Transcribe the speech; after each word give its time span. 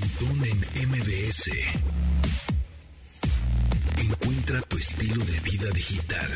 Pontón 0.00 0.44
en 0.44 0.88
MBS. 0.90 1.50
Encuentra 3.96 4.60
tu 4.62 4.76
estilo 4.76 5.24
de 5.24 5.40
vida 5.40 5.70
digital. 5.74 6.28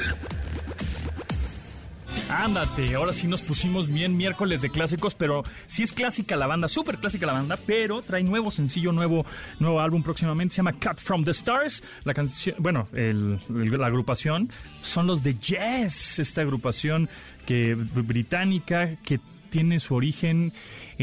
Ándate, 2.29 2.95
ahora 2.95 3.13
sí 3.13 3.27
nos 3.29 3.43
pusimos 3.43 3.93
bien 3.93 4.17
miércoles 4.17 4.63
de 4.63 4.71
clásicos, 4.71 5.15
pero 5.15 5.45
sí 5.67 5.83
es 5.83 5.93
clásica 5.93 6.35
la 6.37 6.47
banda, 6.47 6.67
súper 6.67 6.99
clásica 6.99 7.27
la 7.27 7.35
banda, 7.35 7.57
pero 7.67 8.01
trae 8.03 8.23
nuevo 8.23 8.51
sencillo, 8.51 8.91
nuevo, 8.91 9.25
nuevo 9.61 9.81
álbum 9.81 10.03
próximamente, 10.03 10.55
se 10.55 10.59
llama 10.59 10.73
Cut 10.73 10.99
from 10.99 11.25
the 11.25 11.31
Stars. 11.33 11.83
La 12.05 12.15
canción, 12.15 12.57
bueno, 12.59 12.89
el- 12.95 13.39
el- 13.51 13.79
la 13.79 13.87
agrupación 13.87 14.51
son 14.83 15.07
los 15.07 15.23
de 15.23 15.37
Jazz, 15.39 16.19
esta 16.19 16.41
agrupación 16.43 17.09
que 17.47 17.75
británica 17.75 18.91
que 19.05 19.21
tiene 19.51 19.79
su 19.81 19.95
origen 19.95 20.53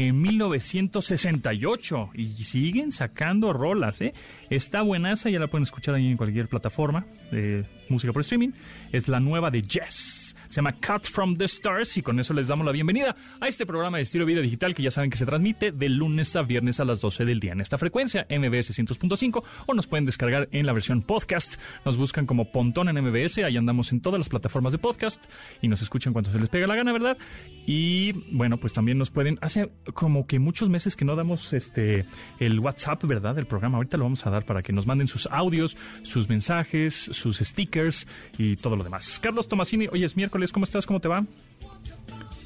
en 0.08 0.20
1968 0.20 2.10
y 2.14 2.28
siguen 2.44 2.90
sacando 2.92 3.52
rolas, 3.52 4.00
¿eh? 4.00 4.14
Está 4.48 4.82
buenaza, 4.82 5.30
ya 5.30 5.38
la 5.38 5.48
pueden 5.48 5.64
escuchar 5.64 5.94
ahí 5.94 6.06
en 6.08 6.16
cualquier 6.16 6.48
plataforma 6.48 7.06
de 7.30 7.64
música 7.88 8.12
por 8.12 8.22
streaming. 8.22 8.50
Es 8.92 9.08
la 9.08 9.20
nueva 9.20 9.50
de 9.50 9.62
Jazz. 9.62 10.29
Se 10.50 10.56
llama 10.56 10.74
Cut 10.74 11.06
from 11.06 11.36
the 11.36 11.44
Stars 11.46 11.96
y 11.96 12.02
con 12.02 12.20
eso 12.20 12.34
les 12.34 12.48
damos 12.48 12.66
la 12.66 12.72
bienvenida 12.72 13.16
a 13.40 13.48
este 13.48 13.64
programa 13.64 13.96
de 13.96 14.02
estilo 14.02 14.26
vida 14.26 14.42
digital 14.42 14.74
que 14.74 14.82
ya 14.82 14.90
saben 14.90 15.08
que 15.08 15.16
se 15.16 15.24
transmite 15.24 15.72
de 15.72 15.88
lunes 15.88 16.36
a 16.36 16.42
viernes 16.42 16.80
a 16.80 16.84
las 16.84 17.00
12 17.00 17.24
del 17.24 17.40
día 17.40 17.52
en 17.52 17.60
esta 17.60 17.78
frecuencia 17.78 18.26
MBS 18.28 18.76
100.5 18.78 19.42
o 19.66 19.74
nos 19.74 19.86
pueden 19.86 20.04
descargar 20.04 20.48
en 20.52 20.66
la 20.66 20.72
versión 20.72 21.02
podcast. 21.02 21.54
Nos 21.84 21.96
buscan 21.96 22.26
como 22.26 22.50
Pontón 22.50 22.88
en 22.88 23.02
MBS, 23.02 23.38
ahí 23.38 23.56
andamos 23.56 23.92
en 23.92 24.02
todas 24.02 24.18
las 24.18 24.28
plataformas 24.28 24.72
de 24.72 24.78
podcast 24.78 25.24
y 25.62 25.68
nos 25.68 25.80
escuchan 25.80 26.12
cuando 26.12 26.30
se 26.30 26.38
les 26.38 26.48
pega 26.50 26.66
la 26.66 26.74
gana, 26.74 26.92
¿verdad? 26.92 27.16
Y 27.64 28.12
bueno, 28.32 28.58
pues 28.58 28.72
también 28.72 28.98
nos 28.98 29.10
pueden 29.10 29.38
hace 29.40 29.70
como 29.94 30.26
que 30.26 30.40
muchos 30.40 30.68
meses 30.68 30.96
que 30.96 31.04
no 31.06 31.16
damos 31.16 31.52
este 31.52 32.04
el 32.38 32.58
WhatsApp, 32.58 33.04
¿verdad? 33.04 33.30
del 33.34 33.46
programa. 33.46 33.76
Ahorita 33.76 33.96
lo 33.96 34.04
vamos 34.04 34.26
a 34.26 34.30
dar 34.30 34.44
para 34.44 34.62
que 34.62 34.72
nos 34.72 34.86
manden 34.86 35.08
sus 35.08 35.26
audios, 35.30 35.76
sus 36.02 36.28
mensajes, 36.28 36.94
sus 36.94 37.38
stickers 37.38 38.06
y 38.38 38.56
todo 38.56 38.76
lo 38.76 38.84
demás. 38.84 39.20
Carlos 39.22 39.48
Tomasini, 39.48 39.88
hoy 39.90 40.04
es 40.04 40.16
miércoles, 40.16 40.39
¿cómo 40.52 40.64
estás? 40.64 40.86
¿Cómo 40.86 41.00
te 41.00 41.08
va? 41.08 41.24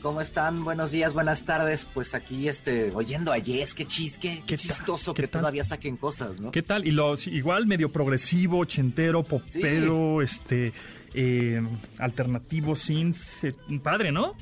¿Cómo 0.02 0.20
están? 0.20 0.64
Buenos 0.64 0.90
días, 0.92 1.14
buenas 1.14 1.44
tardes. 1.46 1.86
Pues 1.94 2.14
aquí, 2.14 2.46
este, 2.48 2.90
oyendo 2.94 3.32
a 3.32 3.38
Yes, 3.38 3.72
qué 3.72 3.86
chis, 3.86 4.18
qué, 4.18 4.42
chistoso 4.44 5.14
¿Qué 5.14 5.22
que 5.22 5.28
tal? 5.28 5.40
todavía 5.40 5.64
saquen 5.64 5.96
cosas, 5.96 6.38
¿no? 6.38 6.50
¿Qué 6.50 6.62
tal? 6.62 6.86
Y 6.86 6.90
lo 6.90 7.16
sí, 7.16 7.30
igual 7.30 7.66
medio 7.66 7.90
progresivo, 7.90 8.58
ochentero, 8.58 9.22
popero, 9.22 10.20
este 10.20 10.74
eh, 11.14 11.62
alternativo, 11.98 12.76
synth, 12.76 13.16
eh, 13.44 13.54
padre, 13.82 14.12
¿no? 14.12 14.34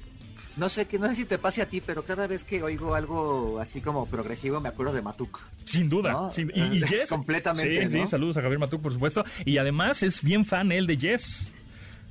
No 0.56 0.68
sé 0.68 0.86
qué, 0.86 0.98
no 0.98 1.06
sé 1.08 1.14
si 1.14 1.24
te 1.24 1.38
pase 1.38 1.62
a 1.62 1.66
ti, 1.68 1.80
pero 1.80 2.02
cada 2.02 2.26
vez 2.26 2.42
que 2.44 2.62
oigo 2.62 2.94
algo 2.96 3.58
así 3.60 3.80
como 3.80 4.04
progresivo 4.04 4.60
me 4.60 4.68
acuerdo 4.68 4.92
de 4.92 5.00
Matuk. 5.00 5.38
Sin 5.64 5.88
duda. 5.88 6.12
No, 6.12 6.30
sin- 6.30 6.50
y, 6.54 6.78
y 6.78 6.82
es 6.82 6.90
Yes. 6.90 7.08
completamente, 7.08 7.88
Sí, 7.88 7.96
¿no? 7.98 8.04
sí, 8.04 8.10
saludos 8.10 8.36
a 8.36 8.42
Javier 8.42 8.58
Matuk, 8.58 8.82
por 8.82 8.92
supuesto. 8.92 9.24
Y 9.46 9.58
además 9.58 10.02
es 10.02 10.22
bien 10.22 10.44
fan 10.44 10.72
él 10.72 10.86
de 10.88 10.96
Yes. 10.98 11.52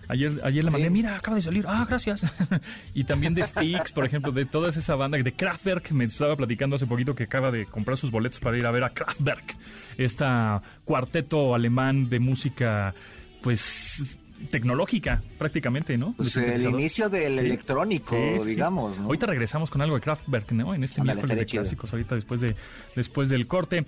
Ayer, 0.08 0.42
ayer 0.44 0.64
le 0.64 0.72
mandé, 0.72 0.88
Sí. 0.88 0.94
mira, 0.94 1.16
acaba 1.16 1.36
de 1.36 1.42
salir, 1.42 1.66
ah, 1.68 1.86
gracias. 1.88 2.22
y 2.94 3.04
también 3.06 3.34
de 3.34 3.44
Styx, 3.44 3.92
por 3.94 4.06
ejemplo, 4.06 4.32
de 4.32 4.46
toda 4.46 4.70
esa 4.70 4.96
banda, 4.96 5.18
de 5.18 5.32
Kraftwerk, 5.34 5.92
me 5.92 6.04
estaba 6.06 6.36
platicando 6.36 6.76
hace 6.76 6.86
poquito 6.86 7.16
que 7.16 7.24
acaba 7.24 7.50
de 7.52 7.66
comprar 7.66 7.98
sus 7.98 8.12
boletos 8.12 8.40
para 8.40 8.58
ir 8.58 8.66
a 8.66 8.72
ver 8.72 8.84
a 8.84 8.90
Kraftwerk, 8.90 9.56
esta 9.98 10.62
cuarteto 10.86 11.56
alemán 11.56 12.10
de 12.10 12.20
música, 12.20 12.94
pues, 13.42 14.18
tecnológica, 14.50 15.22
prácticamente, 15.38 15.98
¿no? 16.00 16.14
Pues 16.18 16.36
el 16.36 16.64
inicio 16.64 17.10
del 17.10 17.34
Sí. 17.40 17.46
electrónico, 17.46 18.16
Sí, 18.42 18.50
digamos, 18.50 18.98
¿no? 18.98 19.06
Ahorita 19.06 19.28
regresamos 19.28 19.70
con 19.70 19.82
algo 19.82 19.96
de 19.96 20.02
Kraftwerk, 20.02 20.52
¿no? 20.54 20.74
En 20.74 20.84
este 20.84 21.00
Ándale, 21.02 21.18
miércoles 21.18 21.38
de 21.38 21.46
chido. 21.46 21.62
clásicos, 21.64 21.94
ahorita 21.94 22.16
después 22.16 22.42
de 22.42 22.56
después 22.96 23.30
del 23.30 23.46
corte. 23.48 23.86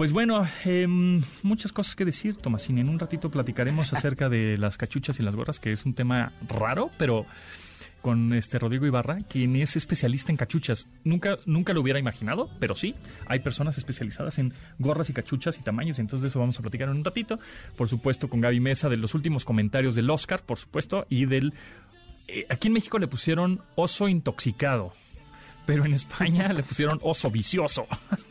Pues 0.00 0.14
bueno, 0.14 0.48
em, 0.64 1.20
muchas 1.42 1.72
cosas 1.72 1.94
que 1.94 2.06
decir, 2.06 2.34
Tomasini. 2.38 2.80
En 2.80 2.88
un 2.88 2.98
ratito 2.98 3.30
platicaremos 3.30 3.92
acerca 3.92 4.30
de 4.30 4.56
las 4.56 4.78
cachuchas 4.78 5.20
y 5.20 5.22
las 5.22 5.36
gorras, 5.36 5.60
que 5.60 5.72
es 5.72 5.84
un 5.84 5.92
tema 5.92 6.32
raro, 6.48 6.90
pero 6.96 7.26
con 8.00 8.32
este 8.32 8.58
Rodrigo 8.58 8.86
Ibarra, 8.86 9.18
quien 9.28 9.56
es 9.56 9.76
especialista 9.76 10.32
en 10.32 10.38
cachuchas. 10.38 10.86
Nunca, 11.04 11.36
nunca 11.44 11.74
lo 11.74 11.82
hubiera 11.82 11.98
imaginado, 11.98 12.48
pero 12.58 12.76
sí, 12.76 12.94
hay 13.26 13.40
personas 13.40 13.76
especializadas 13.76 14.38
en 14.38 14.54
gorras 14.78 15.10
y 15.10 15.12
cachuchas 15.12 15.58
y 15.58 15.62
tamaños, 15.62 15.98
y 15.98 16.00
entonces 16.00 16.22
de 16.22 16.28
eso 16.28 16.40
vamos 16.40 16.58
a 16.58 16.62
platicar 16.62 16.88
en 16.88 16.96
un 16.96 17.04
ratito. 17.04 17.38
Por 17.76 17.90
supuesto, 17.90 18.30
con 18.30 18.40
Gaby 18.40 18.58
Mesa, 18.58 18.88
de 18.88 18.96
los 18.96 19.14
últimos 19.14 19.44
comentarios 19.44 19.94
del 19.94 20.08
Oscar, 20.08 20.40
por 20.40 20.56
supuesto, 20.56 21.04
y 21.10 21.26
del... 21.26 21.52
eh, 22.26 22.46
aquí 22.48 22.68
en 22.68 22.72
México 22.72 22.98
le 22.98 23.06
pusieron 23.06 23.60
oso 23.74 24.08
intoxicado, 24.08 24.94
pero 25.66 25.84
en 25.84 25.92
España 25.92 26.50
le 26.54 26.62
pusieron 26.62 27.00
oso 27.02 27.30
vicioso. 27.30 27.86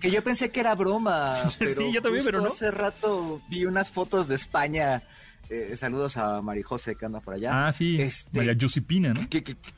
Que 0.00 0.10
yo 0.10 0.22
pensé 0.22 0.50
que 0.50 0.60
era 0.60 0.74
broma, 0.74 1.34
pero 1.58 1.74
Sí, 1.74 1.92
yo 1.92 2.00
también, 2.02 2.24
pero 2.24 2.40
no. 2.40 2.48
hace 2.48 2.70
rato 2.70 3.40
vi 3.48 3.64
unas 3.64 3.90
fotos 3.90 4.28
de 4.28 4.34
España. 4.36 5.02
Eh, 5.50 5.74
saludos 5.76 6.16
a 6.18 6.40
Marijose 6.42 6.94
que 6.94 7.06
anda 7.06 7.20
por 7.20 7.34
allá. 7.34 7.66
Ah, 7.68 7.72
sí, 7.72 7.96
Este, 8.00 8.38
María 8.38 8.56
Josepina, 8.60 9.14
¿no? 9.14 9.28
que- 9.28 9.42
que- 9.42 9.54
que- 9.56 9.70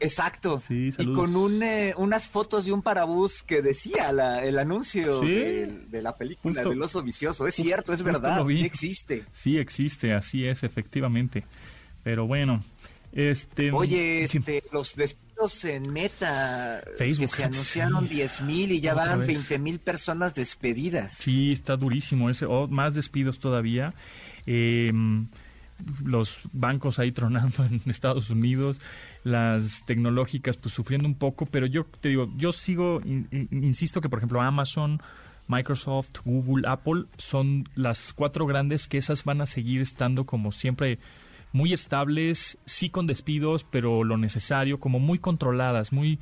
exacto. 0.00 0.60
Sí, 0.66 0.90
y 0.98 1.12
con 1.12 1.36
un, 1.36 1.62
eh, 1.62 1.94
unas 1.96 2.28
fotos 2.28 2.64
de 2.64 2.72
un 2.72 2.82
parabús 2.82 3.42
que 3.42 3.62
decía 3.62 4.12
la- 4.12 4.44
el 4.44 4.58
anuncio 4.58 5.20
Sí. 5.20 5.28
de, 5.28 5.66
de 5.88 6.02
la 6.02 6.16
película 6.16 6.54
Justo- 6.54 6.70
del 6.70 6.82
oso 6.82 7.02
vicioso. 7.02 7.46
Es 7.46 7.54
justo- 7.54 7.62
cierto, 7.68 7.92
es 7.92 8.02
verdad, 8.02 8.44
sí 8.48 8.64
existe. 8.64 9.24
Sí 9.30 9.56
existe, 9.58 10.12
así 10.14 10.46
es, 10.46 10.62
efectivamente. 10.64 11.44
Pero 12.02 12.26
bueno, 12.26 12.62
este... 13.14 13.72
Oye, 13.72 14.26
sí. 14.28 14.38
este, 14.38 14.62
los 14.72 14.94
despidos 14.96 15.64
en 15.64 15.92
Meta, 15.92 16.82
Facebook, 16.98 17.20
que 17.22 17.28
se 17.28 17.44
anunciaron 17.44 18.08
sí. 18.08 18.14
10 18.16 18.42
mil 18.42 18.72
y 18.72 18.80
ya 18.80 18.92
Otra 18.92 19.06
van 19.16 19.20
vez. 19.20 19.28
20 19.28 19.58
mil 19.60 19.78
personas 19.78 20.34
despedidas. 20.34 21.14
Sí, 21.14 21.52
está 21.52 21.76
durísimo. 21.76 22.28
Ese, 22.30 22.44
oh, 22.46 22.68
más 22.68 22.94
despidos 22.94 23.38
todavía. 23.38 23.94
Eh, 24.46 24.90
los 26.04 26.40
bancos 26.52 26.98
ahí 26.98 27.12
tronando 27.12 27.64
en 27.70 27.80
Estados 27.86 28.30
Unidos, 28.30 28.80
las 29.24 29.84
tecnológicas 29.86 30.56
pues 30.56 30.74
sufriendo 30.74 31.08
un 31.08 31.14
poco, 31.16 31.46
pero 31.46 31.66
yo 31.66 31.84
te 32.00 32.10
digo, 32.10 32.32
yo 32.36 32.52
sigo, 32.52 33.00
in- 33.04 33.26
in- 33.32 33.64
insisto 33.64 34.00
que 34.00 34.08
por 34.08 34.18
ejemplo 34.20 34.40
Amazon, 34.40 35.00
Microsoft, 35.48 36.10
Google, 36.24 36.66
Apple 36.68 37.04
son 37.18 37.68
las 37.74 38.12
cuatro 38.12 38.46
grandes 38.46 38.86
que 38.86 38.98
esas 38.98 39.24
van 39.24 39.40
a 39.40 39.46
seguir 39.46 39.80
estando 39.82 40.24
como 40.26 40.52
siempre 40.52 40.98
muy 41.54 41.72
estables, 41.72 42.58
sí 42.66 42.90
con 42.90 43.06
despidos, 43.06 43.64
pero 43.64 44.02
lo 44.02 44.18
necesario, 44.18 44.80
como 44.80 44.98
muy 44.98 45.20
controladas, 45.20 45.92
muy 45.92 46.18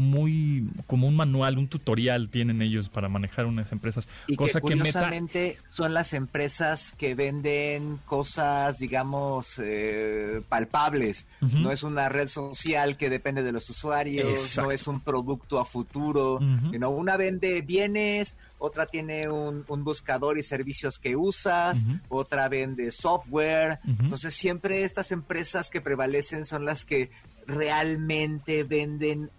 muy 0.00 0.68
como 0.86 1.06
un 1.06 1.16
manual, 1.16 1.58
un 1.58 1.68
tutorial 1.68 2.28
tienen 2.30 2.62
ellos 2.62 2.88
para 2.88 3.08
manejar 3.08 3.46
unas 3.46 3.70
empresas, 3.72 4.08
Y 4.26 4.36
cosa 4.36 4.60
que 4.60 4.68
que, 4.68 4.76
Meta 4.76 5.00
curiosamente 5.00 5.58
son 5.72 5.94
las 5.94 6.12
empresas 6.12 6.92
que 6.96 7.14
venden 7.14 7.98
cosas, 8.06 8.78
digamos, 8.78 9.60
eh, 9.62 10.42
palpables. 10.48 11.26
No 11.40 11.70
es 11.70 11.82
una 11.82 12.08
red 12.08 12.28
social 12.28 12.96
que 12.96 13.10
depende 13.10 13.42
de 13.42 13.52
los 13.52 13.68
usuarios, 13.70 14.32
Exacto. 14.32 14.62
no 14.62 14.72
es 14.72 14.86
un 14.86 15.00
producto 15.00 15.60
a 15.60 15.64
futuro. 15.64 16.40
Sino 16.70 16.90
una 16.90 17.16
vende 17.16 17.62
bienes, 17.62 18.36
otra 18.58 18.86
tiene 18.86 19.28
un, 19.28 19.64
un 19.68 19.84
buscador 19.84 20.38
y 20.38 20.42
servicios 20.42 20.98
que 20.98 21.16
usas, 21.16 21.84
otra 22.08 22.48
vende 22.48 22.90
software. 22.90 23.78
Entonces 23.86 24.34
siempre 24.34 24.84
estas 24.84 25.12
empresas 25.12 25.70
que 25.70 25.80
prevalecen 25.80 26.44
son 26.44 26.64
las 26.64 26.84
que 26.84 27.10
realmente 27.46 28.64
venden 28.64 29.30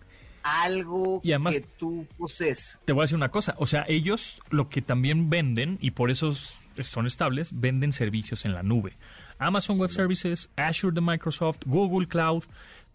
algo 0.43 1.21
Y 1.23 1.31
además- 1.31 1.55
que 1.55 1.61
tú 1.77 2.05
posees. 2.17 2.79
te 2.85 2.93
voy 2.93 3.01
a 3.01 3.03
decir 3.03 3.15
una 3.17 3.29
cosa, 3.29 3.55
o 3.57 3.65
sea, 3.65 3.85
ellos 3.87 4.41
lo 4.49 4.69
que 4.69 4.81
también 4.81 5.29
venden, 5.29 5.77
y 5.81 5.91
por 5.91 6.11
eso 6.11 6.33
son 6.81 7.05
estables, 7.07 7.51
venden 7.59 7.93
servicios 7.93 8.45
en 8.45 8.53
la 8.53 8.63
nube. 8.63 8.93
Amazon 9.39 9.79
Web 9.79 9.89
Services, 9.91 10.49
Azure 10.55 10.93
de 10.93 11.01
Microsoft, 11.01 11.59
Google 11.65 12.07
Cloud, 12.07 12.43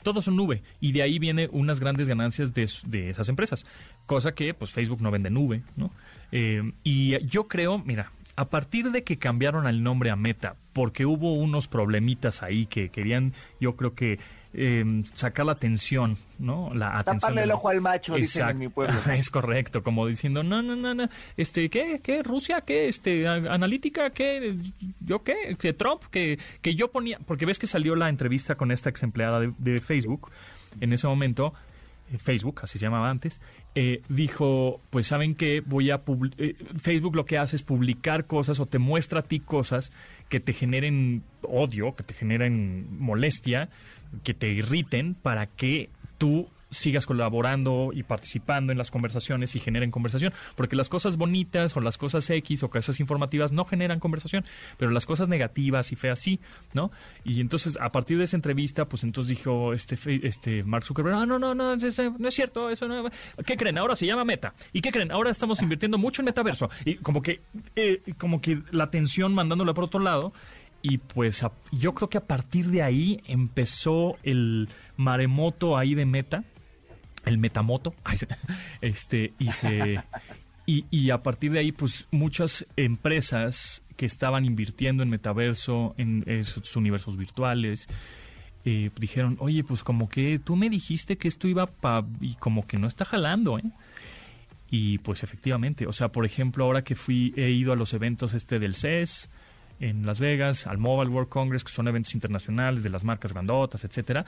todos 0.03 0.25
son 0.27 0.37
nube. 0.37 0.63
Y 0.81 0.93
de 0.93 1.03
ahí 1.03 1.19
viene 1.19 1.49
unas 1.51 1.81
grandes 1.81 2.07
ganancias 2.09 2.55
de 2.55 3.11
esas 3.11 3.29
empresas. 3.29 3.67
Cosa 4.07 4.33
que, 4.33 4.55
pues, 4.55 4.71
Facebook 4.71 5.03
no 5.03 5.11
vende 5.11 5.31
nube, 5.31 5.63
¿no? 5.77 5.91
Eh, 6.31 6.73
y 6.85 7.19
yo 7.27 7.49
creo, 7.49 7.79
mira, 7.79 8.13
a 8.37 8.45
partir 8.49 8.93
de 8.93 9.03
que 9.03 9.19
cambiaron 9.19 9.67
el 9.67 9.83
nombre 9.83 10.11
a 10.11 10.17
Meta, 10.17 10.55
porque 10.73 11.07
hubo 11.07 11.33
unos 11.35 11.67
problemitas 11.67 12.43
ahí 12.43 12.67
que 12.67 12.91
querían, 12.91 13.33
yo 13.61 13.75
creo 13.77 13.95
que 13.95 14.21
eh, 14.59 15.03
sacar 15.13 15.45
la 15.45 15.53
atención, 15.53 16.17
¿no? 16.39 16.73
La 16.75 16.99
atención. 16.99 17.21
Taparle 17.21 17.43
el 17.43 17.51
ojo 17.51 17.69
al 17.69 17.83
macho, 17.83 18.15
dicen 18.15 18.49
en 18.49 18.59
mi 18.59 18.69
pueblo. 18.69 18.95
Es 19.13 19.31
correcto, 19.31 19.83
como 19.83 20.07
diciendo, 20.07 20.43
no, 20.43 20.63
no, 20.63 20.75
no, 20.75 20.95
no, 20.95 21.09
este, 21.37 21.69
¿qué? 21.69 22.01
¿Qué? 22.03 22.23
¿Rusia? 22.23 22.63
¿Qué? 22.63 22.89
Este, 22.89 23.29
analítica? 23.29 24.11
¿Qué? 24.11 24.57
¿Yo 25.01 25.23
qué? 25.23 25.57
¿Que 25.59 25.75
Trump? 25.75 26.05
Que, 26.11 26.39
que 26.63 26.75
yo 26.75 26.91
ponía, 26.91 27.19
porque 27.27 27.45
ves 27.45 27.59
que 27.59 27.67
salió 27.67 27.95
la 27.97 28.09
entrevista 28.09 28.55
con 28.55 28.73
esta 28.73 28.89
ex 28.89 29.03
empleada 29.03 29.41
de, 29.41 29.53
de 29.59 29.79
Facebook, 29.79 30.31
en 30.81 30.95
ese 30.95 31.07
momento, 31.07 31.53
eh, 32.13 32.19
Facebook, 32.19 32.61
así 32.63 32.79
se 32.79 32.87
llamaba 32.87 33.11
antes, 33.11 33.41
eh, 33.75 34.03
dijo, 34.09 34.81
pues 34.91 35.09
saben 35.09 35.35
que 35.35 35.61
voy 35.61 35.91
a 35.91 36.03
eh, 36.39 36.55
Facebook 36.81 37.17
lo 37.17 37.27
que 37.27 37.37
hace 37.37 37.57
es 37.57 37.63
publicar 37.63 38.27
cosas 38.27 38.61
o 38.61 38.67
te 38.67 38.79
muestra 38.79 39.21
a 39.21 39.23
ti 39.23 39.41
cosas 39.41 39.91
que 40.29 40.39
te 40.39 40.53
generen 40.53 41.25
odio, 41.43 41.97
que 41.97 42.05
te 42.05 42.15
generen 42.15 42.87
molestia, 42.99 43.71
que 44.23 44.35
te 44.35 44.49
irriten 44.49 45.15
para 45.15 45.47
que 45.47 45.91
tú 46.19 46.49
sigas 46.71 47.07
colaborando 47.07 47.91
y 47.93 48.03
participando 48.03 48.73
en 48.73 48.79
las 48.79 48.91
conversaciones 48.91 49.55
y 49.55 49.61
generen 49.61 49.91
conversación. 49.91 50.33
Porque 50.55 50.77
las 50.77 50.89
cosas 50.89 51.17
bonitas 51.17 51.77
o 51.77 51.81
las 51.81 51.99
cosas 51.99 52.29
X 52.29 52.63
o 52.63 52.71
cosas 52.71 53.01
informativas 53.01 53.53
no 53.53 53.65
generan 53.65 54.01
conversación, 54.01 54.45
pero 54.77 54.91
las 54.91 55.07
cosas 55.07 55.29
negativas 55.29 55.93
y 55.93 55.97
feas 55.97 56.19
sí, 56.19 56.41
¿no? 56.75 56.91
Y 57.25 57.41
entonces, 57.41 57.79
a 57.81 57.91
partir 57.91 58.19
de 58.19 58.25
esa 58.25 58.37
entrevista, 58.37 58.87
pues 58.87 59.05
entonces 59.05 59.37
dijo 59.37 59.73
este, 59.73 59.97
este 60.27 60.65
Mark 60.65 60.85
Zuckerberg, 60.85 61.17
ah, 61.17 61.27
no, 61.27 61.39
no, 61.39 61.55
no, 61.55 61.77
no, 61.77 61.87
es 61.87 62.35
cierto, 62.35 62.71
eso 62.71 62.89
no. 62.89 63.11
¿Qué 63.45 63.57
creen? 63.57 63.79
Ahora 63.79 63.95
se 63.95 64.07
llama 64.07 64.25
Meta. 64.25 64.55
¿Y 64.73 64.81
qué 64.81 64.91
creen? 64.91 65.13
Ahora 65.13 65.31
estamos 65.31 65.63
invirtiendo 65.63 65.99
mucho 65.99 66.23
en 66.23 66.27
metaverso. 66.27 66.71
Y 66.85 66.97
como 66.97 67.23
que, 67.23 67.41
eh, 67.77 68.03
como 68.19 68.41
que 68.41 68.63
la 68.71 68.85
atención 68.85 69.35
mandándola 69.35 69.75
por 69.75 69.85
otro 69.85 70.01
lado. 70.01 70.33
Y 70.89 70.99
pues 70.99 71.45
yo 71.73 71.95
creo 71.95 72.09
que 72.09 72.19
a 72.19 72.27
partir 72.27 72.71
de 72.71 72.83
ahí 72.83 73.21
empezó 73.27 74.17
el 74.23 74.69
maremoto 74.97 75.77
ahí 75.77 75.97
de 75.97 76.07
Meta 76.07 76.45
el 77.25 77.39
Metamoto, 77.39 77.93
este, 78.81 79.35
y 79.39 79.51
se... 79.51 80.01
Y, 80.69 81.11
a 81.11 81.23
partir 81.23 81.53
de 81.53 81.61
ahí, 81.61 81.71
pues 81.71 82.09
muchas 82.11 82.67
empresas 82.77 83.83
que 83.97 84.05
estaban 84.05 84.45
invirtiendo 84.45 85.05
en 85.05 85.11
metaverso, 85.11 85.95
en 85.97 86.25
esos 86.27 86.75
universos 86.75 87.17
virtuales, 87.17 87.87
eh, 88.65 88.91
dijeron, 88.99 89.37
oye, 89.39 89.63
pues 89.63 89.85
como 89.85 90.09
que 90.09 90.41
tú 90.41 90.57
me 90.57 90.69
dijiste 90.69 91.19
que 91.19 91.29
esto 91.29 91.47
iba 91.47 91.67
para... 91.67 92.05
y 92.21 92.35
como 92.35 92.67
que 92.67 92.79
no 92.79 92.89
está 92.89 93.05
jalando, 93.05 93.59
¿eh? 93.59 93.71
Y 94.69 94.99
pues 94.99 95.23
efectivamente, 95.23 95.87
o 95.87 95.93
sea, 95.93 96.09
por 96.09 96.27
ejemplo, 96.27 96.65
ahora 96.65 96.83
que 96.83 96.97
fui, 96.97 97.33
he 97.37 97.51
ido 97.51 97.73
a 97.73 97.77
los 97.77 97.95
eventos 97.95 98.35
este 98.35 98.59
del 98.59 98.75
CES 98.75 99.31
en 99.81 100.07
Las 100.07 100.21
Vegas, 100.21 100.67
al 100.67 100.79
Mobile 100.79 101.11
World 101.11 101.29
Congress, 101.29 101.65
que 101.65 101.73
son 101.73 101.89
eventos 101.89 102.15
internacionales 102.15 102.83
de 102.83 102.91
las 102.91 103.05
marcas 103.05 103.33
grandotas, 103.33 103.85
etcétera, 103.85 104.25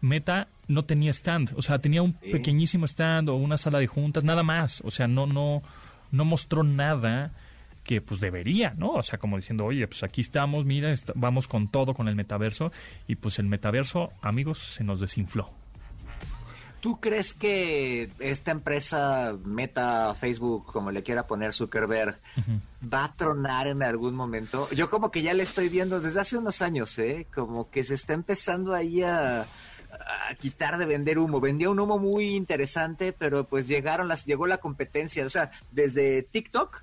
Meta 0.00 0.48
no 0.66 0.84
tenía 0.84 1.12
stand, 1.12 1.52
o 1.56 1.62
sea, 1.62 1.78
tenía 1.78 2.02
un 2.02 2.14
pequeñísimo 2.14 2.86
stand 2.86 3.28
o 3.28 3.36
una 3.36 3.56
sala 3.56 3.78
de 3.78 3.86
juntas, 3.86 4.24
nada 4.24 4.42
más, 4.42 4.80
o 4.84 4.90
sea, 4.90 5.06
no, 5.06 5.26
no, 5.26 5.62
no 6.10 6.24
mostró 6.24 6.64
nada 6.64 7.32
que 7.84 8.00
pues 8.00 8.20
debería, 8.20 8.74
¿no? 8.76 8.92
O 8.92 9.02
sea, 9.02 9.18
como 9.18 9.36
diciendo, 9.36 9.64
oye, 9.64 9.86
pues 9.86 10.02
aquí 10.02 10.20
estamos, 10.20 10.64
mira, 10.64 10.92
vamos 11.14 11.48
con 11.48 11.68
todo 11.68 11.94
con 11.94 12.08
el 12.08 12.16
metaverso 12.16 12.72
y 13.06 13.16
pues 13.16 13.38
el 13.38 13.46
metaverso, 13.46 14.12
amigos, 14.22 14.58
se 14.58 14.84
nos 14.84 15.00
desinfló. 15.00 15.61
¿Tú 16.82 16.98
crees 17.00 17.32
que 17.32 18.10
esta 18.18 18.50
empresa 18.50 19.36
Meta, 19.44 20.16
Facebook, 20.16 20.66
como 20.72 20.90
le 20.90 21.04
quiera 21.04 21.28
poner 21.28 21.52
Zuckerberg, 21.52 22.20
va 22.92 23.04
a 23.04 23.14
tronar 23.14 23.68
en 23.68 23.84
algún 23.84 24.16
momento? 24.16 24.68
Yo 24.70 24.90
como 24.90 25.12
que 25.12 25.22
ya 25.22 25.32
le 25.32 25.44
estoy 25.44 25.68
viendo 25.68 26.00
desde 26.00 26.20
hace 26.20 26.36
unos 26.36 26.60
años, 26.60 26.98
¿eh? 26.98 27.28
Como 27.32 27.70
que 27.70 27.84
se 27.84 27.94
está 27.94 28.14
empezando 28.14 28.74
ahí 28.74 29.04
a 29.04 29.46
a 29.92 30.34
quitar 30.34 30.76
de 30.76 30.86
vender 30.86 31.20
humo. 31.20 31.40
Vendía 31.40 31.70
un 31.70 31.78
humo 31.78 31.98
muy 31.98 32.34
interesante, 32.34 33.12
pero 33.12 33.44
pues 33.44 33.68
llegaron 33.68 34.08
las, 34.08 34.24
llegó 34.24 34.48
la 34.48 34.58
competencia, 34.58 35.24
o 35.24 35.30
sea, 35.30 35.52
desde 35.70 36.24
TikTok 36.24 36.82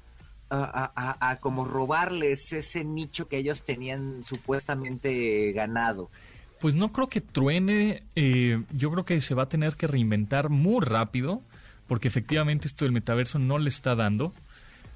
a, 0.51 1.38
como 1.42 1.66
robarles 1.66 2.51
ese 2.54 2.84
nicho 2.84 3.28
que 3.28 3.38
ellos 3.38 3.63
tenían 3.63 4.24
supuestamente 4.24 5.51
ganado. 5.51 6.10
Pues 6.60 6.76
no 6.76 6.92
creo 6.92 7.08
que 7.08 7.22
truene, 7.22 8.04
eh, 8.16 8.62
yo 8.72 8.92
creo 8.92 9.06
que 9.06 9.22
se 9.22 9.34
va 9.34 9.44
a 9.44 9.50
tener 9.50 9.76
que 9.76 9.88
reinventar 9.88 10.50
muy 10.50 10.84
rápido, 10.86 11.42
porque 11.88 12.08
efectivamente 12.08 12.68
esto 12.68 12.86
del 12.86 12.92
metaverso 12.92 13.40
no 13.40 13.58
le 13.58 13.70
está 13.70 13.96
dando. 13.96 14.34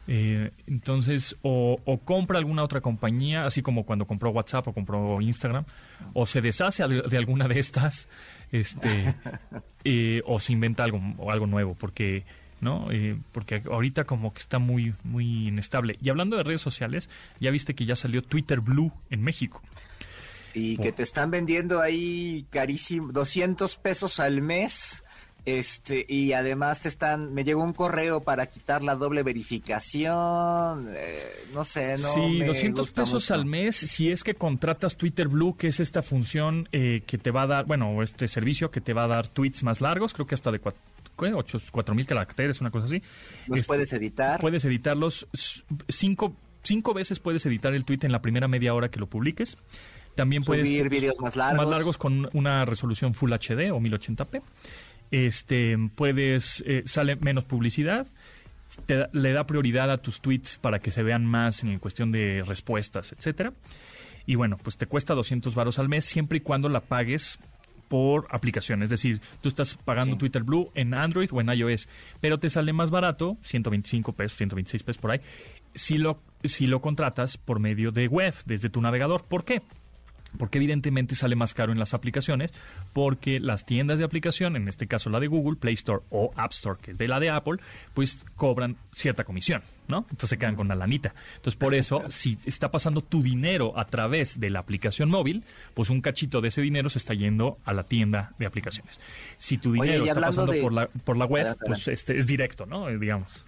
Eh, 0.08 0.52
entonces, 0.68 1.38
o, 1.42 1.80
compra 2.04 2.38
alguna 2.38 2.64
otra 2.64 2.82
compañía, 2.82 3.46
así 3.46 3.62
como 3.62 3.86
cuando 3.86 4.06
compró 4.06 4.32
WhatsApp 4.32 4.68
o 4.68 4.74
compró 4.74 5.22
Instagram, 5.22 5.66
o 6.14 6.26
se 6.26 6.42
deshace 6.42 6.86
de 6.88 7.18
alguna 7.18 7.48
de 7.48 7.60
estas, 7.60 8.10
este, 8.52 9.16
eh, 9.84 10.22
o 10.26 10.40
se 10.40 10.54
inventa 10.54 10.84
algo, 10.84 11.00
algo 11.32 11.48
nuevo, 11.48 11.76
porque, 11.76 12.26
¿no? 12.60 12.92
Eh, 12.92 13.18
porque 13.32 13.64
ahorita 13.66 14.04
como 14.04 14.34
que 14.34 14.40
está 14.40 14.60
muy, 14.60 14.94
muy 15.04 15.48
inestable. 15.48 15.98
Y 16.02 16.10
hablando 16.10 16.36
de 16.36 16.44
redes 16.44 16.62
sociales, 16.62 17.10
ya 17.40 17.52
viste 17.52 17.74
que 17.74 17.86
ya 17.86 17.96
salió 17.96 18.22
Twitter 18.22 18.60
Blue 18.60 18.92
en 19.10 19.22
México. 19.22 19.62
Y 20.54 20.78
que 20.78 20.92
te 20.92 21.04
están 21.04 21.32
vendiendo 21.32 21.82
ahí 21.82 22.46
carísimo, 22.50 23.12
200 23.12 23.76
pesos 23.78 24.20
al 24.20 24.42
mes 24.42 25.04
este, 25.46 26.06
y 26.08 26.32
además 26.32 26.80
te 26.80 26.88
están, 26.88 27.34
me 27.34 27.44
llegó 27.44 27.66
un 27.66 27.74
correo 27.74 28.22
para 28.22 28.46
quitar 28.46 28.82
la 28.82 28.96
doble 28.96 29.24
verificación, 29.24 30.90
eh, 30.96 31.48
no 31.54 31.66
sé, 31.66 31.98
no. 31.98 32.14
Sí, 32.14 32.40
200 32.40 32.94
pesos 32.94 33.30
al 33.30 33.44
mes 33.46 33.76
si 33.76 34.10
es 34.10 34.24
que 34.24 34.36
contratas 34.36 34.96
Twitter 34.96 35.28
Blue, 35.28 35.58
que 35.58 35.68
es 35.68 35.82
esta 35.82 36.02
función 36.02 36.70
eh, 36.72 37.04
que 37.06 37.18
te 37.18 37.32
va 37.32 37.42
a 37.42 37.48
dar, 37.48 37.66
bueno, 37.66 38.02
este 38.02 38.30
servicio 38.30 38.72
que 38.72 38.80
te 38.80 38.94
va 38.94 39.04
a 39.04 39.08
dar 39.08 39.28
tweets 39.28 39.64
más 39.64 39.82
largos, 39.82 40.14
creo 40.14 40.26
que 40.26 40.36
hasta 40.36 40.50
de 40.50 40.62
cuatro 40.62 41.94
mil 41.94 42.06
caracteres, 42.06 42.62
una 42.62 42.72
cosa 42.72 42.86
así. 42.86 43.02
¿Los 43.48 43.58
este, 43.58 43.68
puedes 43.68 43.92
editar? 43.92 44.40
Puedes 44.40 44.64
editarlos 44.64 45.28
cinco, 45.90 46.38
cinco 46.64 46.94
veces 46.94 47.20
puedes 47.20 47.46
editar 47.46 47.74
el 47.74 47.84
tweet 47.84 48.00
en 48.04 48.14
la 48.14 48.22
primera 48.22 48.48
media 48.48 48.74
hora 48.74 48.88
que 48.88 49.00
lo 49.02 49.08
publiques. 49.08 49.58
También 50.16 50.44
puedes 50.44 50.68
subir 50.68 50.90
videos 50.90 51.20
más 51.20 51.36
largos. 51.36 51.58
Más 51.58 51.70
largos 51.70 51.98
con 51.98 52.30
una 52.34 52.66
resolución 52.66 53.14
Full 53.14 53.32
HD 53.32 53.72
o 53.72 53.80
1080p 53.80 54.42
este, 55.14 55.78
puedes, 55.96 56.64
eh, 56.66 56.82
sale 56.88 57.16
menos 57.18 57.44
publicidad, 57.44 58.08
le 58.88 59.32
da 59.32 59.46
prioridad 59.46 59.92
a 59.92 59.98
tus 59.98 60.22
tweets 60.22 60.58
para 60.58 60.80
que 60.80 60.92
se 60.92 61.04
vean 61.04 61.24
más 61.24 61.64
en 61.64 61.78
cuestión 61.78 62.12
de 62.12 62.44
respuestas, 62.44 63.12
etcétera. 63.12 63.54
Y 64.26 64.34
bueno, 64.34 64.58
pues 64.58 64.76
te 64.76 64.88
cuesta 64.88 65.14
200 65.14 65.54
varos 65.54 65.78
al 65.78 65.88
mes 65.88 66.06
siempre 66.06 66.40
y 66.40 66.42
cuando 66.42 66.68
la 66.68 66.80
pagues 66.80 67.38
por 67.90 68.26
aplicación. 68.32 68.82
Es 68.82 68.90
decir, 68.90 69.22
tú 69.42 69.50
estás 69.50 69.76
pagando 69.76 70.18
Twitter 70.18 70.42
Blue 70.42 70.72
en 70.74 70.96
Android 70.96 71.30
o 71.32 71.42
en 71.42 71.50
iOS, 71.50 71.88
pero 72.20 72.40
te 72.40 72.50
sale 72.50 72.74
más 72.74 72.90
barato, 72.90 73.38
125 73.44 74.14
pesos, 74.14 74.36
126 74.38 74.82
pesos 74.82 75.00
por 75.00 75.12
ahí, 75.12 75.22
si 75.76 76.00
lo, 76.00 76.24
si 76.44 76.66
lo 76.66 76.82
contratas 76.82 77.38
por 77.38 77.60
medio 77.60 77.92
de 77.92 78.08
web, 78.08 78.34
desde 78.48 78.72
tu 78.72 78.82
navegador. 78.82 79.26
¿Por 79.26 79.46
qué? 79.46 79.62
Porque 80.38 80.58
evidentemente 80.58 81.16
sale 81.16 81.36
más 81.36 81.54
caro 81.54 81.72
en 81.72 81.80
las 81.80 81.94
aplicaciones, 81.94 82.54
porque 82.94 83.40
las 83.40 83.66
tiendas 83.66 84.00
de 84.00 84.06
aplicación, 84.06 84.56
en 84.56 84.68
este 84.68 84.88
caso 84.88 85.10
la 85.10 85.20
de 85.20 85.28
Google, 85.28 85.58
Play 85.58 85.76
Store 85.76 86.02
o 86.10 86.32
App 86.36 86.52
Store, 86.52 86.80
que 86.82 86.92
es 86.92 86.98
de 86.98 87.08
la 87.08 87.20
de 87.20 87.30
Apple, 87.30 87.58
pues 87.94 88.18
cobran 88.36 88.78
cierta 88.94 89.24
comisión, 89.24 89.62
¿no? 89.88 90.00
Entonces 90.10 90.30
se 90.30 90.38
quedan 90.38 90.56
con 90.56 90.68
la 90.68 90.76
lanita. 90.76 91.14
Entonces 91.36 91.56
por 91.56 91.74
eso, 91.74 92.04
si 92.10 92.38
está 92.46 92.72
pasando 92.72 93.02
tu 93.02 93.22
dinero 93.22 93.78
a 93.78 93.86
través 93.86 94.40
de 94.40 94.50
la 94.50 94.60
aplicación 94.60 95.10
móvil, 95.10 95.44
pues 95.74 95.90
un 95.90 96.02
cachito 96.02 96.42
de 96.42 96.50
ese 96.50 96.62
dinero 96.62 96.90
se 96.90 97.00
está 97.00 97.14
yendo 97.14 97.58
a 97.66 97.74
la 97.74 97.84
tienda 97.84 98.34
de 98.40 98.46
aplicaciones. 98.46 99.00
Si 99.38 99.58
tu 99.58 99.74
dinero 99.74 100.06
está 100.06 100.22
pasando 100.22 100.54
por, 100.62 100.74
la, 100.74 100.88
por 100.88 101.18
la 101.18 101.26
web, 101.26 101.58
pues 101.66 101.88
este 101.88 102.18
es 102.18 102.28
directo, 102.28 102.66
¿no? 102.66 102.88
Digamos. 102.88 103.46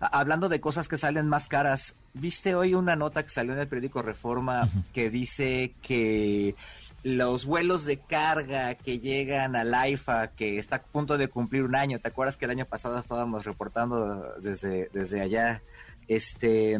Hablando 0.00 0.48
de 0.48 0.60
cosas 0.60 0.86
que 0.86 0.96
salen 0.96 1.28
más 1.28 1.48
caras, 1.48 1.94
¿viste 2.14 2.54
hoy 2.54 2.74
una 2.74 2.94
nota 2.94 3.22
que 3.22 3.30
salió 3.30 3.52
en 3.52 3.58
el 3.58 3.66
periódico 3.66 4.02
Reforma 4.02 4.68
que 4.92 5.10
dice 5.10 5.72
que 5.82 6.54
los 7.02 7.46
vuelos 7.46 7.84
de 7.84 7.98
carga 7.98 8.74
que 8.74 8.98
llegan 9.00 9.56
al 9.56 9.74
AIFA, 9.74 10.28
que 10.28 10.58
está 10.58 10.76
a 10.76 10.82
punto 10.82 11.18
de 11.18 11.28
cumplir 11.28 11.62
un 11.62 11.74
año, 11.74 11.98
¿te 11.98 12.08
acuerdas 12.08 12.36
que 12.36 12.44
el 12.44 12.52
año 12.52 12.64
pasado 12.64 12.98
estábamos 12.98 13.44
reportando 13.44 14.34
desde, 14.40 14.88
desde 14.92 15.20
allá? 15.20 15.62
Este 16.06 16.78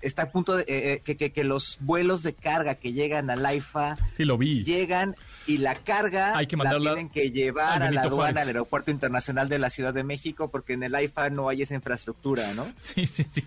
está 0.00 0.22
a 0.22 0.30
punto 0.30 0.56
de 0.56 0.64
eh, 0.66 1.02
eh, 1.04 1.30
que, 1.30 1.44
los 1.44 1.78
vuelos 1.80 2.22
de 2.22 2.32
carga 2.32 2.74
que 2.74 2.92
llegan 2.92 3.30
al 3.30 3.44
AIFA 3.44 3.98
sí, 4.16 4.24
lo 4.24 4.38
vi. 4.38 4.64
llegan 4.64 5.14
y 5.46 5.58
la 5.58 5.74
carga 5.74 6.36
Hay 6.36 6.46
que 6.46 6.56
la 6.56 6.78
tienen 6.78 7.08
que 7.08 7.30
llevar 7.30 7.82
a 7.82 7.90
la 7.90 8.02
aduana 8.02 8.42
al 8.42 8.48
aeropuerto 8.48 8.90
internacional 8.90 9.48
de 9.48 9.58
la 9.58 9.70
Ciudad 9.70 9.94
de 9.94 10.04
México 10.04 10.50
porque 10.50 10.74
en 10.74 10.82
el 10.82 10.94
AIFA 10.94 11.30
no 11.30 11.48
hay 11.48 11.62
esa 11.62 11.74
infraestructura, 11.74 12.52
¿no? 12.54 12.66
Sí, 12.94 13.06
sí, 13.06 13.26
sí 13.32 13.42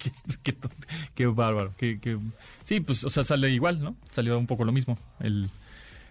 qué, 1.16 1.26
bárbaro. 1.28 1.74
sí, 2.64 2.80
pues, 2.80 3.04
o 3.04 3.10
sea, 3.10 3.24
sale 3.24 3.50
igual, 3.52 3.82
¿no? 3.82 3.96
Salió 4.12 4.38
un 4.38 4.48
poco 4.48 4.64
lo 4.64 4.72
mismo. 4.72 4.98
El, 5.20 5.50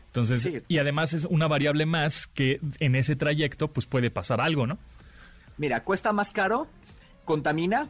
entonces, 0.06 0.62
y 0.68 0.78
además 0.78 1.14
es 1.14 1.24
una 1.24 1.48
variable 1.48 1.86
más 1.86 2.26
que 2.26 2.60
en 2.80 2.96
ese 2.96 3.16
trayecto, 3.16 3.68
pues 3.68 3.86
puede 3.86 4.10
pasar 4.10 4.42
algo, 4.42 4.66
¿no? 4.66 4.78
Mira, 5.56 5.84
cuesta 5.84 6.12
más 6.12 6.32
caro, 6.32 6.68
contamina 7.24 7.88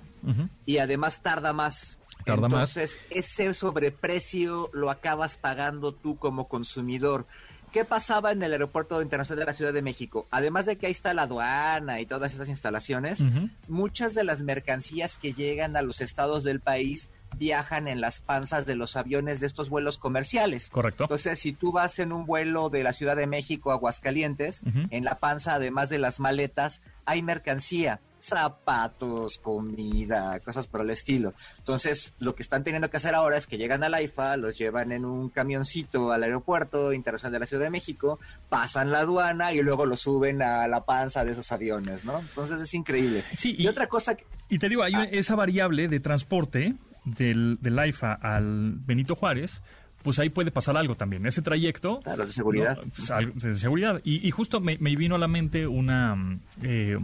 y 0.65 0.79
además 0.79 1.21
tarda 1.21 1.53
más. 1.53 1.99
Entonces, 2.25 3.01
ese 3.11 3.53
sobreprecio 3.55 4.71
lo 4.73 4.91
acabas 4.91 5.37
pagando 5.37 5.93
tú 5.93 6.17
como 6.17 6.47
consumidor. 6.47 7.27
¿Qué 7.73 7.87
pasaba 7.87 8.33
en 8.33 8.43
el 8.43 8.53
aeropuerto 8.53 9.01
internacional 9.01 9.41
de 9.41 9.47
la 9.47 9.57
Ciudad 9.57 9.73
de 9.73 9.81
México? 9.81 10.27
Además 10.31 10.67
de 10.67 10.77
que 10.77 10.87
ahí 10.87 10.93
está 10.93 11.15
la 11.15 11.23
aduana 11.23 12.01
y 12.01 12.07
todas 12.07 12.35
esas 12.35 12.49
instalaciones, 12.49 13.25
muchas 13.67 14.15
de 14.15 14.25
las 14.25 14.43
mercancías 14.43 15.17
que 15.17 15.33
llegan 15.33 15.75
a 15.75 15.81
los 15.81 16.03
estados 16.03 16.45
del 16.45 16.61
país 16.61 17.09
viajan 17.37 17.89
en 17.89 18.01
las 18.01 18.21
panzas 18.21 18.67
de 18.67 18.77
los 18.77 18.97
aviones 18.97 19.41
de 19.41 19.47
estos 19.47 19.69
vuelos 19.69 19.99
comerciales. 19.99 20.71
Correcto. 20.71 21.05
Entonces, 21.05 21.39
si 21.39 21.53
tú 21.53 21.73
vas 21.73 21.99
en 21.99 22.13
un 22.13 22.27
vuelo 22.27 22.71
de 22.71 22.83
la 22.83 22.93
Ciudad 22.93 23.17
de 23.17 23.27
México 23.27 23.71
a 23.71 23.75
Aguascalientes, 23.75 24.61
en 24.91 25.05
la 25.05 25.19
panza, 25.19 25.55
además 25.55 25.89
de 25.89 25.99
las 25.99 26.21
maletas, 26.21 26.81
hay 27.05 27.23
mercancía 27.23 28.01
zapatos, 28.23 29.39
comida, 29.39 30.39
cosas 30.41 30.69
por 30.69 30.81
el 30.83 30.91
estilo. 30.91 31.35
Entonces, 31.59 32.15
lo 32.21 32.37
que 32.37 32.43
están 32.43 32.63
teniendo 32.63 32.89
que 32.89 32.97
hacer 32.97 33.17
ahora 33.17 33.37
es 33.37 33.49
que 33.49 33.59
llegan 33.59 33.83
al 33.83 33.95
AIFA, 33.95 34.37
los 34.37 34.57
llevan 34.57 34.93
en 34.93 35.05
un 35.05 35.29
camioncito 35.29 36.13
al 36.13 36.23
aeropuerto 36.23 36.93
internacional 36.93 37.33
de 37.33 37.39
la 37.41 37.47
Ciudad 37.47 37.65
de 37.65 37.71
México, 37.71 38.21
pasan 38.49 38.93
la 38.93 39.01
aduana 39.01 39.53
y 39.53 39.61
luego 39.63 39.87
lo 39.87 39.97
suben 39.97 40.41
a 40.41 40.69
la 40.69 40.85
panza 40.85 41.25
de 41.25 41.33
esos 41.33 41.51
aviones, 41.51 42.05
¿no? 42.05 42.21
Entonces 42.21 42.61
es 42.61 42.73
increíble. 42.75 43.25
Sí, 43.37 43.57
y, 43.59 43.67
otra 43.67 43.89
cosa... 43.89 44.17
Y 44.49 44.59
te 44.59 44.69
digo, 44.69 44.83
hay 44.85 44.93
Ah. 44.95 45.09
esa 45.11 45.35
variable 45.35 45.89
de 45.89 45.99
transporte 45.99 46.75
del, 47.05 47.59
del 47.61 47.79
AIFA 47.79 48.15
al 48.15 48.75
Benito 48.87 49.15
Juárez, 49.17 49.63
pues 50.03 50.19
ahí 50.19 50.31
puede 50.31 50.51
pasar 50.51 50.77
algo 50.77 50.95
también. 50.97 51.27
Ese 51.27 51.43
trayecto. 51.43 52.01
Claro, 52.01 52.27
de 52.27 52.33
seguridad. 52.33 52.77
¿no? 52.77 52.91
Pues, 52.95 53.11
algo 53.11 53.33
de 53.35 53.55
seguridad. 53.55 54.01
Y, 54.05 54.27
y 54.27 54.31
justo 54.31 54.61
me, 54.61 54.77
me 54.79 54.95
vino 54.97 55.15
a 55.15 55.19
la 55.19 55.29
mente 55.29 55.67
una. 55.67 56.15
mm, 56.15 56.41
eh, 56.63 56.99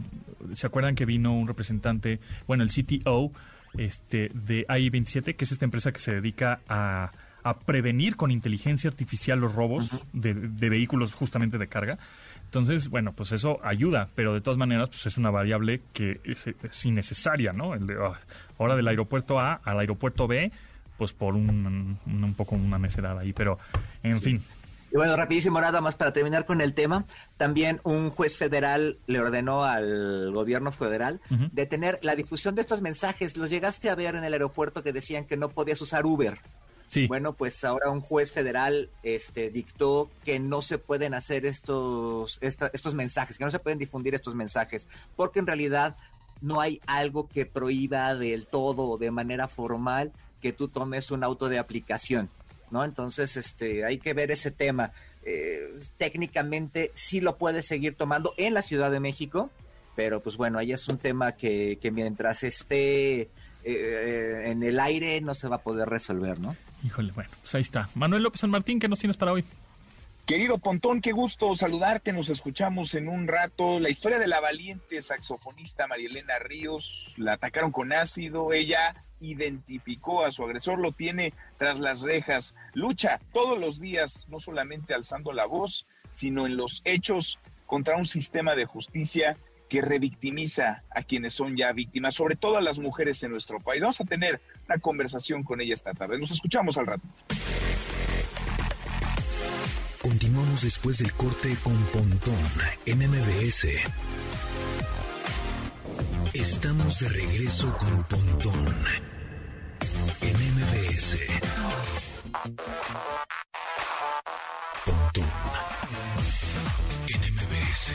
¿Se 0.55 0.67
acuerdan 0.67 0.95
que 0.95 1.05
vino 1.05 1.37
un 1.37 1.47
representante, 1.47 2.21
bueno, 2.47 2.64
el 2.64 2.71
CTO 2.71 3.33
este, 3.76 4.31
de 4.35 4.67
AI27, 4.67 5.37
que 5.37 5.45
es 5.45 5.52
esta 5.52 5.64
empresa 5.64 5.93
que 5.93 6.00
se 6.00 6.14
dedica 6.14 6.61
a, 6.69 7.12
a 7.43 7.59
prevenir 7.61 8.17
con 8.17 8.31
inteligencia 8.31 8.88
artificial 8.90 9.38
los 9.38 9.55
robos 9.55 10.05
de, 10.12 10.35
de 10.35 10.69
vehículos 10.69 11.14
justamente 11.14 11.59
de 11.59 11.69
carga? 11.69 11.99
Entonces, 12.49 12.88
bueno, 12.88 13.12
pues 13.12 13.33
eso 13.33 13.61
ayuda, 13.62 14.09
pero 14.14 14.33
de 14.33 14.40
todas 14.40 14.57
maneras, 14.57 14.88
pues 14.88 15.05
es 15.05 15.19
una 15.19 15.31
variable 15.31 15.83
que 15.93 16.19
es, 16.25 16.47
es 16.47 16.85
innecesaria, 16.87 17.52
¿no? 17.52 17.75
El 17.75 17.87
de, 17.87 17.97
ah, 18.00 18.19
ahora 18.59 18.75
del 18.75 18.88
aeropuerto 18.88 19.38
A 19.38 19.61
al 19.64 19.78
aeropuerto 19.81 20.26
B, 20.26 20.50
pues 20.97 21.12
por 21.12 21.35
un, 21.35 21.99
un, 22.07 22.25
un 22.25 22.35
poco 22.35 22.57
una 22.57 22.78
necedad 22.78 23.19
ahí, 23.19 23.35
pero 23.35 23.59
en 24.02 24.23
fin. 24.23 24.43
Y 24.90 24.97
bueno, 24.97 25.14
rapidísimo, 25.17 25.61
nada 25.61 25.81
más 25.81 25.95
para 25.95 26.12
terminar 26.12 26.47
con 26.47 26.61
el 26.61 26.73
tema. 26.73 27.05
También 27.37 27.81
un 27.85 28.11
juez 28.11 28.37
federal 28.37 28.99
le 29.07 29.21
ordenó 29.21 29.64
al 29.64 30.33
gobierno 30.33 30.73
federal 30.73 31.21
detener 31.52 31.99
la 32.02 32.17
difusión 32.17 32.55
de 32.55 32.62
estos 32.62 32.81
mensajes. 32.81 33.37
Los 33.37 33.50
llegaste 33.50 33.90
a 33.90 33.95
ver 33.95 34.14
en 34.14 34.25
el 34.25 34.33
aeropuerto 34.33 34.83
que 34.83 34.95
decían 34.95 35.26
que 35.26 35.37
no 35.37 35.50
podías 35.50 35.81
usar 35.83 36.07
Uber. 36.07 36.38
Bueno, 37.07 37.35
pues 37.35 37.62
ahora 37.64 37.90
un 37.90 38.00
juez 38.00 38.33
federal 38.33 38.88
este, 39.02 39.50
dictó 39.50 40.11
que 40.25 40.38
no 40.38 40.62
se 40.62 40.78
pueden 40.78 41.12
hacer 41.14 41.45
estos, 41.47 42.38
esta- 42.40 42.71
estos 42.73 42.95
mensajes, 42.95 43.37
que 43.37 43.45
no 43.45 43.50
se 43.50 43.59
pueden 43.59 43.78
difundir 43.78 44.14
estos 44.14 44.35
mensajes, 44.35 44.87
porque 45.14 45.38
en 45.40 45.47
realidad 45.47 45.97
no 46.40 46.61
hay 46.61 46.80
algo 46.87 47.28
que 47.28 47.45
prohíba 47.47 48.14
del 48.14 48.47
todo 48.47 48.85
o 48.88 48.99
de 48.99 49.11
manera 49.11 49.49
formal 49.49 50.12
que 50.40 50.52
tú 50.52 50.68
tomes 50.68 51.11
un 51.11 51.25
auto 51.25 51.49
de 51.49 51.59
aplicación, 51.59 52.30
¿no? 52.71 52.85
Entonces, 52.85 53.37
este, 53.37 53.85
hay 53.85 53.99
que 53.99 54.14
ver 54.14 54.30
ese 54.30 54.50
tema. 54.50 54.92
Eh, 55.25 55.68
técnicamente 55.99 56.90
sí 56.95 57.21
lo 57.21 57.37
puedes 57.37 57.66
seguir 57.66 57.95
tomando 57.97 58.33
en 58.38 58.54
la 58.54 58.62
Ciudad 58.62 58.90
de 58.90 59.00
México, 59.00 59.50
pero 59.97 60.21
pues 60.23 60.37
bueno, 60.37 60.59
ahí 60.59 60.73
es 60.73 60.88
un 60.88 60.97
tema 60.99 61.33
que, 61.33 61.78
que 61.83 61.90
mientras 61.90 62.45
esté 62.45 63.21
eh, 63.23 63.28
eh, 63.64 64.42
en 64.47 64.62
el 64.62 64.78
aire 64.80 65.21
no 65.21 65.35
se 65.35 65.49
va 65.49 65.57
a 65.57 65.62
poder 65.62 65.88
resolver, 65.88 66.38
¿no? 66.38 66.57
Híjole, 66.85 67.12
bueno, 67.12 67.30
pues 67.40 67.54
ahí 67.54 67.62
está. 67.62 67.88
Manuel 67.94 68.23
López 68.23 68.40
San 68.40 68.50
Martín, 68.50 68.78
¿qué 68.78 68.88
nos 68.88 68.99
tienes 68.99 69.16
para 69.16 69.32
hoy? 69.32 69.44
Querido 70.26 70.58
Pontón, 70.58 71.00
qué 71.00 71.12
gusto 71.12 71.54
saludarte. 71.54 72.12
Nos 72.12 72.28
escuchamos 72.28 72.94
en 72.94 73.08
un 73.08 73.26
rato. 73.26 73.80
La 73.80 73.88
historia 73.88 74.18
de 74.18 74.26
la 74.26 74.40
valiente 74.40 75.00
saxofonista 75.00 75.87
Marielena 75.87 76.38
Ríos. 76.38 77.14
La 77.16 77.32
atacaron 77.32 77.73
con 77.73 77.94
ácido. 77.94 78.52
Ella 78.52 78.94
identificó 79.20 80.25
a 80.25 80.32
su 80.32 80.44
agresor, 80.44 80.80
lo 80.80 80.92
tiene 80.92 81.32
tras 81.56 81.80
las 81.80 82.02
rejas. 82.02 82.54
Lucha 82.75 83.20
todos 83.32 83.58
los 83.58 83.80
días, 83.80 84.26
no 84.28 84.38
solamente 84.38 84.92
alzando 84.92 85.32
la 85.32 85.47
voz, 85.47 85.87
sino 86.11 86.47
en 86.47 86.58
los 86.58 86.82
hechos 86.85 87.38
contra 87.64 87.97
un 87.97 88.04
sistema 88.04 88.54
de 88.54 88.66
justicia 88.66 89.37
que 89.68 89.82
revictimiza 89.82 90.82
a 90.90 91.02
quienes 91.02 91.35
son 91.35 91.56
ya 91.56 91.73
víctimas, 91.73 92.14
sobre 92.14 92.37
todo 92.37 92.56
a 92.56 92.62
las 92.62 92.78
mujeres 92.78 93.23
en 93.23 93.30
nuestro 93.30 93.61
país. 93.61 93.82
Vamos 93.82 94.00
a 94.00 94.04
tener 94.04 94.40
una 94.68 94.78
conversación 94.78 95.42
con 95.42 95.60
ella 95.60 95.75
esta 95.75 95.94
tarde. 95.94 96.18
Nos 96.18 96.30
escuchamos 96.30 96.76
al 96.76 96.87
rato. 96.87 97.08
Continuamos 100.02 100.62
después 100.62 100.98
del 100.98 101.12
corte 101.14 101.56
con 101.62 101.75
Pontón 101.87 102.34
en 102.87 102.98
MBS. 102.98 103.68
Estamos 106.34 107.00
de 107.00 107.08
regreso 107.08 107.76
con 107.78 108.04
Pontón 108.04 108.75
en 110.20 110.37
MBS. 110.54 111.16
Pontón 114.84 115.26
en 117.08 117.34
MBS. 117.34 117.92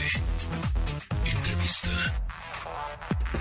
Entrevista. 1.26 2.33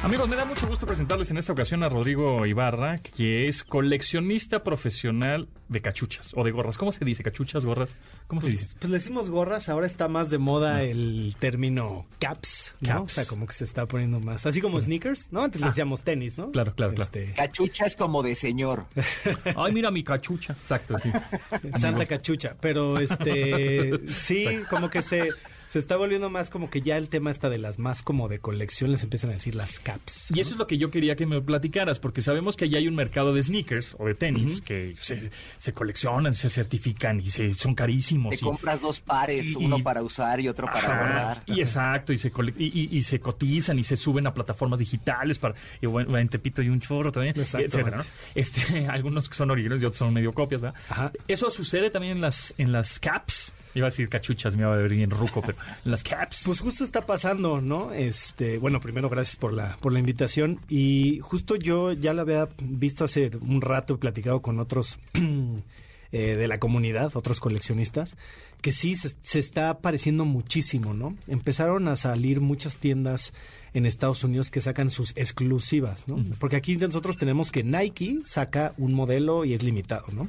Amigos, 0.03 0.29
me 0.29 0.35
da 0.35 0.45
mucho 0.45 0.67
gusto 0.67 0.85
presentarles 0.85 1.31
en 1.31 1.39
esta 1.39 1.53
ocasión 1.53 1.85
a 1.85 1.89
Rodrigo 1.89 2.45
Ibarra, 2.45 2.99
que 2.99 3.47
es 3.47 3.63
coleccionista 3.63 4.65
profesional 4.65 5.49
de 5.69 5.81
cachuchas 5.81 6.33
o 6.35 6.43
de 6.43 6.51
gorras. 6.51 6.77
¿Cómo 6.77 6.91
se 6.91 7.05
dice? 7.05 7.23
¿Cachuchas, 7.23 7.65
gorras? 7.65 7.95
¿Cómo 8.27 8.41
se 8.41 8.49
dice? 8.49 8.65
Pues, 8.65 8.77
pues 8.81 8.91
le 8.91 8.99
decimos 8.99 9.31
gorras, 9.31 9.69
ahora 9.69 9.87
está 9.87 10.09
más 10.09 10.29
de 10.29 10.39
moda 10.39 10.83
el 10.83 11.37
término 11.39 12.07
caps, 12.19 12.75
¿no? 12.81 12.89
Caps. 12.89 13.13
O 13.13 13.15
sea, 13.15 13.27
como 13.27 13.47
que 13.47 13.53
se 13.53 13.63
está 13.63 13.87
poniendo 13.87 14.19
más. 14.19 14.45
Así 14.45 14.61
como 14.61 14.81
sneakers, 14.81 15.31
¿no? 15.31 15.43
Antes 15.43 15.61
le 15.61 15.69
decíamos 15.69 16.03
tenis, 16.03 16.37
¿no? 16.37 16.51
Claro, 16.51 16.75
claro, 16.75 16.95
claro. 16.95 17.11
Este, 17.15 17.33
Cachucha 17.35 17.87
es 17.87 17.95
como 17.95 18.25
de 18.25 18.35
señor. 18.35 18.87
Ay, 19.57 19.73
mira 19.73 19.93
mi 19.93 20.03
cachucha. 20.03 20.55
Exacto, 20.55 20.99
sí. 20.99 21.13
Santa 21.79 22.07
cachucha. 22.07 22.57
Pero 22.61 22.99
este 22.99 24.01
sí, 24.13 24.47
como 24.69 24.91
que 24.91 25.01
se, 25.01 25.31
se 25.73 25.79
está 25.79 25.97
volviendo 25.97 26.29
más 26.29 26.51
como 26.51 26.69
que 26.69 26.83
ya 26.83 26.99
el 26.99 27.09
tema 27.09 27.31
está 27.31 27.49
de 27.49 27.57
las 27.57 27.79
más 27.79 28.03
como 28.03 28.29
de 28.29 28.41
colección, 28.41 28.91
les 28.91 29.03
empiezan 29.05 29.31
a 29.31 29.33
decir 29.33 29.55
las 29.55 29.79
caps. 29.79 30.31
Y 30.31 30.39
eso 30.41 30.51
es 30.51 30.57
lo 30.59 30.67
que 30.67 30.77
yo 30.77 30.91
quería 30.91 31.17
que 31.17 31.25
me 31.25 31.41
platicaras, 31.41 31.99
porque 31.99 32.21
sabemos 32.21 32.57
que 32.57 32.67
allá 32.67 32.77
hay 32.77 32.89
un 32.89 32.95
mercado 32.95 33.33
de 33.33 33.43
sneakers 33.43 33.97
o 33.99 34.05
de 34.07 34.15
tenis 34.15 34.61
que 34.61 34.95
se, 35.01 35.31
se 35.59 35.73
coleccionan, 35.73 36.35
se 36.35 36.51
certifican 36.51 37.21
y 37.21 37.31
se, 37.31 37.55
son 37.55 37.75
carísimos. 37.75 38.31
Te 38.33 38.37
y- 38.37 38.41
compras 38.41 38.83
dos 38.83 39.01
pares, 39.01 39.53
y- 39.53 39.57
uno 39.57 39.79
y- 39.79 39.83
para 39.83 40.03
usar 40.03 40.41
y 40.41 40.49
otro 40.49 40.67
para 40.67 40.79
Ajá, 40.79 40.97
guardar. 40.99 41.43
Y 41.47 41.61
exacto, 41.61 42.13
y 42.13 42.19
se, 42.19 42.31
cole- 42.31 42.53
y, 42.59 42.67
y- 42.67 42.89
y 42.95 43.03
se 43.03 43.19
cotizan 43.21 43.79
y 43.79 43.85
se 43.85 43.97
suben 43.97 44.27
a 44.27 44.35
plataformas 44.35 44.79
digitales 44.79 45.39
para 45.39 45.55
y 45.81 45.87
bueno, 45.87 46.19
en 46.19 46.29
Tepito 46.29 46.61
hay 46.61 46.69
un 46.69 46.81
chorro 46.83 47.11
también, 47.11 47.35
Exacto. 47.39 47.67
etcétera, 47.67 47.97
¿no? 47.97 48.05
Este, 48.35 48.61
algunos 48.89 49.27
que 49.29 49.35
son 49.37 49.51
originales 49.51 49.83
y 49.83 49.87
otros 49.87 49.99
son 49.99 50.13
medio 50.13 50.35
copias, 50.35 50.61
¿verdad? 50.61 50.79
Ajá. 50.91 51.13
Eso 51.29 51.51
sucede 51.51 51.89
también 51.91 52.13
en 52.17 52.21
las 52.21 52.53
en 52.59 52.73
las 52.73 53.01
caps. 53.01 53.55
Iba 53.75 53.87
a 53.87 53.91
decir 53.91 54.09
cachuchas, 54.09 54.55
me 54.57 54.63
iba 54.63 54.73
a 54.73 54.77
ver 54.77 54.91
bien 54.91 55.11
ruco, 55.11 55.43
pero 55.43 55.57
las 55.85 56.03
caps. 56.03 56.43
Pues 56.45 56.61
justo 56.61 56.85
está 56.85 57.07
pasando, 57.07 57.61
¿no? 57.61 57.93
Este, 57.93 58.59
bueno, 58.59 58.81
primero 58.81 59.09
gracias 59.09 59.37
por 59.37 59.53
la 59.53 59.77
por 59.81 59.93
la 59.93 59.99
invitación 59.99 60.61
y 60.69 61.21
justo 61.23 61.57
yo 61.57 61.93
ya 61.93 62.13
lo 62.13 62.23
había 62.23 62.49
visto 62.61 63.05
hace 63.05 63.31
un 63.41 63.61
rato, 63.61 63.95
he 63.95 63.99
platicado 63.99 64.43
con 64.43 64.61
otros 64.61 64.99
eh, 66.13 66.37
de 66.37 66.49
la 66.49 66.59
comunidad, 66.59 67.13
otros 67.15 67.41
coleccionistas, 67.41 68.17
que 68.61 68.73
sí 68.73 68.97
se, 68.97 69.15
se 69.23 69.39
está 69.39 69.71
apareciendo 69.71 70.25
muchísimo, 70.25 70.95
¿no? 70.95 71.17
Empezaron 71.27 71.89
a 71.89 71.97
salir 71.97 72.41
muchas 72.41 72.77
tiendas 72.77 73.33
en 73.75 73.87
Estados 73.87 74.23
Unidos 74.25 74.51
que 74.51 74.61
sacan 74.61 74.91
sus 74.91 75.13
exclusivas, 75.17 76.07
¿no? 76.07 76.23
Porque 76.39 76.57
aquí 76.57 76.77
nosotros 76.77 77.17
tenemos 77.17 77.51
que 77.51 77.63
Nike 77.63 78.19
saca 78.25 78.75
un 78.77 78.93
modelo 78.93 79.45
y 79.45 79.55
es 79.55 79.63
limitado, 79.63 80.07
¿no? 80.13 80.29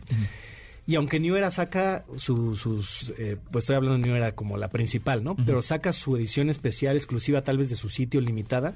Y 0.85 0.95
aunque 0.95 1.19
New 1.19 1.35
Era 1.35 1.49
saca 1.49 2.03
su- 2.17 2.55
sus, 2.55 3.13
eh, 3.17 3.37
pues 3.51 3.63
estoy 3.63 3.77
hablando 3.77 3.97
de 3.97 4.05
New 4.07 4.15
Era 4.17 4.33
como 4.33 4.57
la 4.57 4.67
principal, 4.69 5.23
¿no? 5.23 5.35
Pero 5.35 5.61
saca 5.61 5.93
su 5.93 6.17
edición 6.17 6.49
especial, 6.49 6.95
exclusiva 6.97 7.41
tal 7.41 7.57
vez 7.57 7.69
de 7.69 7.75
su 7.77 7.87
sitio 7.89 8.19
limitada. 8.19 8.73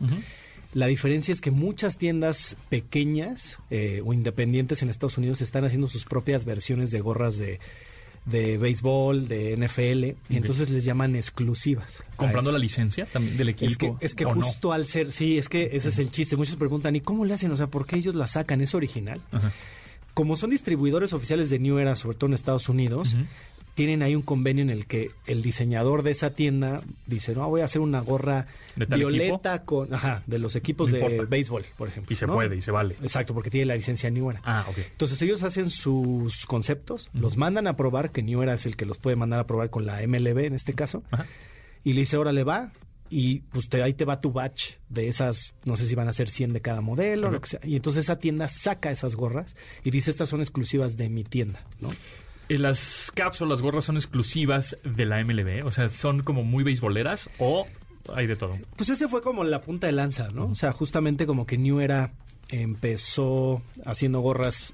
La 0.73 0.87
diferencia 0.87 1.31
es 1.33 1.41
que 1.41 1.51
muchas 1.51 1.97
tiendas 1.97 2.55
pequeñas 2.69 3.57
eh, 3.71 4.01
o 4.05 4.13
independientes 4.13 4.81
en 4.81 4.89
Estados 4.89 5.17
Unidos 5.17 5.41
están 5.41 5.65
haciendo 5.65 5.87
sus 5.87 6.05
propias 6.05 6.45
versiones 6.45 6.91
de 6.91 6.99
gorras 7.01 7.37
de, 7.37 7.59
de 8.25 8.57
béisbol, 8.57 9.27
de 9.27 9.55
NFL, 9.57 10.15
y 10.33 10.37
entonces 10.37 10.69
les 10.69 10.83
llaman 10.85 11.15
exclusivas. 11.15 12.03
comprando 12.15 12.51
la 12.51 12.59
licencia 12.59 13.05
también 13.05 13.37
del 13.37 13.49
Es 13.49 13.55
que, 13.57 13.65
equipo. 13.65 13.97
es 14.01 14.13
que 14.15 14.25
¿o 14.25 14.35
no? 14.35 14.45
justo 14.45 14.71
al 14.73 14.85
ser, 14.87 15.11
sí, 15.13 15.37
es 15.37 15.49
que 15.49 15.69
ese 15.73 15.87
es 15.89 15.97
el 15.99 16.11
chiste. 16.11 16.35
Muchos 16.35 16.55
preguntan, 16.57 16.95
¿y 16.95 17.01
cómo 17.01 17.25
le 17.25 17.33
hacen? 17.33 17.51
O 17.51 17.57
sea, 17.57 17.67
¿por 17.67 17.85
qué 17.85 17.97
ellos 17.97 18.15
la 18.15 18.27
sacan? 18.27 18.61
¿Es 18.61 18.75
original? 18.75 19.19
Ajá. 19.31 19.51
Como 20.17 20.35
son 20.35 20.49
distribuidores 20.49 21.13
oficiales 21.13 21.51
de 21.51 21.59
New 21.59 21.77
Era, 21.77 21.95
sobre 21.95 22.17
todo 22.17 22.29
en 22.29 22.33
Estados 22.33 22.69
Unidos, 22.69 23.15
tienen 23.75 24.01
ahí 24.01 24.15
un 24.15 24.23
convenio 24.23 24.63
en 24.63 24.71
el 24.71 24.87
que 24.87 25.11
el 25.27 25.43
diseñador 25.43 26.01
de 26.01 26.09
esa 26.09 26.31
tienda 26.33 26.81
dice, 27.05 27.35
no, 27.35 27.47
voy 27.47 27.61
a 27.61 27.65
hacer 27.65 27.81
una 27.81 27.99
gorra 28.01 28.47
¿De 28.75 28.87
tal 28.87 28.97
violeta 28.97 29.61
con, 29.63 29.93
ajá, 29.93 30.23
de 30.25 30.39
los 30.39 30.55
equipos 30.55 30.89
No 30.89 30.95
de 30.97 31.03
importa. 31.03 31.29
béisbol, 31.29 31.65
por 31.77 31.87
ejemplo. 31.89 32.11
Y 32.11 32.15
se 32.15 32.25
¿no? 32.25 32.33
puede 32.33 32.55
y 32.55 32.63
se 32.63 32.71
vale. 32.71 32.95
Exacto, 33.03 33.35
porque 33.35 33.51
tiene 33.51 33.67
la 33.67 33.75
licencia 33.75 34.09
New 34.09 34.31
Era. 34.31 34.41
Ah, 34.43 34.65
ok. 34.67 34.79
Entonces 34.89 35.21
ellos 35.21 35.43
hacen 35.43 35.69
sus 35.69 36.47
conceptos, 36.47 37.11
los 37.13 37.37
mandan 37.37 37.67
a 37.67 37.77
probar, 37.77 38.09
que 38.09 38.23
New 38.23 38.41
Era 38.41 38.55
es 38.55 38.65
el 38.65 38.75
que 38.75 38.85
los 38.85 38.97
puede 38.97 39.15
mandar 39.15 39.39
a 39.41 39.45
probar 39.45 39.69
con 39.69 39.85
la 39.85 40.01
MLB 40.01 40.45
en 40.45 40.55
este 40.55 40.73
caso, 40.73 41.03
Ajá. 41.11 41.27
y 41.83 41.93
le 41.93 41.99
dice, 41.99 42.17
órale, 42.17 42.43
va, 42.43 42.71
y 43.09 43.39
pues 43.39 43.69
te, 43.69 43.81
ahí 43.83 43.93
te 43.93 44.05
va 44.05 44.21
tu 44.21 44.31
batch 44.31 44.73
de 44.89 45.07
esas, 45.07 45.53
no 45.65 45.77
sé 45.77 45.87
si 45.87 45.95
van 45.95 46.07
a 46.07 46.13
ser 46.13 46.29
100 46.29 46.53
de 46.53 46.61
cada 46.61 46.81
modelo, 46.81 47.31
lo 47.31 47.41
que 47.41 47.47
sea. 47.47 47.59
Y 47.63 47.75
entonces 47.75 48.05
esa 48.05 48.19
tienda 48.19 48.47
saca 48.47 48.91
esas 48.91 49.15
gorras 49.15 49.55
y 49.83 49.91
dice, 49.91 50.11
estas 50.11 50.29
son 50.29 50.41
exclusivas 50.41 50.97
de 50.97 51.09
mi 51.09 51.23
tienda, 51.23 51.65
¿no? 51.79 51.91
Eh, 52.49 52.57
¿Las 52.57 53.11
caps 53.13 53.41
o 53.41 53.45
las 53.45 53.61
gorras 53.61 53.85
son 53.85 53.97
exclusivas 53.97 54.77
de 54.83 55.05
la 55.05 55.23
MLB? 55.23 55.65
O 55.65 55.71
sea, 55.71 55.89
¿son 55.89 56.21
como 56.23 56.43
muy 56.43 56.63
beisboleras 56.63 57.29
o 57.39 57.65
hay 58.13 58.27
de 58.27 58.35
todo? 58.35 58.57
Pues 58.75 58.89
ese 58.89 59.07
fue 59.07 59.21
como 59.21 59.43
la 59.43 59.61
punta 59.61 59.87
de 59.87 59.93
lanza, 59.93 60.29
¿no? 60.29 60.45
O 60.45 60.55
sea, 60.55 60.71
justamente 60.71 61.25
como 61.25 61.45
que 61.45 61.57
New 61.57 61.79
Era 61.79 62.13
empezó 62.49 63.61
haciendo 63.85 64.21
gorras 64.21 64.73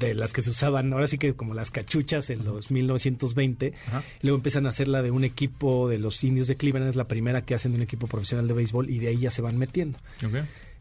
de 0.00 0.14
las 0.14 0.32
que 0.32 0.42
se 0.42 0.50
usaban, 0.50 0.92
ahora 0.92 1.06
sí 1.06 1.18
que 1.18 1.34
como 1.34 1.54
las 1.54 1.70
cachuchas 1.70 2.30
en 2.30 2.44
los 2.44 2.70
1920. 2.70 3.74
Ajá. 3.86 4.02
Luego 4.22 4.36
empiezan 4.36 4.66
a 4.66 4.70
hacer 4.70 4.88
la 4.88 5.02
de 5.02 5.10
un 5.10 5.22
equipo 5.24 5.88
de 5.88 5.98
los 5.98 6.24
indios 6.24 6.48
de 6.48 6.56
Cleveland, 6.56 6.88
es 6.90 6.96
la 6.96 7.06
primera 7.06 7.42
que 7.42 7.54
hacen 7.54 7.72
de 7.72 7.76
un 7.76 7.82
equipo 7.82 8.06
profesional 8.06 8.48
de 8.48 8.54
béisbol 8.54 8.90
y 8.90 8.98
de 8.98 9.08
ahí 9.08 9.18
ya 9.18 9.30
se 9.30 9.42
van 9.42 9.56
metiendo. 9.58 9.98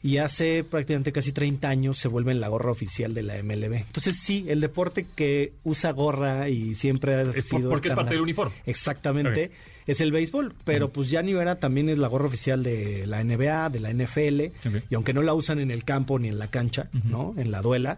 Y 0.01 0.17
hace 0.17 0.63
prácticamente 0.63 1.11
casi 1.11 1.33
30 1.33 1.67
años 1.67 1.97
se 1.97 2.07
vuelven 2.07 2.39
la 2.39 2.47
gorra 2.47 2.71
oficial 2.71 3.13
de 3.13 3.21
la 3.21 3.43
MLB. 3.43 3.73
Entonces 3.73 4.17
sí, 4.17 4.45
el 4.47 4.61
deporte 4.61 5.05
que 5.13 5.51
usa 5.65 5.91
gorra 5.91 6.47
y 6.47 6.73
siempre 6.75 7.15
ha 7.15 7.23
Es 7.23 7.49
sido... 7.49 7.69
porque 7.69 7.89
es 7.89 7.95
parte 7.95 8.13
del 8.13 8.21
uniforme. 8.21 8.55
Exactamente. 8.65 9.51
Es 9.85 9.99
el 10.01 10.11
béisbol, 10.11 10.53
pero 10.63 10.89
pues 10.89 11.09
ya 11.09 11.21
New 11.21 11.39
Era 11.39 11.55
también 11.59 11.89
es 11.89 11.97
la 11.97 12.07
gorra 12.07 12.27
oficial 12.27 12.63
de 12.63 13.07
la 13.07 13.23
NBA, 13.23 13.71
de 13.71 13.79
la 13.79 13.91
NFL, 13.91 14.41
y 14.89 14.95
aunque 14.95 15.13
no 15.13 15.21
la 15.23 15.33
usan 15.33 15.59
en 15.59 15.71
el 15.71 15.83
campo 15.83 16.17
ni 16.19 16.27
en 16.29 16.39
la 16.39 16.47
cancha, 16.47 16.89
¿no? 17.05 17.33
En 17.37 17.51
la 17.51 17.61
duela, 17.61 17.97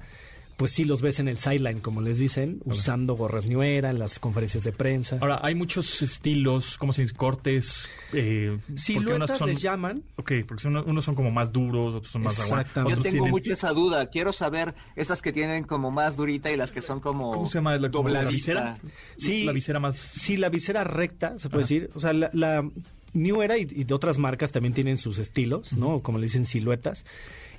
pues 0.62 0.74
sí 0.74 0.84
los 0.84 1.02
ves 1.02 1.18
en 1.20 1.28
el 1.28 1.40
sideline, 1.40 1.80
como 1.80 2.02
les 2.02 2.20
dicen, 2.20 2.62
usando 2.66 3.16
gorras 3.16 3.48
New 3.48 3.64
Era 3.64 3.90
en 3.90 3.98
las 3.98 4.20
conferencias 4.20 4.64
de 4.64 4.72
prensa. 4.72 5.18
Ahora, 5.20 5.40
hay 5.42 5.56
muchos 5.56 6.04
estilos, 6.04 6.78
¿cómo 6.78 6.94
se 6.94 7.02
dice? 7.02 7.16
Cortes. 7.16 7.90
Eh, 8.14 8.60
porque 8.68 8.80
Siluetas 8.80 9.40
son- 9.40 9.50
les 9.50 9.60
llaman. 9.60 10.04
Ok, 10.18 10.34
porque 10.48 10.62
son- 10.62 10.78
unos 10.88 11.04
son 11.04 11.16
como 11.16 11.32
más 11.32 11.52
duros, 11.52 11.96
otros 11.96 12.12
son 12.12 12.22
más. 12.22 12.38
Exactamente. 12.40 12.96
Yo 12.96 13.02
tengo 13.02 13.14
tienen- 13.24 13.32
mucho 13.32 13.52
esa 13.54 13.72
duda. 13.74 14.06
Quiero 14.06 14.32
saber 14.32 14.76
esas 14.96 15.24
que 15.24 15.32
tienen 15.32 15.64
como 15.64 15.90
más 15.90 16.16
durita 16.16 16.52
y 16.52 16.58
las 16.58 16.72
que 16.72 16.82
son 16.84 17.00
como. 17.00 17.32
¿Cómo 17.34 17.50
se 17.50 17.56
llama? 17.58 17.76
¿La, 17.78 17.90
como 17.90 18.10
la 18.10 18.24
visera? 18.26 18.78
Sí. 19.18 19.46
La 19.46 19.54
visera 19.54 19.80
más... 19.80 19.98
Sí, 19.98 20.38
la 20.38 20.50
visera 20.50 20.84
recta, 20.84 21.40
se 21.40 21.50
puede 21.50 21.64
Ajá. 21.64 21.74
decir. 21.74 21.90
O 21.96 22.00
sea, 22.00 22.14
la, 22.14 22.30
la 22.34 22.70
New 23.14 23.42
Era 23.42 23.58
y, 23.58 23.68
y 23.70 23.84
de 23.84 23.94
otras 23.94 24.18
marcas 24.18 24.52
también 24.52 24.74
tienen 24.74 24.98
sus 24.98 25.18
estilos, 25.18 25.74
¿no? 25.74 26.02
Como 26.02 26.18
le 26.18 26.26
dicen, 26.26 26.46
siluetas. 26.46 27.06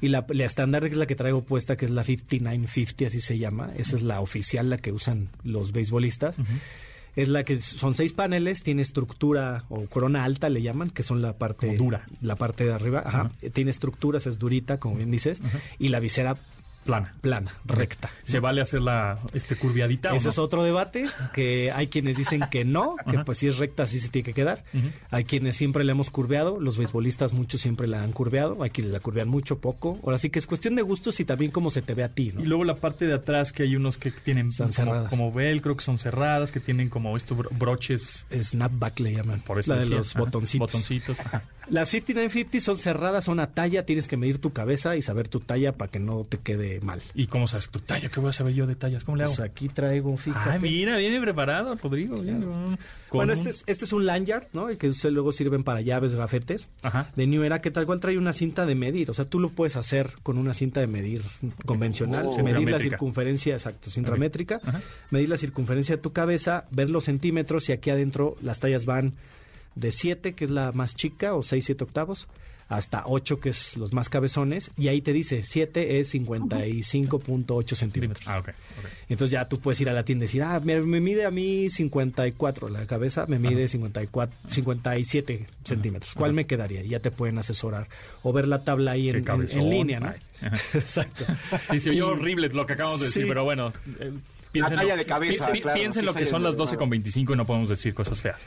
Y 0.00 0.09
la, 0.09 0.26
la 0.28 0.44
estándar 0.44 0.82
que 0.82 0.88
es 0.88 0.97
la 0.97 1.06
que 1.06 1.14
traigo 1.14 1.42
puesta, 1.42 1.76
que 1.76 1.85
es 1.85 1.90
la 1.90 2.02
5950, 2.04 3.06
así 3.06 3.21
se 3.21 3.38
llama. 3.38 3.71
Esa 3.76 3.97
es 3.97 4.02
la 4.02 4.21
oficial, 4.21 4.68
la 4.68 4.78
que 4.78 4.92
usan 4.92 5.28
los 5.44 5.73
beisbolistas. 5.73 6.37
Es 7.14 7.28
la 7.28 7.44
que 7.44 7.61
son 7.61 7.94
seis 7.94 8.12
paneles, 8.12 8.62
tiene 8.62 8.82
estructura 8.82 9.64
o 9.68 9.85
corona 9.85 10.25
alta, 10.25 10.49
le 10.49 10.62
llaman, 10.62 10.90
que 10.90 11.02
son 11.02 11.23
la 11.23 11.35
parte 11.35 11.66
Como 11.66 11.78
dura. 11.78 12.06
La 12.21 12.37
parte 12.37 12.64
de 12.64 12.73
arriba, 12.73 13.02
ajá. 13.04 13.30
Tiene 13.52 13.71
estructuras, 13.71 14.26
es 14.26 14.38
durita, 14.38 14.80
como 14.80 14.97
bien 14.97 15.11
dices. 15.11 15.40
Y 15.78 15.88
la 15.88 16.00
visera 16.00 16.37
Plana. 16.84 17.14
plana, 17.20 17.54
recta. 17.64 18.10
¿Se 18.24 18.40
vale 18.40 18.60
hacerla 18.60 19.18
este, 19.34 19.56
curviadita 19.56 20.12
o 20.12 20.16
Ese 20.16 20.24
no? 20.26 20.30
es 20.30 20.38
otro 20.38 20.64
debate, 20.64 21.06
que 21.32 21.70
hay 21.70 21.86
quienes 21.88 22.16
dicen 22.16 22.42
que 22.50 22.64
no, 22.64 22.96
que 23.08 23.16
Ajá. 23.16 23.24
pues 23.24 23.38
si 23.38 23.48
es 23.48 23.58
recta 23.58 23.84
así 23.84 24.00
se 24.00 24.08
tiene 24.08 24.24
que 24.24 24.34
quedar. 24.34 24.64
Hay 25.10 25.24
quienes 25.24 25.56
siempre 25.56 25.84
la 25.84 25.92
hemos 25.92 26.10
curveado, 26.10 26.60
los 26.60 26.76
beisbolistas 26.76 27.32
muchos 27.32 27.60
siempre 27.60 27.86
la 27.86 28.02
han 28.02 28.12
curveado, 28.12 28.62
hay 28.62 28.70
quienes 28.70 28.92
la 28.92 29.00
curvean 29.00 29.28
mucho, 29.28 29.58
poco. 29.58 29.98
Ahora 30.04 30.18
sí 30.18 30.30
que 30.30 30.38
es 30.38 30.46
cuestión 30.46 30.74
de 30.74 30.82
gustos 30.82 31.18
y 31.20 31.24
también 31.24 31.50
cómo 31.50 31.70
se 31.70 31.82
te 31.82 31.94
ve 31.94 32.04
a 32.04 32.08
ti, 32.08 32.32
¿no? 32.34 32.40
Y 32.42 32.46
luego 32.46 32.64
la 32.64 32.74
parte 32.76 33.06
de 33.06 33.14
atrás 33.14 33.52
que 33.52 33.62
hay 33.64 33.76
unos 33.76 33.98
que 33.98 34.10
tienen 34.10 34.48
Están 34.48 34.72
como, 34.72 35.04
como 35.08 35.32
velcro, 35.32 35.76
que 35.76 35.84
son 35.84 35.98
cerradas, 35.98 36.52
que 36.52 36.60
tienen 36.60 36.88
como 36.88 37.16
estos 37.16 37.36
bro- 37.38 37.50
broches. 37.56 38.26
Snapback 38.32 39.00
le 39.00 39.12
llaman, 39.14 39.40
Por 39.40 39.58
eso 39.60 39.70
la 39.72 39.76
de 39.76 39.82
decía, 39.82 39.98
los 39.98 40.10
ajá, 40.16 40.24
botoncitos. 40.24 40.66
Botoncitos. 40.72 41.20
ajá. 41.20 41.42
Las 41.68 41.88
5950 41.90 42.60
son 42.64 42.76
cerradas, 42.78 43.24
son 43.24 43.38
a 43.38 43.46
talla, 43.54 43.86
tienes 43.86 44.08
que 44.08 44.16
medir 44.16 44.38
tu 44.38 44.52
cabeza 44.52 44.96
y 44.96 45.02
saber 45.02 45.28
tu 45.28 45.38
talla 45.40 45.72
para 45.76 45.90
que 45.90 46.00
no 46.00 46.24
te 46.24 46.38
quede 46.38 46.72
mal. 46.81 47.02
¿Y 47.14 47.26
cómo 47.26 47.47
sabes 47.47 47.69
tu 47.69 47.81
talla? 47.81 48.09
¿Qué 48.09 48.21
voy 48.21 48.31
a 48.31 48.33
saber 48.33 48.55
yo 48.55 48.67
de 48.67 48.75
tallas? 48.75 49.05
¿Cómo 49.05 49.17
le 49.17 49.25
hago? 49.25 49.35
Pues 49.35 49.49
aquí 49.49 49.69
traigo, 49.69 50.17
fíjate. 50.17 50.50
Ah, 50.50 50.59
mira, 50.61 50.97
viene 50.97 51.21
preparado, 51.21 51.75
Rodrigo. 51.76 52.21
viene 52.21 52.45
con 52.45 52.79
Bueno, 53.11 53.33
este 53.33 53.50
es, 53.50 53.64
este 53.67 53.85
es 53.85 53.93
un 53.93 54.07
lanyard, 54.07 54.47
¿no? 54.52 54.69
El 54.69 54.79
que 54.79 54.91
luego 55.11 55.33
sirven 55.33 55.64
para 55.64 55.81
llaves, 55.81 56.14
gafetes. 56.14 56.69
Ajá. 56.83 57.09
De 57.17 57.26
New 57.26 57.43
Era, 57.43 57.61
que 57.61 57.71
tal 57.71 57.87
cual 57.87 58.00
trae 58.00 58.19
una 58.19 58.33
cinta 58.33 58.67
de 58.67 58.75
medir. 58.75 59.11
O 59.11 59.14
sea, 59.14 59.25
tú 59.25 59.41
lo 59.41 59.50
puedes 59.50 59.76
hacer 59.76 60.12
con 60.23 60.38
una 60.38 60.55
cinta 60.55 60.81
de 60.81 60.87
medir 60.87 61.23
convencional. 61.67 62.26
Oh. 62.26 62.43
medir 62.43 62.69
la 62.71 62.79
circunferencia, 62.79 63.55
exacto, 63.55 63.91
cintramétrica. 63.91 64.61
Ajá. 64.64 64.81
Medir 65.11 65.29
la 65.29 65.37
circunferencia 65.37 65.97
de 65.97 66.02
tu 66.02 66.12
cabeza, 66.12 66.67
ver 66.71 66.91
los 66.91 67.05
centímetros 67.05 67.69
y 67.69 67.73
aquí 67.73 67.91
adentro 67.91 68.37
las 68.43 68.61
tallas 68.61 68.87
van 68.87 69.14
de 69.75 69.91
7, 69.91 70.35
que 70.35 70.45
es 70.45 70.50
la 70.50 70.73
más 70.73 70.95
chica, 70.95 71.35
o 71.35 71.43
6, 71.43 71.64
7 71.64 71.85
octavos, 71.85 72.29
hasta 72.76 73.02
8, 73.07 73.41
que 73.41 73.50
es 73.50 73.76
los 73.76 73.93
más 73.93 74.09
cabezones. 74.09 74.71
Y 74.79 74.88
ahí 74.88 75.00
te 75.02 75.12
dice, 75.12 75.43
7 75.45 76.00
es 76.00 76.14
55.8 76.14 77.75
centímetros. 77.75 78.26
Ah, 78.26 78.39
ok. 78.39 78.49
ok. 78.49 78.54
Entonces 79.08 79.32
ya 79.32 79.49
tú 79.49 79.61
puedes 79.61 79.80
ir 79.80 79.89
a 79.91 79.93
la 79.93 80.04
tienda 80.04 80.25
y 80.25 80.28
decir, 80.28 80.43
ah, 80.43 80.61
me, 80.65 80.80
me 80.80 81.00
mide 81.00 81.25
a 81.25 81.30
mí 81.30 81.69
54, 81.71 82.69
la 82.69 82.87
cabeza 82.87 83.26
me 83.26 83.39
mide 83.39 83.69
54, 83.69 84.37
57 84.49 85.47
centímetros. 85.65 86.15
¿Cuál 86.15 86.32
me 86.32 86.47
quedaría? 86.47 86.82
Y 86.82 86.89
ya 86.89 87.00
te 87.00 87.11
pueden 87.11 87.39
asesorar. 87.39 87.89
O 88.23 88.32
ver 88.32 88.49
la 88.49 88.65
tabla 88.65 88.93
ahí 88.93 89.08
en, 89.11 89.17
en- 89.17 89.25
cabezón. 89.25 89.63
en 89.63 89.71
línea, 89.71 90.00
¿no? 90.00 90.06
Ajá. 90.06 90.17
Exacto. 90.75 91.25
Sí, 91.71 91.80
sí, 91.80 91.91
oye 91.91 92.02
horrible 92.02 92.49
lo 92.49 92.67
que 92.67 92.73
acabamos 92.73 93.00
de 93.00 93.06
decir, 93.06 93.26
pero 93.28 93.45
bueno. 93.45 93.73
Piensen 94.52 94.76
talla 94.76 94.91
lo- 94.91 94.97
de 94.97 95.06
cabeza, 95.06 95.47
pi- 95.47 95.52
pi- 95.54 95.60
claro, 95.62 95.78
Piensen 95.80 96.02
sí 96.02 96.06
lo 96.06 96.12
que 96.15 96.26
son 96.26 96.43
las 96.43 96.56
12 96.56 96.76
con 96.76 96.91
25 96.91 97.32
y 97.32 97.36
no 97.36 97.47
podemos 97.47 97.69
decir 97.69 97.95
cosas 97.95 98.21
feas. 98.21 98.47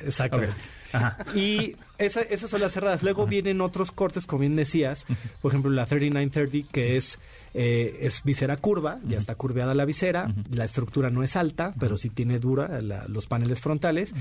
Ajá. 0.94 1.18
Y 1.36 1.76
esa- 1.98 2.22
esas 2.22 2.50
son 2.50 2.62
las 2.62 2.72
cerradas. 2.72 3.04
Luego 3.04 3.26
vienen 3.28 3.60
otros 3.62 3.92
cortes, 3.92 4.26
como 4.28 4.42
bien 4.42 4.56
decías. 4.56 5.06
Por 5.42 5.52
ejemplo, 5.52 5.70
la 5.72 5.86
3930, 5.86 6.72
que 6.72 6.96
es, 6.96 7.20
eh, 7.54 7.98
es 8.02 8.24
visera 8.24 8.56
curva, 8.58 9.00
ya 9.08 9.18
está 9.18 9.36
curveada 9.36 9.74
la 9.74 9.84
visera. 9.86 10.34
La 10.52 10.64
estructura 10.66 11.10
no 11.10 11.24
es 11.24 11.36
alta, 11.36 11.74
pero 11.80 11.98
sí 11.98 12.10
tiene 12.10 12.40
dura 12.40 12.82
la- 12.82 13.06
los 13.08 13.28
paneles 13.28 13.60
frontales. 13.60 14.14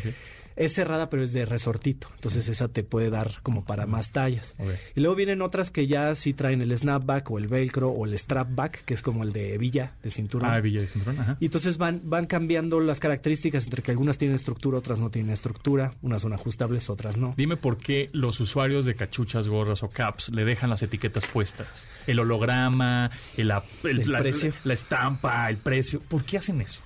Es 0.57 0.75
cerrada, 0.75 1.11
pero 1.11 1.23
es 1.25 1.33
de 1.33 1.47
resortito. 1.47 2.09
Entonces 2.15 2.49
esa 2.49 2.69
te 2.69 2.85
puede 2.85 3.11
dar 3.11 3.33
como 3.43 3.65
para 3.65 3.87
más 3.87 4.13
tallas. 4.13 4.55
Y 4.95 5.01
luego 5.01 5.17
vienen 5.17 5.43
otras 5.43 5.71
que 5.71 5.87
ya 5.87 6.15
sí 6.15 6.33
traen 6.33 6.61
el 6.63 6.77
snapback 6.77 7.31
o 7.31 7.39
el 7.39 7.49
velcro 7.49 7.91
o 7.91 8.05
el 8.07 8.17
strapback, 8.19 8.85
que 8.85 8.95
es 8.95 9.03
como 9.03 9.25
el 9.25 9.33
de 9.33 9.55
hebilla 9.55 9.95
de 10.03 10.11
cinturón. 10.11 10.51
Ah, 10.51 10.61
Villa 10.61 10.81
de 10.81 10.89
Cinturón, 10.89 11.19
ajá. 11.21 11.37
Y 11.41 11.47
entonces 11.47 11.77
van, 11.77 12.01
van 12.05 12.27
cambiando 12.27 12.81
las 12.81 13.01
características 13.01 13.65
entre 13.65 13.83
que 13.83 13.91
algunas 13.91 14.17
tienen 14.19 14.35
estructura, 14.37 14.79
otras 14.79 14.99
no 14.99 15.11
tienen 15.11 15.33
estructura, 15.33 15.95
unas 16.03 16.23
son 16.23 16.33
ajustables, 16.33 16.89
otras 16.91 17.17
no. 17.17 17.35
Dime 17.37 17.57
por 17.57 17.77
qué 17.79 18.09
los 18.13 18.39
usuarios 18.41 18.85
de 18.85 18.95
cachuchas, 18.95 19.49
gorras 19.49 19.83
o 19.83 19.89
caps 19.89 20.29
le 20.31 20.45
dejan 20.45 20.71
las 20.71 20.83
etiquetas 20.83 21.27
puestas. 21.27 21.67
El 22.07 22.21
holograma, 22.21 23.11
el, 23.37 23.51
ap- 23.51 23.65
el- 23.85 24.03
El 24.03 24.13
la, 24.13 24.19
precio. 24.19 24.53
la 24.65 24.75
estampa, 24.75 25.49
el 25.51 25.57
precio. 25.57 26.01
¿Por 26.01 26.25
qué 26.25 26.39
hacen 26.39 26.61
eso? 26.61 26.81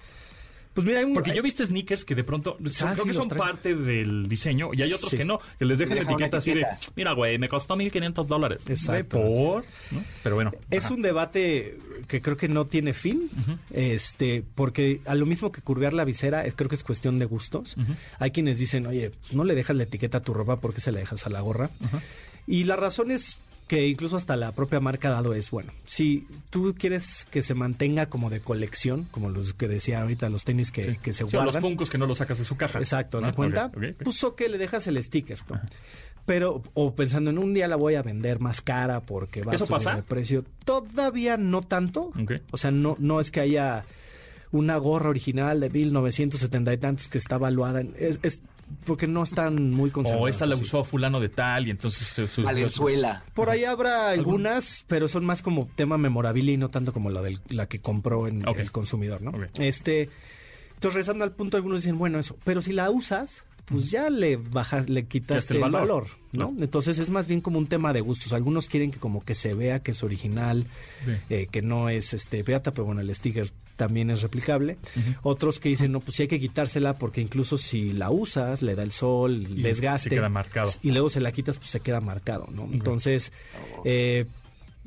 Pues 0.79 0.87
mira, 0.87 1.01
hay 1.01 1.07
un- 1.07 1.15
Porque 1.15 1.31
yo 1.33 1.39
he 1.39 1.43
visto 1.43 1.67
sneakers 1.67 2.05
que 2.05 2.15
de 2.15 2.23
pronto 2.23 2.57
son- 2.71 2.89
Ah, 2.89 2.93
creo 2.93 3.05
sí, 3.05 3.11
que 3.11 3.15
son 3.15 3.27
traen. 3.29 3.45
parte 3.45 3.75
del 3.75 4.29
diseño 4.29 4.71
y 4.73 4.83
hay 4.83 4.93
otros 4.93 5.11
Sí. 5.11 5.17
que 5.17 5.25
no, 5.25 5.41
que 5.59 5.65
les 5.65 5.77
dejan 5.79 5.97
dejan 5.97 6.15
una 6.15 6.27
etiquetas 6.27 6.45
así 6.45 6.53
de, 6.55 6.61
etiqueta. 6.61 6.93
mira, 6.95 7.13
güey, 7.15 7.37
me 7.39 7.49
costó 7.49 7.75
1500 7.75 8.29
dólares. 8.29 8.63
Exacto. 8.69 9.21
¿Por? 9.21 9.65
¿No? 9.91 10.05
Pero 10.23 10.37
bueno. 10.37 10.53
Es 10.71 10.85
ajá. 10.85 10.95
un 10.95 11.03
debate 11.03 11.79
que 12.07 12.23
creo 12.23 12.37
que 12.37 12.47
no 12.47 12.67
tiene 12.67 12.95
fin, 12.95 13.29
este, 13.73 14.45
porque 14.55 15.01
a 15.07 15.15
lo 15.15 15.27
mismo 15.27 15.51
que 15.53 15.61
curvear 15.63 15.93
la 15.93 16.05
visera, 16.05 16.45
creo 16.53 16.69
que 16.69 16.77
es 16.77 16.85
cuestión 16.85 17.19
de 17.19 17.25
gustos. 17.25 17.77
Hay 18.21 18.31
quienes 18.31 18.59
dicen, 18.59 18.87
oye, 18.87 19.11
pues 19.11 19.35
no 19.35 19.43
le 19.45 19.55
dejas 19.57 19.75
la 19.77 19.83
etiqueta 19.83 20.19
a 20.19 20.23
tu 20.23 20.33
ropa 20.33 20.61
porque 20.61 20.81
se 20.81 20.93
la 20.93 21.01
dejas 21.01 21.27
a 21.27 21.31
la 21.31 21.41
gorra. 21.41 21.71
Y 22.47 22.65
la 22.65 22.77
razón 22.77 23.11
es 23.11 23.37
que 23.69 23.87
incluso 23.87 24.17
hasta 24.17 24.35
la 24.37 24.53
propia 24.53 24.81
marca 24.81 25.09
ha 25.09 25.13
dado 25.13 25.35
es, 25.35 25.51
bueno, 25.51 25.73
si 25.87 26.27
tú 26.51 26.75
quieres 26.77 27.27
que 27.31 27.43
se 27.43 27.55
mantenga 27.55 28.07
como 28.07 28.31
de 28.31 28.41
colección, 28.41 29.07
como 29.11 29.29
los 29.31 29.53
que 29.53 29.69
decía 29.69 30.01
ahorita, 30.03 30.29
los 30.31 30.43
tenis 30.45 30.71
que, 30.73 30.85
Sí. 30.95 30.99
que 31.03 31.13
se 31.13 31.19
Sí, 31.19 31.37
o 31.37 31.45
los 31.45 31.53
guardan. 31.53 31.63
funcos 31.63 31.91
que 31.91 31.99
no 31.99 32.07
los 32.07 32.19
sacas 32.19 32.39
de 32.39 32.45
su 32.45 32.57
caja. 32.57 32.79
Exacto, 32.79 33.19
¿haz 33.19 33.23
¿no? 33.23 33.29
de 33.29 33.35
cuenta? 33.35 33.67
Ok, 33.67 33.77
ok, 33.77 33.85
ok. 33.93 34.03
Pues 34.05 34.25
o 34.25 34.35
que 34.35 34.49
le 34.49 34.59
dejas 34.59 34.87
el 34.87 35.01
sticker, 35.03 35.39
¿no? 35.49 35.61
Pero, 36.27 36.63
o 36.75 36.95
pensando 36.95 37.31
en 37.31 37.39
un 37.39 37.55
día 37.55 37.69
la 37.69 37.77
voy 37.77 37.95
a 37.95 38.03
vender 38.03 38.39
más 38.41 38.61
cara 38.61 39.01
porque 39.01 39.43
va 39.43 39.55
¿Eso 39.55 39.65
a 39.65 39.67
subir 39.67 39.77
pasa? 39.79 39.97
de 39.97 40.03
precio. 40.03 40.45
Todavía 40.65 41.37
no 41.37 41.63
tanto. 41.63 42.13
O 42.51 42.57
sea, 42.59 42.71
no, 42.71 42.97
no 42.99 43.21
es 43.21 43.31
que 43.31 43.41
haya 43.41 43.85
una 44.51 44.77
gorra 44.79 45.09
original 45.11 45.61
de 45.61 45.71
1970 45.71 46.73
y 46.73 46.79
tantos 46.79 47.09
que 47.09 47.19
está 47.19 47.39
valuada. 47.39 47.81
en- 47.81 47.95
es, 47.99 48.19
es 48.23 48.41
porque 48.85 49.07
no 49.07 49.23
están 49.23 49.71
muy 49.73 49.91
conservadas. 49.91 50.25
O 50.25 50.29
esta 50.29 50.47
la 50.47 50.55
así. 50.55 50.65
usó 50.65 50.85
fulano 50.85 51.21
de 51.21 51.29
tal 51.29 51.67
y 51.69 51.71
entonces... 51.71 52.43
Valenzuela. 52.43 53.25
Por 53.35 53.51
ahí 53.51 53.65
habrá 53.65 54.11
algunas, 54.11 54.85
pero 54.87 55.09
son 55.09 55.25
más 55.25 55.43
como 55.43 55.69
tema 55.75 55.99
memorabilia 55.99 56.55
y 56.55 56.57
no 56.57 56.69
tanto 56.69 56.93
como 56.93 57.11
la, 57.11 57.23
del, 57.23 57.41
la 57.49 57.67
que 57.67 57.81
compró 57.81 58.29
en 58.29 58.47
el 58.47 58.73
consumidor, 58.73 59.23
¿no? 59.23 59.33
Este, 59.59 60.09
entonces, 60.79 60.95
regresando 60.95 61.25
al 61.25 61.33
punto, 61.33 61.57
algunos 61.57 61.83
dicen, 61.83 61.99
bueno, 61.99 62.21
eso, 62.21 62.37
pero 62.45 62.63
si 62.63 62.73
la 62.73 62.89
usas, 62.91 63.45
pues 63.69 63.91
ya 63.91 64.11
le 64.11 64.37
bajas, 64.37 64.89
le 64.89 65.07
quitaste 65.07 65.55
el 65.55 65.61
valor, 65.61 66.07
¿no? 66.33 66.55
Entonces 66.59 66.99
es 66.99 67.11
más 67.11 67.27
bien 67.27 67.41
como 67.41 67.59
un 67.59 67.67
tema 67.67 67.93
de 67.93 68.01
gustos. 68.01 68.33
Algunos 68.33 68.69
quieren 68.69 68.91
que 68.91 68.99
como 68.99 69.25
que 69.25 69.35
se 69.35 69.55
vea 69.55 69.81
que 69.81 69.91
es 69.91 70.03
original, 70.03 70.67
eh, 71.29 71.49
que 71.51 71.63
no 71.63 71.89
es 71.89 72.15
este 72.15 72.43
beata, 72.43 72.73
pero 72.73 72.85
bueno, 72.85 73.01
el 73.01 73.15
sticker 73.15 73.51
también 73.77 74.11
es 74.11 74.23
replicable. 74.23 74.79
Otros 75.23 75.61
que 75.61 75.69
dicen, 75.69 75.93
no, 75.93 76.01
pues 76.01 76.17
sí 76.17 76.23
hay 76.23 76.29
que 76.29 76.41
quitársela 76.41 76.99
porque 76.99 77.21
incluso 77.21 77.59
si 77.59 77.93
la 77.93 78.11
usas, 78.11 78.63
le 78.63 78.75
da 78.75 78.83
el 78.83 78.93
sol, 78.93 79.47
y 79.49 79.63
desgaste. 79.63 80.11
Se 80.11 80.17
queda 80.17 80.29
marcado. 80.29 80.71
Y 80.83 80.91
luego 80.91 81.11
se 81.11 81.21
la 81.21 81.33
quitas, 81.33 81.59
pues 81.59 81.71
se 81.71 81.81
queda 81.81 82.01
marcado, 82.01 82.49
¿no? 82.53 82.69
Entonces, 82.73 83.33
eh, 83.85 84.27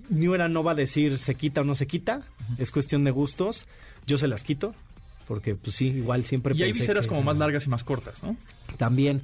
New 0.10 0.34
Era 0.34 0.50
no 0.50 0.64
va 0.64 0.72
a 0.72 0.76
decir 0.76 1.18
se 1.20 1.36
quita 1.36 1.62
o 1.62 1.64
no 1.64 1.76
se 1.76 1.88
quita, 1.88 2.24
es 2.58 2.72
cuestión 2.72 3.04
de 3.04 3.12
gustos. 3.12 3.68
Yo 4.08 4.18
se 4.18 4.28
las 4.28 4.44
quito, 4.44 4.74
porque 5.32 5.56
pues 5.56 5.78
sí, 5.78 5.88
igual 5.88 6.26
siempre 6.26 6.54
Y 6.58 6.62
hay 6.62 6.74
viseras 6.74 7.08
como 7.08 7.24
más 7.24 7.38
largas 7.38 7.66
y 7.66 7.70
más 7.70 7.86
cortas, 7.86 8.22
¿no? 8.22 8.36
También. 8.76 9.22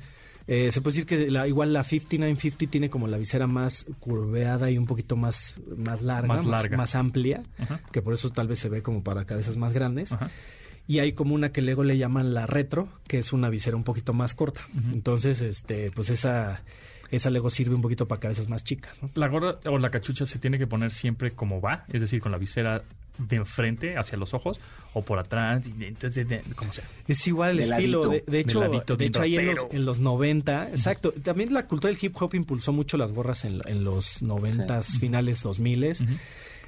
Eh, 0.47 0.71
se 0.71 0.79
puede 0.79 0.95
decir 0.95 1.05
que 1.05 1.29
la, 1.29 1.49
igual 1.49 1.73
la 1.73 1.83
5950 1.83 2.71
tiene 2.71 2.89
como 2.89 3.07
la 3.07 3.17
visera 3.17 3.45
más 3.45 3.85
curveada 3.99 4.71
y 4.71 4.77
un 4.77 4.85
poquito 4.85 5.17
más, 5.17 5.59
más 5.75 6.01
larga, 6.01 6.29
más, 6.29 6.45
larga. 6.45 6.77
más, 6.77 6.95
amplia, 6.95 7.43
que 7.91 8.01
por 8.01 8.13
eso 8.13 8.29
tal 8.29 8.47
vez 8.47 8.57
se 8.57 8.69
ve 8.69 8.81
como 8.81 9.03
para 9.03 9.25
cabezas 9.25 9.57
más 9.57 9.73
grandes. 9.73 10.15
Y 10.87 10.99
hay 10.99 11.11
como 11.11 11.35
una 11.35 11.51
que 11.51 11.61
luego 11.61 11.83
le 11.83 11.97
llaman 11.97 12.33
la 12.33 12.45
retro, 12.45 12.87
que 13.05 13.19
es 13.19 13.33
una 13.33 13.49
visera 13.49 13.75
un 13.75 13.83
poquito 13.83 14.13
más 14.13 14.33
corta. 14.33 14.61
Entonces, 14.93 15.41
este, 15.41 15.91
pues 15.91 16.09
esa 16.09 16.63
esa 17.11 17.29
luego 17.29 17.49
sirve 17.49 17.75
un 17.75 17.81
poquito 17.81 18.07
para 18.07 18.21
cabezas 18.21 18.47
más 18.47 18.63
chicas. 18.63 19.03
¿no? 19.03 19.09
La 19.15 19.27
gorra 19.27 19.59
o 19.65 19.77
la 19.77 19.89
cachucha 19.89 20.25
se 20.25 20.39
tiene 20.39 20.57
que 20.57 20.67
poner 20.67 20.93
siempre 20.93 21.31
como 21.31 21.59
va, 21.59 21.83
es 21.89 21.99
decir, 21.99 22.21
con 22.21 22.31
la 22.31 22.37
visera 22.37 22.83
de 23.17 23.35
enfrente 23.37 23.97
hacia 23.97 24.17
los 24.17 24.33
ojos 24.33 24.59
o 24.93 25.01
por 25.01 25.19
atrás, 25.19 25.63
entonces, 25.79 26.27
como 26.55 26.73
sea. 26.73 26.85
Es 27.07 27.25
igual 27.27 27.59
el 27.59 27.71
estilo. 27.71 28.09
De, 28.09 28.39
hecho, 28.39 28.61
de, 28.61 29.05
hecho 29.05 29.21
ahí 29.21 29.35
en 29.35 29.47
los, 29.47 29.67
en 29.71 29.85
los 29.85 29.99
90, 29.99 30.71
exacto. 30.71 31.11
También 31.11 31.53
la 31.53 31.67
cultura 31.67 31.93
del 31.93 31.99
hip 32.01 32.15
hop 32.19 32.33
impulsó 32.33 32.73
mucho 32.73 32.97
las 32.97 33.11
gorras 33.11 33.45
en, 33.45 33.61
en 33.65 33.83
los 33.83 34.21
90, 34.21 34.83
finales 34.83 35.43
2000. 35.43 35.97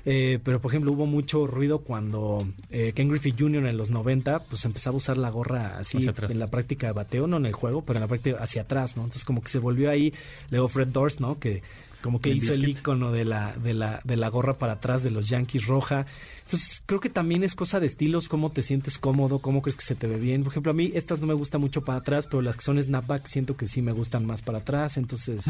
Eh, 0.05 0.39
pero, 0.43 0.61
por 0.61 0.71
ejemplo, 0.71 0.91
hubo 0.91 1.05
mucho 1.05 1.45
ruido 1.45 1.79
cuando 1.79 2.47
eh, 2.69 2.93
Ken 2.95 3.09
Griffey 3.09 3.33
Jr. 3.37 3.65
en 3.65 3.77
los 3.77 3.89
90, 3.89 4.43
pues 4.43 4.63
empezaba 4.65 4.95
a 4.95 4.97
usar 4.97 5.17
la 5.17 5.29
gorra 5.29 5.77
así 5.77 5.97
en 5.97 6.39
la 6.39 6.47
práctica 6.47 6.87
de 6.87 6.93
bateo, 6.93 7.27
no 7.27 7.37
en 7.37 7.45
el 7.45 7.53
juego, 7.53 7.83
pero 7.83 7.97
en 7.97 8.01
la 8.01 8.07
práctica 8.07 8.37
hacia 8.39 8.61
atrás, 8.61 8.95
¿no? 8.95 9.03
Entonces, 9.03 9.25
como 9.25 9.41
que 9.41 9.49
se 9.49 9.59
volvió 9.59 9.89
ahí, 9.89 10.13
luego 10.51 10.69
Fred 10.69 10.87
Durst, 10.87 11.19
¿no? 11.19 11.39
Que 11.39 11.61
como 12.01 12.21
que 12.21 12.29
hizo 12.29 12.53
el 12.53 12.67
icono 12.67 13.11
de 13.11 13.25
la, 13.25 13.53
de 13.53 13.73
la, 13.73 14.01
de 14.03 14.15
la 14.15 14.29
gorra 14.29 14.57
para 14.57 14.73
atrás 14.73 15.03
de 15.03 15.11
los 15.11 15.29
Yankees 15.29 15.67
roja. 15.67 16.05
Entonces, 16.43 16.81
creo 16.85 16.99
que 16.99 17.09
también 17.09 17.43
es 17.43 17.55
cosa 17.55 17.79
de 17.79 17.87
estilos, 17.87 18.27
cómo 18.27 18.51
te 18.51 18.63
sientes 18.63 18.97
cómodo, 18.97 19.39
cómo 19.39 19.61
crees 19.61 19.75
que 19.75 19.83
se 19.83 19.95
te 19.95 20.07
ve 20.07 20.17
bien. 20.17 20.43
Por 20.43 20.51
ejemplo, 20.51 20.71
a 20.71 20.75
mí 20.75 20.91
estas 20.95 21.19
no 21.19 21.27
me 21.27 21.33
gustan 21.33 21.61
mucho 21.61 21.83
para 21.83 21.99
atrás, 21.99 22.27
pero 22.27 22.41
las 22.41 22.55
que 22.55 22.63
son 22.63 22.81
snapback 22.81 23.27
siento 23.27 23.55
que 23.55 23.67
sí 23.67 23.81
me 23.81 23.91
gustan 23.91 24.25
más 24.25 24.41
para 24.41 24.59
atrás. 24.59 24.97
Entonces, 24.97 25.45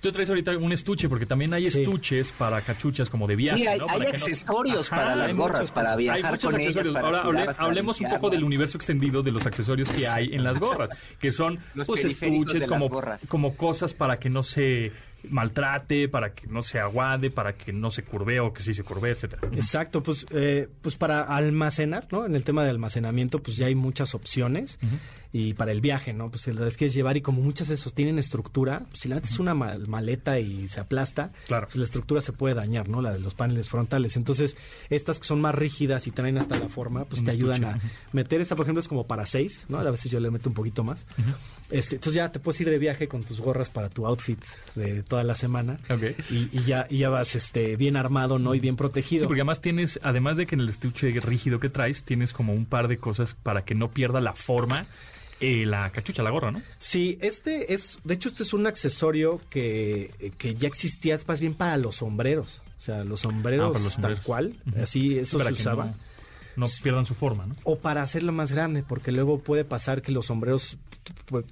Tú 0.00 0.12
traes 0.12 0.28
ahorita 0.28 0.56
un 0.56 0.72
estuche, 0.72 1.08
porque 1.08 1.26
también 1.26 1.52
hay 1.54 1.66
estuches 1.66 2.32
para 2.32 2.60
cachuchas 2.60 3.10
como 3.10 3.26
de 3.26 3.36
viaje. 3.36 3.62
Sí, 3.62 3.66
hay, 3.66 3.80
accesorios 3.80 4.88
para 4.88 5.16
las 5.16 5.34
gorras, 5.34 5.70
para 5.70 5.96
viajar 5.96 6.38
con 6.38 6.60
ellas. 6.60 6.88
Ahora 6.94 7.54
hablemos 7.58 8.00
un 8.00 8.10
poco 8.10 8.30
del 8.30 8.44
universo 8.44 8.76
extendido 8.76 9.22
de 9.22 9.32
los 9.32 9.46
accesorios 9.46 9.90
que 9.90 10.06
hay 10.06 10.34
en 10.34 10.44
las 10.44 10.58
gorras, 10.58 10.90
que 11.18 11.30
son 11.30 11.58
pues, 11.86 12.04
estuches 12.04 12.66
como, 12.66 12.90
como 13.28 13.56
cosas 13.56 13.94
para 13.94 14.18
que 14.18 14.30
no 14.30 14.42
se 14.42 14.92
maltrate, 15.24 16.08
para 16.08 16.34
que 16.34 16.46
no 16.46 16.62
se 16.62 16.78
aguade, 16.78 17.30
para 17.30 17.54
que 17.54 17.72
no 17.72 17.90
se 17.90 18.04
curvee 18.04 18.40
o 18.40 18.52
que 18.52 18.62
sí 18.62 18.72
se 18.72 18.84
curvee, 18.84 19.12
etcétera. 19.12 19.42
Exacto, 19.52 20.02
pues, 20.02 20.26
eh, 20.30 20.68
pues 20.80 20.96
para 20.96 21.22
almacenar, 21.22 22.06
¿no? 22.10 22.26
En 22.26 22.34
el 22.34 22.44
tema 22.44 22.64
de 22.64 22.70
almacenamiento, 22.70 23.38
pues 23.38 23.56
ya 23.56 23.66
hay 23.66 23.74
muchas 23.74 24.14
opciones 24.14 24.78
y 25.32 25.54
para 25.54 25.72
el 25.72 25.80
viaje, 25.80 26.14
¿no? 26.14 26.30
Pues 26.30 26.46
la 26.46 26.66
es 26.66 26.76
que 26.76 26.86
es 26.86 26.94
llevar 26.94 27.16
y 27.16 27.20
como 27.20 27.42
muchas 27.42 27.68
de 27.68 27.74
esos 27.74 27.92
tienen 27.92 28.18
estructura, 28.18 28.84
pues 28.88 29.00
si 29.00 29.08
la 29.08 29.16
haces 29.16 29.38
una 29.38 29.54
maleta 29.54 30.40
y 30.40 30.68
se 30.68 30.80
aplasta, 30.80 31.32
claro. 31.46 31.66
pues 31.66 31.76
la 31.76 31.84
estructura 31.84 32.20
se 32.20 32.32
puede 32.32 32.54
dañar, 32.54 32.88
¿no? 32.88 33.02
La 33.02 33.12
de 33.12 33.18
los 33.18 33.34
paneles 33.34 33.68
frontales. 33.68 34.16
Entonces, 34.16 34.56
estas 34.88 35.18
que 35.18 35.26
son 35.26 35.40
más 35.40 35.54
rígidas 35.54 36.06
y 36.06 36.12
traen 36.12 36.38
hasta 36.38 36.58
la 36.58 36.68
forma, 36.68 37.04
pues 37.04 37.22
te 37.22 37.30
ayudan 37.30 37.64
a 37.64 37.80
meter. 38.12 38.40
Esta, 38.40 38.56
por 38.56 38.64
ejemplo, 38.64 38.80
es 38.80 38.88
como 38.88 39.06
para 39.06 39.26
seis, 39.26 39.66
¿no? 39.68 39.78
A 39.78 39.90
veces 39.90 40.10
yo 40.10 40.18
le 40.18 40.30
meto 40.30 40.48
un 40.48 40.54
poquito 40.54 40.82
más. 40.82 41.06
este, 41.70 41.96
entonces 41.96 42.14
ya 42.14 42.32
te 42.32 42.38
puedes 42.38 42.60
ir 42.62 42.70
de 42.70 42.78
viaje 42.78 43.06
con 43.06 43.22
tus 43.22 43.40
gorras 43.40 43.68
para 43.68 43.90
tu 43.90 44.06
outfit 44.06 44.42
de 44.74 45.02
toda 45.02 45.24
la 45.24 45.36
semana. 45.36 45.78
Y, 46.30 46.62
ya, 46.64 46.86
y 46.88 46.98
ya 46.98 47.10
vas 47.10 47.36
este, 47.36 47.76
bien 47.76 47.96
armado, 47.96 48.38
¿no? 48.38 48.54
Y 48.54 48.60
bien 48.60 48.76
protegido. 48.76 49.22
Sí, 49.22 49.26
porque 49.26 49.42
además 49.42 49.60
tienes, 49.60 50.00
además 50.02 50.38
de 50.38 50.46
que 50.46 50.54
en 50.54 50.62
el 50.62 50.70
estuche 50.70 51.08
rígido 51.20 51.60
que 51.60 51.68
traes, 51.68 52.04
tienes 52.04 52.32
como 52.32 52.54
un 52.54 52.64
par 52.64 52.88
de 52.88 52.96
cosas 52.96 53.34
para 53.34 53.64
que 53.64 53.74
no 53.74 53.90
pierda 53.90 54.20
la 54.20 54.32
forma 54.32 54.86
eh, 55.40 55.64
la 55.66 55.90
cachucha, 55.90 56.22
la 56.22 56.30
gorra, 56.30 56.50
¿no? 56.50 56.62
Sí, 56.78 57.18
este 57.20 57.72
es, 57.72 57.98
de 58.04 58.14
hecho, 58.14 58.28
este 58.28 58.42
es 58.42 58.52
un 58.52 58.66
accesorio 58.66 59.40
que, 59.50 60.10
ya 60.58 60.68
existía 60.68 61.18
más 61.26 61.40
bien 61.40 61.54
para 61.54 61.76
los 61.76 61.96
sombreros. 61.96 62.62
O 62.76 62.80
sea, 62.80 63.04
los 63.04 63.20
sombreros, 63.20 63.96
ah, 63.98 64.00
tal 64.00 64.22
cual, 64.22 64.56
así 64.80 65.18
eso 65.18 65.42
se 65.42 65.52
usaba. 65.52 65.94
No, 66.56 66.66
pierdan 66.82 67.06
su 67.06 67.14
forma, 67.14 67.46
¿no? 67.46 67.54
O 67.62 67.78
para 67.78 68.02
hacerlo 68.02 68.32
más 68.32 68.50
grande, 68.50 68.82
porque 68.82 69.12
luego 69.12 69.38
puede 69.38 69.64
pasar 69.64 70.02
que 70.02 70.10
los 70.10 70.26
sombreros 70.26 70.76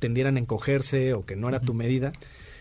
tendieran 0.01 0.37
a 0.37 0.41
encogerse 0.41 1.15
o 1.15 1.25
que 1.25 1.37
no 1.37 1.49
era 1.49 1.61
tu 1.61 1.75
medida 1.75 2.13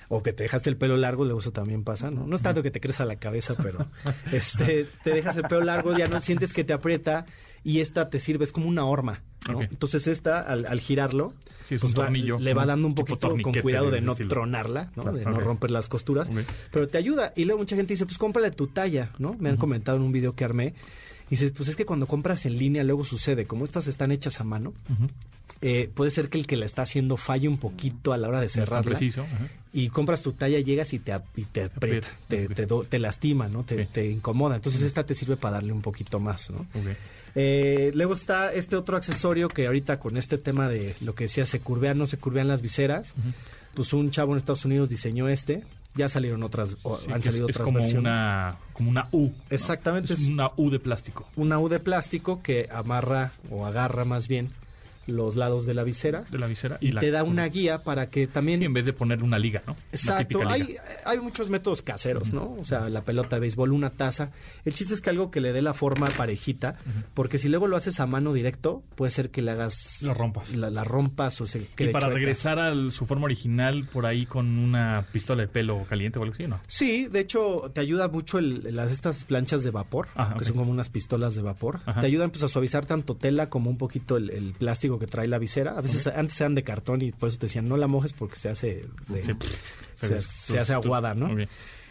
o 0.10 0.22
que 0.22 0.34
te 0.34 0.44
dejaste 0.44 0.70
el 0.70 0.78
pelo 0.78 0.98
largo, 0.98 1.26
luego 1.26 1.40
eso 1.40 1.52
también 1.52 1.84
pasa, 1.84 2.12
¿no? 2.12 2.28
No 2.28 2.36
es 2.36 2.42
tanto 2.42 2.62
que 2.62 2.72
te 2.72 2.80
crezca 2.80 3.06
la 3.06 3.16
cabeza, 3.16 3.56
pero 3.56 3.88
este 4.32 4.88
te 5.04 5.10
dejas 5.12 5.38
el 5.38 5.44
pelo 5.44 5.62
largo, 5.62 5.98
ya 5.98 6.08
no 6.08 6.22
sientes 6.22 6.54
que 6.54 6.64
te 6.64 6.74
aprieta 6.74 7.26
y 7.66 7.80
esta 7.82 8.10
te 8.10 8.20
sirve, 8.20 8.46
es 8.46 8.52
como 8.52 8.68
una 8.68 8.86
horma. 8.86 9.24
¿no? 9.52 9.62
Entonces 9.62 10.06
esta, 10.06 10.40
al, 10.40 10.80
girarlo, 10.80 11.34
pues 11.68 11.96
le 12.40 12.54
va 12.54 12.66
dando 12.68 12.88
un 12.88 12.94
poquito 12.94 13.36
con 13.42 13.54
cuidado 13.54 13.90
de 13.90 14.00
no 14.00 14.16
tronarla, 14.16 14.92
¿no? 14.96 15.12
de 15.12 15.26
no 15.26 15.34
romper 15.34 15.72
las 15.72 15.90
costuras, 15.90 16.30
pero 16.72 16.88
te 16.88 17.00
ayuda. 17.00 17.34
Y 17.36 17.46
luego 17.46 17.60
mucha 17.60 17.76
gente 17.76 17.94
dice, 17.94 18.06
pues 18.06 18.20
cómprale 18.20 18.52
tu 18.52 18.68
talla, 18.68 19.12
¿no? 19.18 19.36
Me 19.40 19.50
han 19.50 19.58
comentado 19.58 19.98
en 19.98 20.04
un 20.04 20.12
video 20.12 20.36
que 20.36 20.46
armé. 20.46 20.76
Y 21.28 21.32
dices, 21.32 21.52
pues 21.58 21.68
es 21.70 21.76
que 21.76 21.88
cuando 21.88 22.06
compras 22.06 22.46
en 22.46 22.56
línea 22.56 22.84
luego 22.84 23.04
sucede, 23.04 23.46
como 23.46 23.66
estas 23.66 23.88
están 23.88 24.12
hechas 24.12 24.40
a 24.40 24.44
mano, 24.44 24.74
eh, 25.62 25.90
puede 25.92 26.12
ser 26.12 26.30
que 26.30 26.38
el 26.38 26.46
que 26.46 26.58
la 26.58 26.68
está 26.68 26.84
haciendo 26.84 27.18
falle 27.18 27.48
un 27.48 27.58
poquito 27.58 28.14
a 28.14 28.18
la 28.18 28.28
hora 28.28 28.42
de 28.42 28.50
cerrarla. 28.50 29.00
y 29.74 29.90
compras 29.90 30.22
tu 30.22 30.34
talla, 30.34 30.60
llegas 30.60 30.94
y 30.94 31.00
te, 31.00 31.20
y 31.36 31.46
te 31.46 31.64
aprieta, 31.64 32.10
te, 32.28 32.48
te, 32.48 33.00
lastima, 33.00 33.48
¿no? 33.48 33.64
Te, 33.64 33.88
te 33.88 34.06
incomoda. 34.08 34.56
Entonces 34.56 34.84
esta 34.84 35.04
te 35.04 35.16
sirve 35.16 35.36
para 35.36 35.56
darle 35.56 35.74
un 35.74 35.82
poquito 35.82 36.20
más, 36.20 36.52
¿no? 36.52 36.68
Eh, 37.36 37.92
luego 37.94 38.14
está 38.14 38.54
este 38.54 38.76
otro 38.76 38.96
accesorio 38.96 39.50
que 39.50 39.68
ahorita 39.68 40.00
con 40.00 40.18
este 40.18 40.38
tema 40.38 40.70
de 40.70 40.96
lo 41.02 41.16
que 41.16 41.26
decía, 41.26 41.46
se 41.46 41.60
curvean, 41.60 41.98
no 41.98 42.06
se 42.06 42.18
curvean 42.18 42.48
las 42.48 42.62
viseras. 42.62 43.16
Pues 43.74 43.92
un 43.94 44.10
chavo 44.10 44.32
en 44.32 44.38
Estados 44.38 44.66
Unidos 44.66 44.90
diseñó 44.90 45.28
este. 45.28 45.64
Ya 45.96 46.10
salieron 46.10 46.44
otras, 46.44 46.76
han 47.14 47.24
salido 47.24 47.48
es, 47.48 47.56
otras 47.56 47.66
como 47.66 47.80
versiones. 47.80 48.12
Una, 48.12 48.58
como 48.74 48.90
una 48.90 49.08
U. 49.12 49.32
Exactamente. 49.50 50.14
Es 50.14 50.28
una 50.28 50.52
U 50.58 50.70
de 50.70 50.80
plástico. 50.80 51.28
Una 51.36 51.60
U 51.60 51.70
de 51.70 51.80
plástico 51.80 52.42
que 52.42 52.68
amarra 52.72 53.34
o 53.50 53.66
agarra 53.66 54.04
más 54.04 54.28
bien 54.28 54.50
los 55.08 55.36
lados 55.36 55.66
de 55.66 55.74
la 55.74 55.84
visera. 55.84 56.24
De 56.30 56.38
la 56.38 56.48
visera. 56.48 56.78
Y, 56.82 56.92
te 56.94 57.12
da 57.12 57.24
una 57.24 57.46
guía 57.48 57.84
para 57.84 58.10
que 58.10 58.28
también... 58.28 58.60
Sí, 58.60 58.66
en 58.66 58.74
vez 58.74 58.86
de 58.86 58.94
poner 58.94 59.24
una 59.24 59.38
liga, 59.38 59.64
¿no? 59.68 59.76
Exacto. 59.92 60.42
Hay, 60.48 60.76
hay 61.06 61.20
muchos 61.20 61.50
métodos 61.50 61.82
caseros, 61.82 62.34
¿no? 62.34 62.56
O 62.60 62.66
sea, 62.66 62.90
la 62.90 63.04
pelota 63.04 63.36
de 63.36 63.42
béisbol, 63.42 63.72
una 63.72 63.90
taza. 63.90 64.32
El 64.64 64.74
chiste 64.74 64.94
es 64.94 65.02
que 65.02 65.10
algo 65.10 65.32
que 65.32 65.42
le 65.42 65.54
dé 65.54 65.62
la 65.62 65.74
forma 65.74 66.08
parejita, 66.08 66.78
porque 67.14 67.38
si 67.38 67.50
luego 67.50 67.68
lo 67.68 67.78
haces 67.78 68.00
a 68.00 68.08
mano 68.08 68.34
directo, 68.34 68.84
puede 68.96 69.12
ser 69.12 69.30
que 69.30 69.42
le 69.42 69.52
hagas... 69.52 70.02
Lo 70.02 70.14
rompas. 70.14 70.56
La, 70.56 70.84
rompas 70.84 71.42
o 71.42 71.48
se 71.48 71.68
Y 71.78 71.88
para 71.88 72.10
regresar 72.10 72.60
a 72.60 72.74
su 72.90 73.06
forma 73.06 73.26
original, 73.26 73.88
por 73.92 74.06
ahí 74.06 74.26
con 74.26 74.58
una 74.58 75.06
pistola 75.12 75.44
de 75.44 75.48
pelo 75.48 75.86
caliente 75.88 76.20
o 76.20 76.24
algo 76.24 76.34
así, 76.34 76.48
¿no? 76.48 76.60
Sí, 76.68 77.08
de 77.08 77.20
hecho, 77.20 77.72
te 77.74 77.82
ayuda 77.82 78.08
mucho 78.08 78.40
las 78.42 78.92
estas 78.92 79.24
planchas 79.24 79.64
de 79.64 79.72
vapor, 79.72 80.08
que 80.38 80.46
son 80.46 80.56
como 80.56 80.72
unas 80.72 80.90
pistolas 80.90 81.36
de 81.36 81.42
vapor. 81.42 81.80
Te 82.00 82.06
ayudan 82.06 82.30
pues 82.32 82.44
a 82.44 82.48
suavizar 82.48 82.86
tanto 82.86 83.16
tela 83.16 83.50
como 83.50 83.70
un 83.70 83.78
poquito 83.78 84.18
el 84.18 84.54
plástico 84.58 84.95
que 85.00 85.08
trae 85.08 85.28
la 85.28 85.38
visera. 85.40 85.78
A 85.78 85.82
veces 85.82 86.08
antes 86.08 86.40
eran 86.40 86.56
de 86.56 86.64
cartón 86.64 87.02
y 87.02 87.12
por 87.12 87.30
eso 87.30 87.38
te 87.38 87.48
decían 87.48 87.68
no 87.68 87.78
la 87.78 87.88
mojes 87.88 88.14
porque 88.14 88.36
se 88.36 88.50
hace 88.50 88.86
se, 89.96 90.60
hace 90.60 90.74
aguada, 90.74 91.14
¿no? 91.14 91.36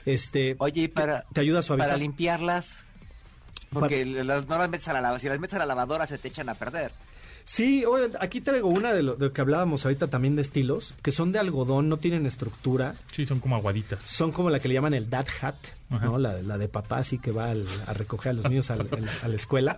Este, 0.06 0.56
Oye, 0.58 0.88
para 0.88 1.24
te 1.32 1.40
ayuda 1.40 1.60
a 1.60 1.62
suavizar. 1.62 1.90
Para 1.90 1.98
limpiarlas 1.98 2.84
porque 3.74 4.04
no 4.04 4.24
las 4.24 4.70
metes 4.70 4.88
a 4.88 4.92
la 4.92 5.00
lavadora, 5.00 5.18
si 5.18 5.28
las 5.28 5.40
metes 5.40 5.54
a 5.54 5.58
la 5.58 5.66
lavadora 5.66 6.06
se 6.06 6.18
te 6.18 6.28
echan 6.28 6.48
a 6.48 6.54
perder. 6.54 6.92
Sí, 7.44 7.84
aquí 8.20 8.40
traigo 8.40 8.68
una 8.68 8.94
de 8.94 9.02
lo, 9.02 9.16
de 9.16 9.26
lo, 9.26 9.32
que 9.32 9.42
hablábamos 9.42 9.84
ahorita 9.84 10.08
también 10.08 10.34
de 10.34 10.40
estilos, 10.40 10.94
que 11.02 11.12
son 11.12 11.30
de 11.30 11.38
algodón, 11.38 11.90
no 11.90 11.98
tienen 11.98 12.24
estructura. 12.24 12.94
Sí, 13.12 13.26
son 13.26 13.38
como 13.40 13.56
aguaditas. 13.56 14.02
Son 14.02 14.32
como 14.32 14.48
la 14.48 14.60
que 14.60 14.68
le 14.68 14.74
llaman 14.74 14.94
el 14.94 15.10
dad 15.10 15.26
hat, 15.42 15.56
¿no? 16.00 16.18
La, 16.18 16.58
de 16.58 16.68
papá, 16.68 16.98
así 16.98 17.18
que 17.18 17.30
va 17.30 17.50
a 17.50 17.92
recoger 17.92 18.30
a 18.30 18.32
los 18.34 18.44
niños 18.50 18.70
a 18.70 18.76
la 18.76 19.34
escuela 19.34 19.76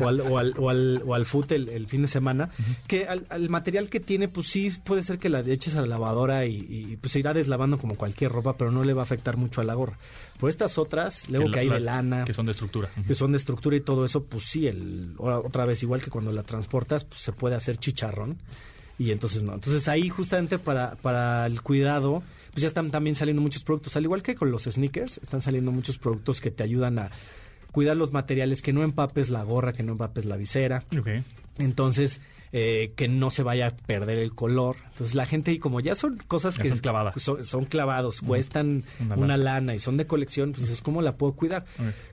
o, 0.00 0.08
al, 0.08 0.20
o, 0.20 0.38
al, 0.38 0.54
o, 0.58 0.70
al, 0.70 1.02
o 1.04 1.14
al 1.14 1.26
foot 1.26 1.52
el, 1.52 1.86
fin 1.86 2.02
de 2.02 2.08
semana. 2.08 2.50
Que 2.86 3.06
al, 3.06 3.48
material 3.48 3.88
que 3.88 4.00
tiene, 4.00 4.28
pues 4.28 4.48
sí, 4.48 4.70
puede 4.84 5.02
ser 5.02 5.18
que 5.18 5.28
la 5.28 5.40
eches 5.40 5.74
a 5.76 5.80
la 5.80 5.86
lavadora 5.86 6.46
y, 6.46 6.96
pues 7.00 7.12
se 7.12 7.18
irá 7.18 7.34
deslavando 7.34 7.78
como 7.78 7.96
cualquier 7.96 8.32
ropa, 8.32 8.56
pero 8.56 8.70
no 8.70 8.82
le 8.82 8.94
va 8.94 9.02
a 9.02 9.04
afectar 9.04 9.36
mucho 9.36 9.60
a 9.60 9.64
la 9.64 9.74
gorra. 9.74 9.98
Por 10.38 10.50
estas 10.50 10.78
otras, 10.78 11.28
luego 11.28 11.50
que, 11.50 11.60
hay 11.60 11.68
de 11.68 11.80
lana. 11.80 12.24
Que 12.24 12.34
son 12.34 12.46
de 12.46 12.52
estructura. 12.52 12.90
Que 13.06 13.14
son 13.14 13.32
de 13.32 13.38
estructura 13.38 13.76
y 13.76 13.80
todo 13.80 14.04
eso, 14.04 14.24
pues 14.24 14.44
sí, 14.44 14.66
el, 14.66 15.14
otra 15.18 15.66
vez, 15.66 15.82
igual 15.82 16.00
que 16.02 16.10
cuando 16.10 16.32
la 16.32 16.42
transportas, 16.42 17.04
pues 17.04 17.20
se 17.20 17.32
puede 17.32 17.54
hacer 17.54 17.76
chicharrón 17.76 18.38
y 18.98 19.10
entonces 19.10 19.42
no. 19.42 19.54
Entonces 19.54 19.88
ahí 19.88 20.08
justamente 20.08 20.58
para, 20.58 20.96
para 20.96 21.46
el 21.46 21.62
cuidado, 21.62 22.22
pues 22.52 22.62
ya 22.62 22.68
están 22.68 22.90
también 22.90 23.16
saliendo 23.16 23.42
muchos 23.42 23.64
productos, 23.64 23.96
al 23.96 24.04
igual 24.04 24.22
que 24.22 24.34
con 24.34 24.50
los 24.50 24.64
sneakers, 24.64 25.18
están 25.18 25.40
saliendo 25.42 25.72
muchos 25.72 25.98
productos 25.98 26.40
que 26.40 26.50
te 26.50 26.62
ayudan 26.62 26.98
a 26.98 27.10
cuidar 27.72 27.96
los 27.96 28.12
materiales, 28.12 28.60
que 28.62 28.72
no 28.72 28.82
empapes 28.82 29.30
la 29.30 29.42
gorra, 29.42 29.72
que 29.72 29.82
no 29.82 29.92
empapes 29.92 30.24
la 30.26 30.36
visera. 30.36 30.84
Ok. 30.98 31.08
Entonces, 31.58 32.20
eh, 32.54 32.92
que 32.96 33.08
no 33.08 33.30
se 33.30 33.42
vaya 33.42 33.68
a 33.68 33.70
perder 33.70 34.18
el 34.18 34.34
color. 34.34 34.76
Entonces 34.90 35.14
la 35.14 35.24
gente, 35.24 35.52
y 35.52 35.58
como 35.58 35.80
ya 35.80 35.94
son 35.94 36.18
cosas 36.28 36.56
Ya 36.58 36.64
que 36.64 36.68
son 36.68 36.78
clavadas. 36.80 37.22
son, 37.22 37.42
son 37.46 37.64
clavados, 37.64 38.20
cuestan 38.20 38.84
Una 39.00 39.14
una, 39.16 39.36
lana. 39.38 39.50
lana 39.54 39.74
y 39.74 39.78
son 39.78 39.96
de 39.96 40.06
colección, 40.06 40.52
pues 40.52 40.68
es 40.68 40.82
como 40.82 41.00
la 41.00 41.16
puedo 41.16 41.32
cuidar. 41.32 41.64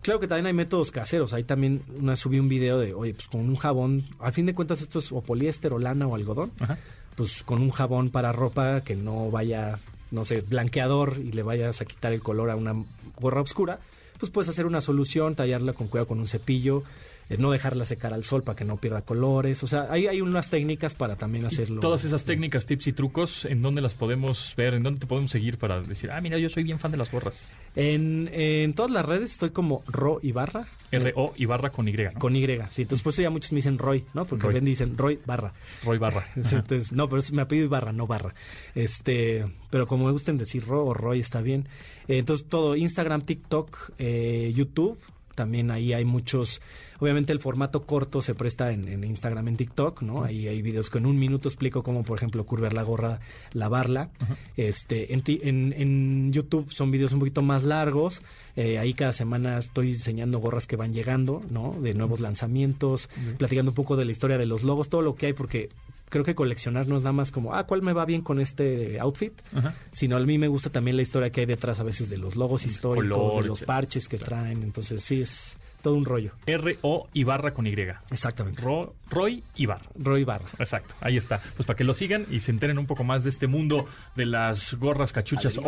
Claro 0.02 0.22
que 0.22 0.30
también 0.30 0.46
hay 0.46 0.54
métodos 0.54 0.92
caseros. 0.92 1.34
Ahí 1.34 1.44
también 1.44 1.82
una 1.98 2.16
subí 2.16 2.40
un 2.40 2.48
video 2.48 2.80
de, 2.80 2.94
oye, 2.94 3.14
pues 3.14 3.28
con 3.28 3.42
un 3.42 3.58
jabón, 3.58 4.06
al 4.20 4.32
fin 4.32 4.46
de 4.46 4.56
cuentas 4.56 4.80
esto 4.80 5.00
es 5.00 5.12
o 5.12 5.20
poliéster 5.22 5.74
o 5.74 5.80
lana 5.80 6.08
o 6.08 6.16
algodón, 6.16 6.54
Ajá. 6.62 6.78
pues 7.18 7.44
con 7.44 7.62
un 7.62 7.72
jabón 7.72 8.10
para 8.10 8.32
ropa 8.32 8.82
que 8.86 8.96
no 8.96 9.30
vaya, 9.32 9.78
no 10.12 10.26
sé, 10.26 10.42
blanqueador 10.42 11.18
y 11.18 11.32
le 11.32 11.44
vayas 11.44 11.82
a 11.82 11.86
quitar 11.86 12.14
el 12.14 12.22
color 12.22 12.50
a 12.50 12.56
una 12.56 12.74
gorra 13.20 13.42
oscura, 13.42 13.80
pues 14.20 14.32
puedes 14.32 14.50
hacer 14.50 14.66
una 14.66 14.82
solución, 14.82 15.36
tallarla 15.36 15.74
con 15.74 15.88
cuidado 15.88 16.08
con 16.08 16.20
un 16.20 16.28
cepillo, 16.28 16.84
eh, 17.30 17.38
no 17.38 17.52
dejarla 17.52 17.86
secar 17.86 18.14
al 18.14 18.24
sol 18.24 18.44
para 18.44 18.56
que 18.56 18.66
no 18.66 18.78
pierda 18.78 19.02
colores. 19.04 19.64
O 19.64 19.68
sea, 19.68 19.88
hay, 19.90 20.08
hay 20.08 20.22
unas 20.22 20.50
técnicas 20.50 20.96
para 20.96 21.16
también 21.16 21.46
hacerlo. 21.46 21.80
Todas 21.80 22.04
esas 22.04 22.26
técnicas, 22.26 22.66
tips 22.66 22.88
y 22.88 22.94
trucos, 22.94 23.46
¿en 23.46 23.62
dónde 23.62 23.82
las 23.82 23.96
podemos 23.96 24.54
ver? 24.58 24.74
¿En 24.74 24.84
dónde 24.84 25.02
te 25.02 25.08
podemos 25.08 25.32
seguir 25.32 25.58
para 25.58 25.82
decir, 25.82 26.12
ah, 26.12 26.20
mira, 26.22 26.38
yo 26.38 26.50
soy 26.50 26.64
bien 26.64 26.80
fan 26.80 26.92
de 26.92 26.98
las 26.98 27.12
gorras? 27.12 27.58
En, 27.76 28.30
en 28.34 28.74
todas 28.74 28.92
las 28.92 29.06
redes 29.06 29.32
estoy 29.32 29.52
como 29.52 29.84
Ro 29.88 30.20
Ibarra. 30.22 30.68
R-O 30.92 31.34
y 31.38 31.46
barra 31.46 31.70
con 31.70 31.88
Y, 31.88 31.94
¿no? 31.94 32.20
Con 32.20 32.36
Y, 32.36 32.46
sí. 32.70 32.82
Entonces, 32.82 33.04
por 33.04 33.14
eso 33.14 33.22
ya 33.22 33.30
muchos 33.30 33.52
me 33.52 33.58
dicen 33.58 33.78
Roy, 33.78 34.06
¿no? 34.14 34.26
Porque 34.26 34.46
Roy. 34.46 34.56
ven 34.56 34.66
dicen 34.66 34.98
Roy 34.98 35.20
Barra. 35.26 35.54
Roy 35.84 35.98
Barra. 35.98 36.28
Entonces, 36.36 36.92
no, 36.92 37.08
pero 37.08 37.20
es, 37.20 37.32
me 37.32 37.42
apellido 37.42 37.68
Ibarra, 37.68 37.92
no 37.92 38.08
Barra. 38.08 38.34
Este, 38.76 39.46
pero 39.70 39.86
como 39.88 40.06
me 40.06 40.12
gusten 40.12 40.38
decir 40.38 40.66
Ro 40.66 40.86
o 40.86 40.94
Roy, 40.94 41.20
está 41.20 41.42
bien. 41.42 41.68
Eh, 42.08 42.18
entonces, 42.18 42.48
todo, 42.48 42.76
Instagram, 42.76 43.22
TikTok, 43.22 43.92
eh, 44.00 44.52
YouTube, 44.56 44.98
también 45.36 45.72
ahí 45.72 45.94
hay 45.94 46.06
muchos. 46.06 46.62
Obviamente 47.00 47.32
el 47.32 47.40
formato 47.40 47.84
corto 47.84 48.22
se 48.22 48.36
presta 48.36 48.72
en, 48.72 48.88
en 48.88 49.04
Instagram, 49.04 49.48
en 49.48 49.58
TikTok, 49.58 50.02
¿no? 50.02 50.24
Ahí 50.24 50.48
hay 50.48 50.62
videos 50.62 50.90
que 50.90 50.98
en 50.98 51.06
un 51.06 51.18
minuto 51.18 51.48
explico 51.48 51.82
cómo, 51.84 52.04
por 52.04 52.18
ejemplo, 52.18 52.46
curvar 52.46 52.74
la 52.74 52.84
gorra, 52.84 53.20
lavarla. 53.54 54.10
Este, 54.58 55.14
en, 55.14 55.22
ti- 55.22 55.40
en, 55.44 55.74
en 55.78 56.34
YouTube 56.34 56.70
son 56.72 56.92
videos 56.92 57.14
un 57.14 57.20
poquito 57.20 57.42
más 57.42 57.64
largos. 57.64 58.22
Eh, 58.56 58.78
ahí 58.78 58.94
cada 58.94 59.14
semana 59.14 59.60
estoy 59.60 59.88
diseñando 59.88 60.40
gorras 60.40 60.68
que 60.68 60.76
van 60.76 60.94
llegando, 60.94 61.42
¿no? 61.50 61.74
De 61.82 61.94
nuevos 61.94 62.20
lanzamientos, 62.20 63.10
platicando 63.38 63.72
un 63.72 63.76
poco 63.76 63.96
de 63.96 64.06
la 64.06 64.12
historia 64.12 64.38
de 64.38 64.46
los 64.46 64.64
logos, 64.64 64.90
todo 64.90 65.02
lo 65.02 65.16
que 65.16 65.28
hay, 65.28 65.34
porque 65.34 65.70
creo 66.10 66.26
que 66.26 66.36
coleccionar 66.36 66.88
no 66.88 66.98
es 66.98 67.04
nada 67.04 67.14
más 67.14 67.32
como, 67.32 67.54
ah, 67.54 67.66
¿cuál 67.66 67.82
me 67.84 67.94
va 67.94 68.04
bien 68.04 68.22
con 68.22 68.42
este 68.42 69.00
outfit? 69.00 69.34
Ajá. 69.54 69.76
Sino 69.94 70.18
a 70.18 70.20
mí 70.20 70.38
me 70.38 70.48
gusta 70.50 70.70
también 70.72 70.98
la 70.98 71.04
historia 71.04 71.30
que 71.30 71.42
hay 71.42 71.46
detrás 71.46 71.80
a 71.80 71.84
veces 71.84 72.10
de 72.10 72.18
los 72.18 72.36
logos 72.36 72.66
históricos, 72.66 73.18
color, 73.18 73.44
de 73.44 73.48
los 73.48 73.64
parches 73.64 74.08
que 74.10 74.18
traen. 74.18 74.64
Entonces 74.64 75.02
sí, 75.04 75.22
es 75.22 75.56
todo 75.82 75.96
un 75.96 76.06
rollo. 76.06 76.34
R-O 76.46 77.08
y 77.14 77.24
barra 77.24 77.54
con 77.54 77.66
Y. 77.68 77.74
Exactamente. 78.12 78.62
Ro- 78.62 78.94
Roy 79.10 79.44
y 79.56 79.66
barra. 79.66 79.86
Roy 79.96 80.24
Barra. 80.24 80.50
Exacto, 80.60 80.96
ahí 81.02 81.18
está. 81.18 81.42
Pues 81.56 81.66
para 81.66 81.78
que 81.78 81.84
lo 81.84 81.94
sigan 81.94 82.26
y 82.30 82.40
se 82.42 82.52
enteren 82.52 82.78
un 82.78 82.86
poco 82.88 83.04
más 83.04 83.24
de 83.24 83.30
este 83.30 83.48
mundo 83.48 83.88
de 84.16 84.26
las 84.26 84.74
gorras, 84.76 85.12
cachuchas 85.14 85.58
o, 85.58 85.62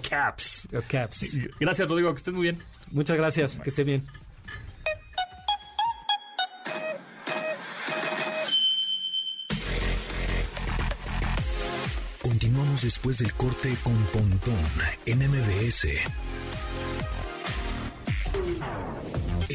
caps. 0.00 0.68
O 0.72 0.80
Caps. 0.88 1.36
Gracias, 1.60 1.88
Rodrigo, 1.88 2.10
que 2.10 2.16
estés 2.16 2.34
muy 2.34 2.42
bien. 2.44 2.58
Muchas 2.90 3.16
gracias. 3.16 3.56
Que 3.62 3.70
esté 3.70 3.84
bien. 3.84 4.04
Continuamos 12.22 12.82
después 12.82 13.18
del 13.18 13.32
corte 13.34 13.74
con 13.82 13.94
Pontón 14.12 14.54
en 15.06 15.18
MBS. 15.20 15.88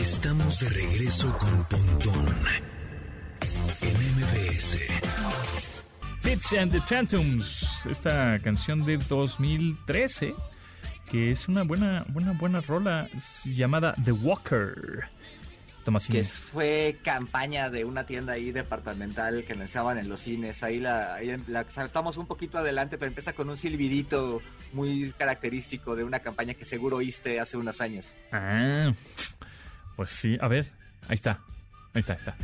Estamos 0.04 0.60
de 0.60 0.70
regreso 0.70 1.36
con 1.38 1.64
Pontón 1.66 2.26
en 3.82 3.94
MBS. 4.18 4.78
Fits 6.22 6.54
and 6.54 6.72
the 6.74 6.82
Tantrums, 6.82 7.86
esta 7.90 8.38
canción 8.44 8.84
de 8.86 8.98
2013, 8.98 10.36
que 11.10 11.32
es 11.32 11.48
una 11.48 11.64
buena, 11.64 12.06
buena, 12.10 12.34
buena 12.34 12.60
rola 12.62 13.08
llamada 13.46 13.96
The 14.04 14.12
Walker. 14.12 15.06
Tomasini. 15.86 16.14
que 16.16 16.20
es- 16.22 16.34
fue 16.40 16.98
campaña 17.04 17.70
de 17.70 17.84
una 17.84 18.06
tienda 18.06 18.34
ahí 18.34 18.52
departamental 18.54 19.44
que 19.46 19.54
lanzaban 19.54 19.98
en 19.98 20.08
los 20.08 20.22
cines. 20.22 20.64
Ahí 20.64 20.80
la, 20.80 21.16
ahí 21.16 21.36
la 21.48 21.70
saltamos 21.70 22.16
un 22.18 22.26
poquito 22.26 22.58
adelante, 22.58 22.98
pero 22.98 23.08
empieza 23.10 23.34
con 23.34 23.50
un 23.50 23.58
silbidito 23.58 24.42
muy 24.72 25.12
característico 25.18 25.96
de 25.98 26.06
una 26.06 26.20
campaña 26.20 26.54
que 26.54 26.64
seguro 26.64 26.98
oíste 26.98 27.38
hace 27.42 27.58
unos 27.58 27.82
años. 27.82 28.16
Ah, 28.32 28.94
pues 29.96 30.12
sí, 30.12 30.38
a 30.42 30.48
ver, 30.48 30.72
ahí 31.08 31.16
está, 31.16 31.40
ahí 31.94 32.00
está, 32.00 32.14
ahí 32.14 32.20
está. 32.20 32.38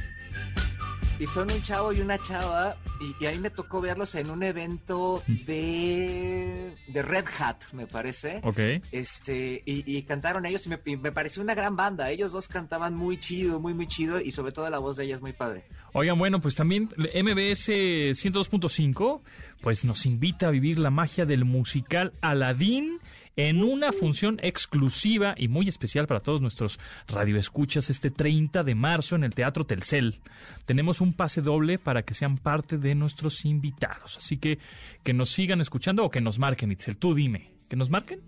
Y 1.20 1.28
son 1.28 1.52
un 1.52 1.62
chavo 1.62 1.92
y 1.92 2.00
una 2.00 2.18
chava, 2.18 2.78
y, 3.02 3.24
y 3.24 3.28
ahí 3.28 3.40
me 3.40 3.50
tocó 3.50 3.82
verlos 3.82 4.16
en 4.16 4.30
un 4.30 4.42
evento 4.42 5.22
de, 5.28 6.74
de 6.88 7.02
Red 7.02 7.26
Hat, 7.38 7.58
me 7.74 7.88
parece. 7.88 8.40
Ok. 8.42 8.60
Este, 8.94 9.62
y, 9.66 9.84
y 9.98 10.04
cantaron 10.04 10.46
ellos 10.46 10.66
y 10.66 10.70
me, 10.70 10.80
y 10.86 10.96
me 10.96 11.12
pareció 11.12 11.44
una 11.44 11.56
gran 11.56 11.76
banda. 11.76 12.10
Ellos 12.10 12.32
dos 12.32 12.48
cantaban 12.48 12.96
muy 12.96 13.20
chido, 13.20 13.60
muy, 13.60 13.74
muy 13.74 13.86
chido, 13.86 14.22
y 14.22 14.32
sobre 14.32 14.54
todo 14.54 14.70
la 14.70 14.80
voz 14.80 14.96
de 14.96 15.04
ella 15.04 15.16
es 15.16 15.22
muy 15.22 15.34
padre. 15.34 15.66
Oigan, 15.92 16.18
bueno, 16.18 16.40
pues 16.40 16.56
también 16.56 16.84
MBS 16.96 17.68
102.5 17.68 19.22
pues 19.60 19.84
nos 19.84 20.06
invita 20.06 20.48
a 20.48 20.52
vivir 20.52 20.80
la 20.80 20.90
magia 20.90 21.26
del 21.26 21.44
musical 21.44 22.14
Aladdin 22.22 23.00
en 23.48 23.64
una 23.64 23.94
función 23.94 24.38
exclusiva 24.42 25.34
y 25.38 25.48
muy 25.48 25.70
especial 25.70 26.08
para 26.08 26.20
todos 26.20 26.42
nuestros 26.42 26.80
radioescuchas 27.08 27.90
este 27.90 28.12
30 28.12 28.64
de 28.64 28.76
marzo 28.76 29.16
en 29.16 29.24
el 29.24 29.34
Teatro 29.34 29.66
Telcel. 29.66 30.20
Tenemos 30.66 31.00
un 31.02 31.14
pase 31.14 31.42
doble 31.42 31.78
para 31.80 32.04
que 32.04 32.14
sean 32.14 32.38
parte 32.38 32.78
de 32.78 32.96
nuestros 32.96 33.46
invitados. 33.46 34.18
Así 34.18 34.38
que 34.38 34.60
que 35.04 35.14
nos 35.14 35.30
sigan 35.30 35.62
escuchando 35.62 36.04
o 36.04 36.10
que 36.12 36.22
nos 36.22 36.38
marquen, 36.40 36.72
Itzel. 36.72 36.98
Tú 36.98 37.14
dime. 37.16 37.52
¿Que 37.70 37.76
nos 37.76 37.90
marquen? 37.90 38.20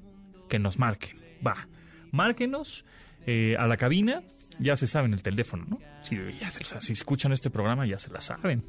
Que 0.49 0.59
nos 0.59 0.79
marquen. 0.79 1.17
Va. 1.45 1.67
Márquenos 2.11 2.85
eh, 3.25 3.55
a 3.59 3.67
la 3.67 3.77
cabina. 3.77 4.21
Ya 4.59 4.75
se 4.75 4.85
saben 4.85 5.13
el 5.13 5.23
teléfono, 5.23 5.65
¿no? 5.67 5.79
Si, 6.03 6.15
ya 6.39 6.51
se- 6.51 6.79
si 6.81 6.93
escuchan 6.93 7.31
este 7.31 7.49
programa, 7.49 7.85
ya 7.85 7.97
se 7.97 8.11
la 8.11 8.21
saben. 8.21 8.63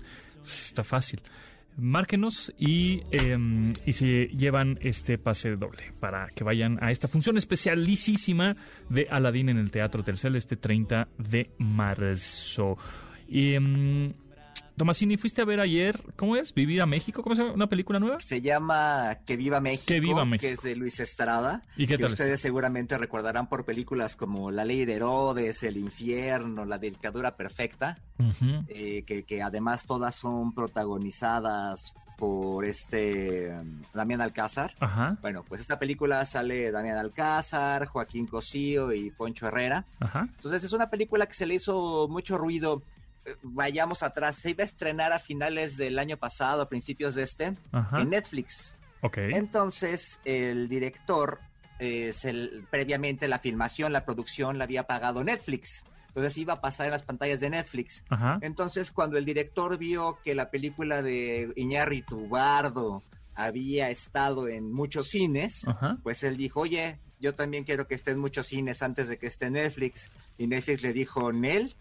Está 0.44 0.82
fácil. 0.84 1.20
Márquenos 1.76 2.52
y, 2.58 3.02
eh, 3.10 3.72
y 3.86 3.92
se 3.92 4.26
llevan 4.28 4.78
este 4.82 5.18
pase 5.18 5.56
doble 5.56 5.92
para 6.00 6.28
que 6.28 6.44
vayan 6.44 6.78
a 6.82 6.90
esta 6.90 7.08
función 7.08 7.38
especialísima 7.38 8.56
de 8.88 9.08
Aladdin 9.10 9.48
en 9.48 9.58
el 9.58 9.70
Teatro 9.70 10.02
Telcel 10.02 10.36
este 10.36 10.56
30 10.56 11.08
de 11.18 11.50
marzo. 11.58 12.76
Y, 13.28 13.54
em, 13.54 14.12
Tomasini, 14.76 15.16
fuiste 15.16 15.42
a 15.42 15.44
ver 15.44 15.60
ayer, 15.60 16.02
¿cómo 16.16 16.36
es? 16.36 16.54
¿Vivir 16.54 16.80
a 16.82 16.86
México? 16.86 17.22
¿Cómo 17.22 17.34
se 17.34 17.42
llama? 17.42 17.54
¿Una 17.54 17.66
película 17.68 17.98
nueva? 18.00 18.20
Se 18.20 18.40
llama 18.40 19.18
Que 19.26 19.36
Viva 19.36 19.60
México, 19.60 19.84
Que 19.88 20.00
Viva 20.00 20.24
México. 20.24 20.48
que 20.48 20.52
es 20.52 20.62
de 20.62 20.74
Luis 20.76 20.98
Estrada. 21.00 21.62
¿Y 21.76 21.86
qué 21.86 21.96
que 21.96 22.02
tal 22.04 22.12
ustedes 22.12 22.40
seguramente 22.40 22.96
recordarán 22.98 23.48
por 23.48 23.64
películas 23.64 24.16
como 24.16 24.50
La 24.50 24.64
Ley 24.64 24.84
de 24.84 24.94
Herodes, 24.94 25.62
El 25.62 25.76
Infierno, 25.76 26.64
La 26.64 26.78
Dictadura 26.78 27.36
Perfecta, 27.36 27.98
eh, 28.68 29.02
que, 29.06 29.24
que 29.24 29.42
además 29.42 29.84
todas 29.84 30.14
son 30.14 30.52
protagonizadas 30.52 31.92
por 32.16 32.64
este 32.64 33.50
um, 33.50 33.82
Damián 33.92 34.20
Alcázar. 34.20 34.74
Ajá, 34.78 35.18
Bueno, 35.22 35.44
pues 35.48 35.60
esta 35.60 35.78
película 35.80 36.24
sale 36.24 36.70
Damián 36.70 36.96
Alcázar, 36.98 37.86
Joaquín 37.86 38.26
Cosío 38.26 38.92
y 38.92 39.10
Poncho 39.10 39.48
Herrera. 39.48 39.84
ajá. 39.98 40.28
Entonces 40.36 40.62
es 40.62 40.72
una 40.72 40.88
película 40.88 41.26
que 41.26 41.34
se 41.34 41.46
le 41.46 41.54
hizo 41.54 42.06
mucho 42.08 42.38
ruido. 42.38 42.82
Vayamos 43.42 44.02
atrás, 44.02 44.36
se 44.36 44.50
iba 44.50 44.62
a 44.62 44.66
estrenar 44.66 45.12
a 45.12 45.18
finales 45.18 45.76
del 45.76 45.98
año 45.98 46.16
pasado, 46.16 46.62
a 46.62 46.68
principios 46.68 47.14
de 47.14 47.22
este, 47.22 47.56
Ajá. 47.70 48.00
en 48.00 48.10
Netflix. 48.10 48.74
Entonces, 49.36 50.20
el 50.24 50.68
director, 50.68 51.40
eh, 51.78 52.12
se- 52.12 52.50
previamente 52.70 53.28
la 53.28 53.38
filmación, 53.38 53.92
la 53.92 54.04
producción 54.04 54.58
la 54.58 54.64
había 54.64 54.84
pagado 54.86 55.24
Netflix. 55.24 55.84
Entonces 56.08 56.36
iba 56.36 56.54
a 56.54 56.60
pasar 56.60 56.86
en 56.86 56.92
las 56.92 57.02
pantallas 57.02 57.40
de 57.40 57.48
Netflix. 57.50 58.04
Ajá. 58.10 58.38
Entonces, 58.42 58.90
cuando 58.90 59.16
el 59.18 59.24
director 59.24 59.78
vio 59.78 60.18
que 60.22 60.34
la 60.34 60.50
película 60.50 61.00
de 61.02 61.50
Iñárritu 61.56 62.28
Bardo 62.28 63.02
había 63.34 63.88
estado 63.88 64.46
en 64.48 64.70
muchos 64.72 65.08
cines, 65.08 65.66
Ajá. 65.66 65.96
pues 66.02 66.22
él 66.22 66.36
dijo, 66.36 66.60
oye, 66.60 66.98
yo 67.18 67.34
también 67.34 67.64
quiero 67.64 67.86
que 67.86 67.94
esté 67.94 68.10
en 68.10 68.18
muchos 68.18 68.46
cines 68.48 68.82
antes 68.82 69.08
de 69.08 69.16
que 69.18 69.26
esté 69.26 69.46
en 69.46 69.54
Netflix. 69.54 70.10
Y 70.36 70.46
Netflix 70.48 70.82
le 70.82 70.92
dijo, 70.92 71.32
Nel. 71.32 71.74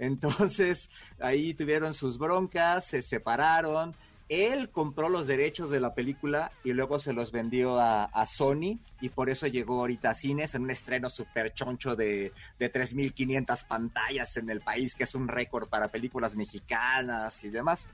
Entonces, 0.00 0.88
ahí 1.20 1.52
tuvieron 1.52 1.92
sus 1.92 2.18
broncas, 2.18 2.86
se 2.86 3.02
separaron. 3.02 3.94
Él 4.30 4.70
compró 4.70 5.08
los 5.08 5.26
derechos 5.26 5.70
de 5.70 5.80
la 5.80 5.92
película 5.92 6.52
y 6.64 6.72
luego 6.72 6.98
se 6.98 7.12
los 7.12 7.32
vendió 7.32 7.78
a, 7.78 8.26
Sony 8.26 8.78
y 9.00 9.08
por 9.08 9.28
eso 9.28 9.46
llegó 9.46 9.80
ahorita 9.80 10.10
a 10.10 10.14
cines 10.14 10.54
en 10.54 10.62
un 10.62 10.70
estreno 10.70 11.10
súper 11.10 11.52
choncho 11.52 11.96
de, 11.96 12.32
de 12.58 12.72
3.500 12.72 13.66
pantallas 13.66 14.36
en 14.36 14.48
el 14.48 14.60
país, 14.60 14.94
que 14.94 15.04
es 15.04 15.14
un 15.14 15.28
récord 15.28 15.68
para 15.68 15.88
películas 15.88 16.36
mexicanas 16.36 17.42
y 17.44 17.50
demás. 17.50 17.88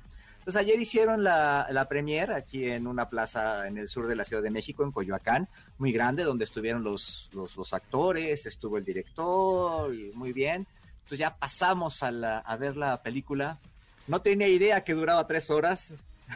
Pues 0.45 0.55
ayer 0.55 0.79
hicieron 0.79 1.25
la, 1.25 1.67
la 1.73 1.89
premier 1.89 2.31
aquí 2.31 2.67
en 2.67 2.87
una 2.87 3.09
plaza 3.09 3.67
en 3.67 3.79
el 3.79 3.89
sur 3.89 4.07
de 4.07 4.15
la 4.15 4.23
Ciudad 4.23 4.43
de 4.43 4.51
México, 4.51 4.85
en 4.85 4.93
Coyoacán, 4.93 5.49
muy 5.79 5.91
grande, 5.91 6.23
donde 6.23 6.45
estuvieron 6.45 6.85
los, 6.85 7.31
los, 7.33 7.57
los 7.57 7.73
actores, 7.73 8.47
estuvo 8.47 8.79
el 8.79 8.85
director, 8.85 9.93
y 9.93 10.13
muy 10.15 10.33
bien. 10.33 10.67
Entonces 11.07 11.19
ya 11.19 11.37
pasamos 11.37 12.03
a, 12.03 12.11
la, 12.11 12.39
a 12.39 12.57
ver 12.57 12.77
la 12.77 13.03
película. 13.03 13.59
No 14.07 14.23
tenía 14.23 14.49
idea 14.49 14.85
que 14.85 14.95
duraba 14.95 15.27
tres 15.27 15.51
horas. 15.51 15.95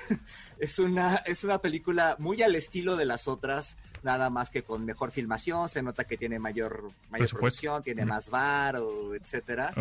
es, 0.59 0.79
una, 0.79 1.17
es 1.17 1.43
una 1.45 1.59
película 1.59 2.17
muy 2.19 2.43
al 2.43 2.55
estilo 2.55 2.97
de 2.97 3.05
las 3.05 3.27
otras, 3.27 3.77
nada 4.05 4.31
más 4.31 4.49
que 4.49 4.63
con 4.63 4.85
mejor 4.85 5.11
filmación. 5.11 5.69
Se 5.69 5.83
nota 5.83 6.05
que 6.05 6.17
tiene 6.17 6.39
mayor, 6.39 6.91
mayor 7.11 7.31
producción, 7.31 7.83
tiene 7.83 8.05
más 8.05 8.31
bar, 8.31 8.77
o 8.77 9.15
etcétera 9.15 9.75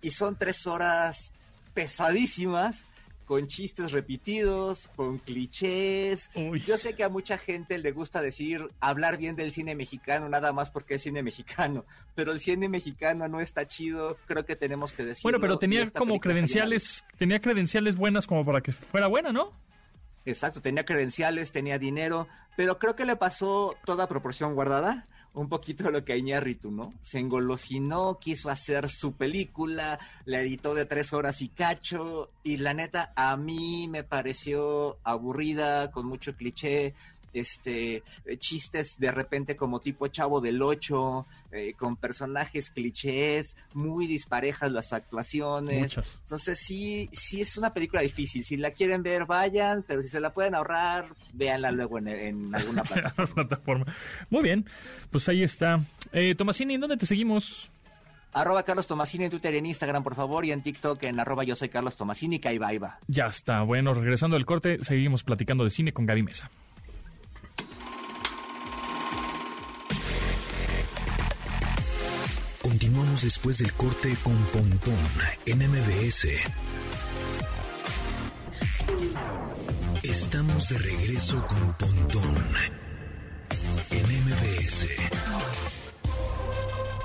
y 0.00 0.10
son 0.10 0.36
tres 0.36 0.66
horas 0.66 1.32
pesadísimas, 1.74 2.86
con 3.28 3.46
chistes 3.46 3.92
repetidos, 3.92 4.88
con 4.96 5.18
clichés. 5.18 6.30
Uy. 6.34 6.60
Yo 6.66 6.78
sé 6.78 6.94
que 6.94 7.04
a 7.04 7.10
mucha 7.10 7.36
gente 7.36 7.76
le 7.76 7.92
gusta 7.92 8.22
decir, 8.22 8.66
hablar 8.80 9.18
bien 9.18 9.36
del 9.36 9.52
cine 9.52 9.74
mexicano, 9.74 10.30
nada 10.30 10.54
más 10.54 10.70
porque 10.70 10.94
es 10.94 11.02
cine 11.02 11.22
mexicano, 11.22 11.84
pero 12.14 12.32
el 12.32 12.40
cine 12.40 12.70
mexicano 12.70 13.28
no 13.28 13.42
está 13.42 13.66
chido, 13.66 14.16
creo 14.26 14.46
que 14.46 14.56
tenemos 14.56 14.94
que 14.94 15.04
decirlo. 15.04 15.26
Bueno, 15.26 15.40
pero 15.40 15.58
tenía 15.58 15.86
como 15.90 16.18
credenciales, 16.20 17.04
tenía 17.18 17.38
credenciales 17.38 17.96
buenas 17.96 18.26
como 18.26 18.46
para 18.46 18.62
que 18.62 18.72
fuera 18.72 19.08
buena, 19.08 19.30
¿no? 19.30 19.52
Exacto, 20.24 20.62
tenía 20.62 20.86
credenciales, 20.86 21.52
tenía 21.52 21.78
dinero, 21.78 22.28
pero 22.56 22.78
creo 22.78 22.96
que 22.96 23.04
le 23.04 23.16
pasó 23.16 23.76
toda 23.84 24.08
proporción 24.08 24.54
guardada. 24.54 25.04
Un 25.34 25.48
poquito 25.48 25.90
lo 25.90 26.04
que 26.04 26.14
a 26.14 26.16
Iñárritu, 26.16 26.70
¿no? 26.70 26.92
Se 27.00 27.18
engolosinó, 27.18 28.18
quiso 28.18 28.50
hacer 28.50 28.88
su 28.88 29.12
película, 29.12 29.98
la 30.24 30.40
editó 30.40 30.74
de 30.74 30.84
tres 30.84 31.12
horas 31.12 31.42
y 31.42 31.48
cacho, 31.48 32.30
y 32.42 32.56
la 32.56 32.74
neta, 32.74 33.12
a 33.14 33.36
mí 33.36 33.86
me 33.88 34.02
pareció 34.02 34.98
aburrida, 35.04 35.90
con 35.92 36.06
mucho 36.06 36.34
cliché, 36.34 36.94
este, 37.32 38.02
eh, 38.24 38.36
chistes 38.38 38.98
de 38.98 39.10
repente 39.10 39.56
como 39.56 39.80
tipo 39.80 40.06
Chavo 40.08 40.40
del 40.40 40.60
Ocho, 40.62 41.26
eh, 41.52 41.74
con 41.76 41.96
personajes 41.96 42.70
clichés, 42.70 43.56
muy 43.74 44.06
disparejas 44.06 44.72
las 44.72 44.92
actuaciones. 44.92 45.96
Muchas. 45.96 46.18
Entonces 46.22 46.58
sí, 46.58 47.08
sí 47.12 47.40
es 47.40 47.56
una 47.56 47.72
película 47.72 48.02
difícil. 48.02 48.44
Si 48.44 48.56
la 48.56 48.70
quieren 48.70 49.02
ver, 49.02 49.26
vayan, 49.26 49.84
pero 49.86 50.02
si 50.02 50.08
se 50.08 50.20
la 50.20 50.32
pueden 50.32 50.54
ahorrar, 50.54 51.14
véanla 51.32 51.70
luego 51.70 51.98
en, 51.98 52.08
en 52.08 52.54
alguna 52.54 52.82
plataforma. 52.84 53.34
plataforma. 53.34 53.96
Muy 54.30 54.42
bien, 54.42 54.66
pues 55.10 55.28
ahí 55.28 55.42
está. 55.42 55.80
Eh, 56.12 56.34
Tomasini, 56.34 56.74
¿en 56.74 56.80
dónde 56.80 56.96
te 56.96 57.06
seguimos? 57.06 57.70
arroba 58.32 58.62
Carlos 58.62 58.86
Tomasini 58.86 59.24
en 59.24 59.30
Twitter 59.30 59.54
y 59.54 59.58
en 59.58 59.66
Instagram, 59.66 60.02
por 60.02 60.14
favor, 60.14 60.44
y 60.44 60.52
en 60.52 60.62
TikTok 60.62 61.02
en 61.04 61.20
arroba 61.20 61.44
yo 61.44 61.56
soy 61.56 61.68
Carlos 61.68 61.96
Tomasini, 61.96 62.38
va. 62.38 62.98
Ya 63.06 63.26
está. 63.26 63.62
Bueno, 63.62 63.94
regresando 63.94 64.36
del 64.36 64.46
corte, 64.46 64.78
seguimos 64.82 65.24
platicando 65.24 65.64
de 65.64 65.70
cine 65.70 65.92
con 65.92 66.06
Gaby 66.06 66.22
Mesa. 66.22 66.50
Continuamos 72.78 73.22
después 73.22 73.58
del 73.58 73.72
corte 73.72 74.16
con 74.22 74.36
Pontón 74.52 74.94
en 75.46 75.58
MBS. 75.68 76.28
Estamos 80.04 80.68
de 80.68 80.78
regreso 80.78 81.44
con 81.48 81.72
Pontón 81.72 82.36
en 83.90 84.04
MBS. 84.04 84.86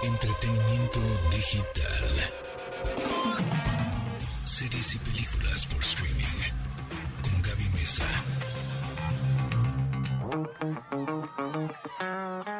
Entretenimiento 0.03 0.99
digital. 1.31 2.03
Series 4.45 4.93
y 4.93 4.99
películas 4.99 5.65
por 5.65 5.81
streaming. 5.81 6.51
Con 7.23 7.41
Gaby 7.41 7.67
Mesa. 7.73 8.05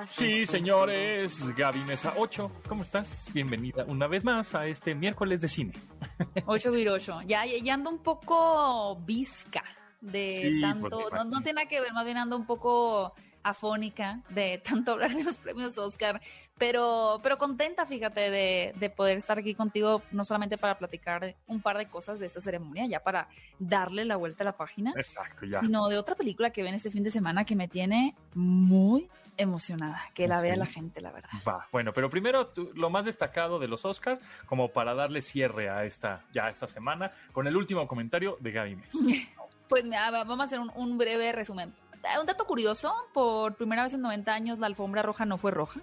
Sí, 0.08 0.46
señores, 0.46 1.56
Gaby 1.56 1.80
Mesa 1.82 2.14
8, 2.18 2.52
¿cómo 2.68 2.82
estás? 2.84 3.28
Bienvenida 3.34 3.86
una 3.88 4.08
vez 4.08 4.24
más 4.24 4.56
a 4.56 4.68
este 4.68 4.96
miércoles 4.96 5.42
de 5.42 5.48
cine. 5.48 5.74
8 6.46 6.72
virocho. 6.72 7.22
Ya, 7.22 7.46
ya 7.46 7.74
ando 7.74 7.90
un 7.90 8.00
poco 8.00 8.96
visca 9.06 9.64
de 10.02 10.40
Sí, 10.54 10.62
tanto. 10.62 10.90
pues, 10.90 11.12
me 11.12 11.18
no, 11.20 11.24
no 11.26 11.42
tiene 11.42 11.54
nada 11.62 11.68
que 11.70 11.80
ver, 11.82 11.94
más 11.94 12.04
bien 12.06 12.18
ando 12.18 12.36
un 12.36 12.46
poco 12.46 13.14
afónica 13.44 14.22
de 14.30 14.58
tanto 14.64 14.94
hablar 14.94 15.12
de 15.14 15.24
los 15.24 15.36
premios 15.36 15.78
Oscar. 15.78 16.22
Pero, 16.58 17.20
pero 17.24 17.38
contenta, 17.38 17.86
fíjate, 17.86 18.30
de, 18.30 18.74
de 18.78 18.90
poder 18.90 19.18
estar 19.18 19.38
aquí 19.40 19.56
contigo, 19.56 20.04
no 20.12 20.24
solamente 20.24 20.58
para 20.58 20.78
platicar 20.78 21.36
un 21.48 21.62
par 21.62 21.78
de 21.78 21.88
cosas 21.88 22.20
de 22.20 22.28
esta 22.28 22.42
ceremonia, 22.42 22.86
ya 22.86 23.00
para 23.02 23.28
darle 23.60 24.06
la 24.06 24.16
vuelta 24.18 24.44
a 24.44 24.46
la 24.46 24.56
página, 24.56 24.94
Exacto, 24.96 25.46
ya. 25.46 25.62
sino 25.62 25.88
de 25.90 25.98
otra 25.98 26.16
película 26.16 26.52
que 26.52 26.62
ven 26.64 26.76
este 26.76 26.92
fin 26.92 27.04
de 27.04 27.10
semana 27.12 27.44
que 27.44 27.56
me 27.56 27.68
tiene 27.68 28.16
muy 28.36 29.10
emocionada. 29.36 30.00
Que 30.14 30.28
la 30.28 30.36
¿En 30.38 30.42
vea 30.44 30.56
la 30.56 30.68
gente, 30.68 31.02
la 31.02 31.12
verdad. 31.12 31.30
Va, 31.46 31.68
bueno, 31.72 31.92
pero 31.92 32.08
primero 32.08 32.46
tú- 32.48 32.72
lo 32.76 32.92
más 32.92 33.06
destacado 33.06 33.58
de 33.58 33.68
los 33.68 33.84
Oscar, 33.84 34.20
como 34.46 34.70
para 34.70 34.94
darle 34.94 35.24
cierre 35.24 35.70
a 35.72 35.86
esta, 35.86 36.22
ya 36.34 36.46
a 36.46 36.50
esta 36.52 36.68
semana, 36.68 37.12
con 37.32 37.48
el 37.48 37.58
último 37.58 37.88
comentario 37.88 38.38
de 38.40 38.52
Gaby 38.52 38.76
Mesa. 38.76 39.00
Pues 39.70 39.86
va- 39.90 40.12
vamos 40.12 40.42
a 40.42 40.44
hacer 40.44 40.60
un, 40.60 40.72
un 40.76 40.98
breve 41.00 41.32
resumen. 41.32 41.74
Eh, 42.04 42.20
Un 42.20 42.26
dato 42.26 42.46
curioso, 42.46 42.94
por 43.14 43.56
primera 43.56 43.84
vez 43.84 43.94
en 43.94 44.02
90 44.02 44.34
años 44.34 44.60
la 44.60 44.68
alfombra 44.68 45.02
roja 45.02 45.26
no 45.26 45.38
fue 45.38 45.52
roja, 45.52 45.82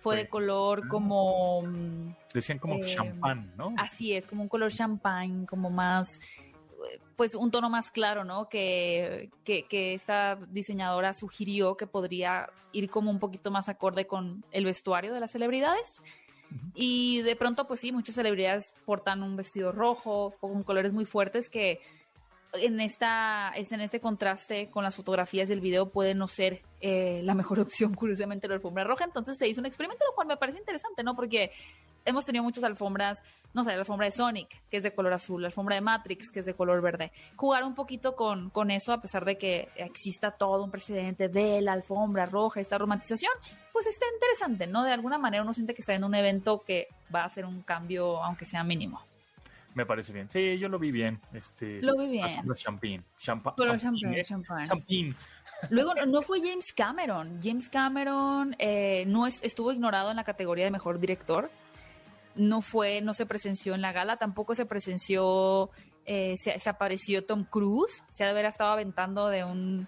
fue 0.00 0.16
de 0.16 0.28
color 0.28 0.86
como... 0.88 1.62
mm, 1.62 2.14
Decían 2.32 2.58
como 2.58 2.74
Eh, 2.76 2.82
champán, 2.82 3.52
¿no? 3.56 3.74
Así 3.76 4.12
es, 4.14 4.26
como 4.26 4.42
un 4.42 4.48
color 4.48 4.70
champagne, 4.72 5.46
como 5.46 5.70
más, 5.70 6.20
pues 7.16 7.34
un 7.34 7.50
tono 7.50 7.68
más 7.70 7.90
claro, 7.90 8.24
¿no? 8.24 8.48
Que, 8.48 9.30
que, 9.44 9.64
que 9.64 9.94
esta 9.94 10.36
diseñadora 10.50 11.14
sugirió 11.14 11.76
que 11.76 11.86
podría 11.86 12.48
ir 12.72 12.88
como 12.90 13.10
un 13.10 13.18
poquito 13.18 13.50
más 13.50 13.68
acorde 13.68 14.06
con 14.06 14.44
el 14.52 14.64
vestuario 14.66 15.12
de 15.14 15.20
las 15.20 15.32
celebridades. 15.32 16.02
Y 16.74 17.22
de 17.22 17.34
pronto, 17.34 17.66
pues 17.66 17.80
sí, 17.80 17.90
muchas 17.90 18.14
celebridades 18.14 18.72
portan 18.84 19.24
un 19.24 19.34
vestido 19.34 19.72
rojo 19.72 20.26
o 20.40 20.48
con 20.50 20.62
colores 20.62 20.92
muy 20.92 21.04
fuertes 21.04 21.50
que 21.50 21.80
en 22.54 22.80
esta 22.80 23.52
en 23.54 23.80
este 23.80 24.00
contraste 24.00 24.70
con 24.70 24.84
las 24.84 24.94
fotografías 24.94 25.48
del 25.48 25.60
video 25.60 25.90
puede 25.90 26.14
no 26.14 26.28
ser 26.28 26.62
eh, 26.80 27.20
la 27.24 27.34
mejor 27.34 27.60
opción, 27.60 27.94
curiosamente, 27.94 28.48
la 28.48 28.54
alfombra 28.54 28.84
roja. 28.84 29.04
Entonces 29.04 29.36
se 29.38 29.48
hizo 29.48 29.60
un 29.60 29.66
experimento, 29.66 30.04
lo 30.04 30.14
cual 30.14 30.28
me 30.28 30.36
parece 30.36 30.58
interesante, 30.58 31.02
¿no? 31.02 31.14
Porque 31.14 31.50
hemos 32.04 32.24
tenido 32.24 32.44
muchas 32.44 32.64
alfombras, 32.64 33.20
no 33.52 33.64
sé, 33.64 33.72
la 33.72 33.80
alfombra 33.80 34.06
de 34.06 34.12
Sonic, 34.12 34.62
que 34.70 34.76
es 34.78 34.82
de 34.82 34.94
color 34.94 35.12
azul, 35.12 35.42
la 35.42 35.48
alfombra 35.48 35.74
de 35.74 35.80
Matrix, 35.80 36.30
que 36.30 36.40
es 36.40 36.46
de 36.46 36.54
color 36.54 36.80
verde. 36.80 37.12
Jugar 37.34 37.64
un 37.64 37.74
poquito 37.74 38.14
con, 38.14 38.50
con 38.50 38.70
eso, 38.70 38.92
a 38.92 39.00
pesar 39.00 39.24
de 39.24 39.36
que 39.36 39.68
exista 39.76 40.30
todo 40.30 40.62
un 40.62 40.70
precedente 40.70 41.28
de 41.28 41.60
la 41.60 41.72
alfombra 41.72 42.26
roja, 42.26 42.60
esta 42.60 42.78
romantización, 42.78 43.32
pues 43.72 43.86
está 43.86 44.06
interesante, 44.14 44.66
¿no? 44.66 44.84
De 44.84 44.92
alguna 44.92 45.18
manera 45.18 45.42
uno 45.42 45.52
siente 45.52 45.74
que 45.74 45.82
está 45.82 45.94
en 45.94 46.04
un 46.04 46.14
evento 46.14 46.62
que 46.64 46.88
va 47.14 47.22
a 47.22 47.26
hacer 47.26 47.44
un 47.44 47.62
cambio, 47.62 48.22
aunque 48.22 48.46
sea 48.46 48.62
mínimo. 48.62 49.02
Me 49.76 49.84
parece 49.84 50.10
bien. 50.10 50.30
Sí, 50.30 50.56
yo 50.58 50.70
lo 50.70 50.78
vi 50.78 50.90
bien. 50.90 51.20
Este, 51.34 51.82
Lo 51.82 51.98
vi 51.98 52.08
bien. 52.08 52.42
Champagne. 52.54 53.02
Champa, 53.18 53.54
champagne, 53.78 54.24
champagne. 54.24 55.14
Luego 55.68 55.92
no- 56.06 56.22
fue 56.22 56.40
James 56.40 56.72
Cameron. 56.74 57.40
James 57.42 57.68
Cameron 57.68 58.56
eh, 58.58 59.04
no 59.06 59.26
es- 59.26 59.42
estuvo 59.42 59.70
ignorado 59.72 60.10
en 60.10 60.16
la 60.16 60.24
categoría 60.24 60.64
de 60.64 60.70
mejor 60.70 60.98
director. 60.98 61.50
No 62.36 62.62
fue, 62.62 63.02
no 63.02 63.12
se 63.12 63.26
presenció 63.26 63.74
en 63.74 63.82
la 63.82 63.92
gala, 63.92 64.16
tampoco 64.16 64.54
se 64.54 64.64
presenció, 64.64 65.70
eh, 66.06 66.36
se, 66.38 66.58
se 66.58 66.70
apareció 66.70 67.26
Tom 67.26 67.44
Cruise. 67.44 68.02
Se 68.08 68.24
ha 68.24 68.28
de 68.28 68.32
haber 68.32 68.46
estado 68.46 68.70
aventando 68.72 69.28
de 69.28 69.44
un, 69.44 69.86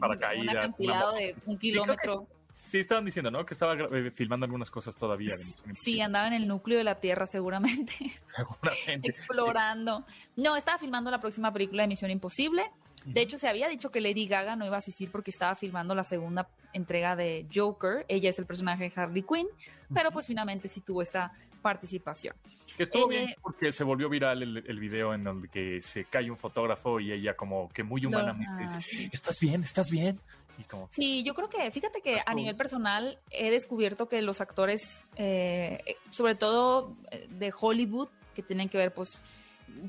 Paracaídas, 0.00 0.36
un 0.36 0.48
una 0.48 0.60
acantilado 0.60 1.12
de 1.14 1.36
un 1.46 1.58
kilómetro. 1.58 2.26
Sí, 2.52 2.78
estaban 2.78 3.04
diciendo, 3.04 3.30
¿no? 3.30 3.44
Que 3.46 3.54
estaba 3.54 3.74
eh, 3.74 4.10
filmando 4.10 4.44
algunas 4.44 4.70
cosas 4.70 4.94
todavía. 4.94 5.34
Sí, 5.82 6.00
andaba 6.00 6.26
en 6.28 6.34
el 6.34 6.46
núcleo 6.46 6.78
de 6.78 6.84
la 6.84 7.00
Tierra 7.00 7.26
seguramente, 7.26 7.94
Seguramente. 8.26 9.08
explorando. 9.08 10.04
No, 10.36 10.54
estaba 10.56 10.78
filmando 10.78 11.10
la 11.10 11.18
próxima 11.20 11.52
película 11.52 11.82
de 11.82 11.88
Misión 11.88 12.10
Imposible. 12.10 12.62
De 13.04 13.20
hecho, 13.20 13.36
se 13.36 13.48
había 13.48 13.68
dicho 13.68 13.90
que 13.90 14.00
Lady 14.00 14.28
Gaga 14.28 14.54
no 14.54 14.64
iba 14.64 14.76
a 14.76 14.78
asistir 14.78 15.10
porque 15.10 15.32
estaba 15.32 15.56
filmando 15.56 15.92
la 15.94 16.04
segunda 16.04 16.48
entrega 16.72 17.16
de 17.16 17.46
Joker. 17.52 18.04
Ella 18.06 18.30
es 18.30 18.38
el 18.38 18.46
personaje 18.46 18.84
de 18.84 18.92
Harley 18.94 19.22
Quinn, 19.22 19.48
pero 19.92 20.12
pues 20.12 20.26
finalmente 20.26 20.68
sí 20.68 20.80
tuvo 20.82 21.02
esta 21.02 21.32
participación. 21.62 22.36
Que 22.76 22.84
estuvo 22.84 23.10
Eh, 23.10 23.16
bien 23.18 23.34
porque 23.42 23.72
se 23.72 23.82
volvió 23.84 24.08
viral 24.08 24.42
el, 24.42 24.56
el 24.66 24.78
video 24.78 25.14
en 25.14 25.26
el 25.26 25.50
que 25.50 25.80
se 25.80 26.04
cae 26.04 26.30
un 26.30 26.36
fotógrafo 26.36 27.00
y 27.00 27.10
ella 27.12 27.34
como 27.34 27.68
que 27.70 27.82
muy 27.82 28.06
humanamente 28.06 28.52
ah, 28.54 28.58
dice, 28.58 28.82
sí. 28.82 29.08
¿estás 29.12 29.40
bien? 29.40 29.62
¿Estás 29.62 29.90
bien? 29.90 30.20
Y 30.58 30.64
como, 30.64 30.88
Sí, 30.92 31.22
yo 31.24 31.34
creo 31.34 31.48
que, 31.48 31.70
fíjate 31.70 32.00
que 32.02 32.14
a 32.14 32.18
Estuvo- 32.18 32.34
nivel 32.36 32.56
personal 32.56 33.18
he 33.30 33.50
descubierto 33.50 34.08
que 34.08 34.20
los 34.22 34.40
actores, 34.40 35.04
eh, 35.16 35.78
eh, 35.86 35.96
sobre 36.10 36.34
todo 36.34 36.96
eh, 37.10 37.26
de 37.30 37.52
Hollywood, 37.58 38.08
que 38.34 38.42
tienen 38.42 38.68
que 38.68 38.78
ver, 38.78 38.92
pues, 38.92 39.20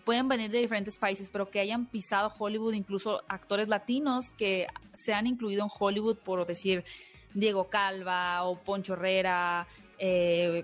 pueden 0.05 0.27
venir 0.29 0.49
de 0.51 0.59
diferentes 0.59 0.97
países, 0.97 1.29
pero 1.29 1.49
que 1.49 1.59
hayan 1.59 1.85
pisado 1.87 2.31
Hollywood, 2.37 2.73
incluso 2.73 3.21
actores 3.27 3.67
latinos 3.67 4.31
que 4.37 4.67
se 4.93 5.13
han 5.13 5.27
incluido 5.27 5.63
en 5.63 5.69
Hollywood, 5.77 6.17
por 6.17 6.45
decir 6.45 6.85
Diego 7.33 7.69
Calva 7.69 8.43
o 8.43 8.57
Poncho 8.63 8.93
Herrera, 8.93 9.67
eh, 9.97 10.63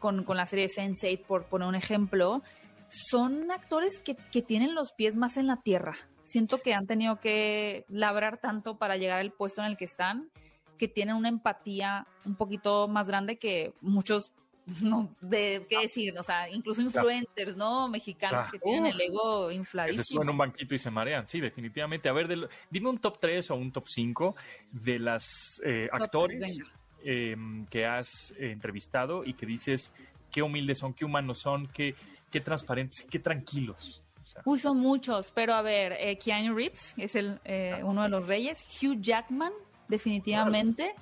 con, 0.00 0.24
con 0.24 0.36
la 0.36 0.46
serie 0.46 0.66
Sense8, 0.66 1.24
por 1.24 1.44
poner 1.44 1.68
un 1.68 1.74
ejemplo, 1.76 2.42
son 2.88 3.50
actores 3.50 4.00
que, 4.00 4.16
que 4.32 4.42
tienen 4.42 4.74
los 4.74 4.92
pies 4.92 5.14
más 5.16 5.36
en 5.36 5.46
la 5.46 5.56
tierra. 5.56 5.96
Siento 6.26 6.60
que 6.60 6.74
han 6.74 6.86
tenido 6.86 7.20
que 7.20 7.84
labrar 7.88 8.38
tanto 8.38 8.76
para 8.78 8.96
llegar 8.96 9.20
al 9.20 9.30
puesto 9.32 9.60
en 9.62 9.68
el 9.68 9.76
que 9.76 9.84
están, 9.84 10.28
que 10.76 10.88
tienen 10.88 11.14
una 11.16 11.28
empatía 11.28 12.06
un 12.24 12.34
poquito 12.34 12.88
más 12.88 13.06
grande 13.06 13.38
que 13.38 13.72
muchos 13.80 14.32
no, 14.82 15.14
de 15.20 15.64
qué 15.68 15.78
decir, 15.82 16.18
o 16.18 16.24
sea, 16.24 16.50
incluso 16.50 16.82
influencers, 16.82 17.56
¿no? 17.56 17.86
Mexicanos 17.88 18.46
Claro. 18.48 18.50
que 18.50 18.58
tienen 18.58 18.86
el 18.86 19.00
ego 19.00 19.46
Que 19.46 19.52
se 19.54 19.58
infladísimo. 19.60 20.04
suben 20.04 20.22
en 20.22 20.30
un 20.30 20.38
banquito 20.38 20.74
y 20.74 20.78
se 20.78 20.90
marean, 20.90 21.28
sí, 21.28 21.40
definitivamente. 21.40 22.08
A 22.08 22.12
ver, 22.12 22.26
del- 22.26 22.48
dime 22.68 22.90
un 22.90 22.98
top 22.98 23.18
3 23.20 23.48
o 23.52 23.54
un 23.54 23.70
top 23.70 23.84
5 23.86 24.34
de 24.72 24.98
las 24.98 25.60
eh, 25.64 25.88
actores 25.92 26.60
eh, 27.04 27.36
que 27.70 27.86
has 27.86 28.32
eh, 28.32 28.50
entrevistado 28.50 29.24
y 29.24 29.34
que 29.34 29.46
dices 29.46 29.94
qué 30.32 30.42
humildes 30.42 30.78
son, 30.80 30.92
qué 30.92 31.04
humanos 31.04 31.38
son, 31.38 31.68
qué, 31.68 31.94
qué 32.32 32.40
transparentes, 32.40 33.06
qué 33.08 33.20
tranquilos. 33.20 34.02
O 34.26 34.28
sea, 34.28 34.42
Uy, 34.44 34.58
son 34.58 34.78
muchos, 34.80 35.30
pero 35.30 35.54
a 35.54 35.62
ver, 35.62 35.92
eh, 36.00 36.18
Keanu 36.18 36.52
Reeves 36.52 36.94
es 36.96 37.14
el, 37.14 37.38
eh, 37.44 37.80
uno 37.84 38.02
de 38.02 38.08
los 38.08 38.26
reyes, 38.26 38.64
Hugh 38.82 39.00
Jackman, 39.00 39.52
definitivamente. 39.86 40.94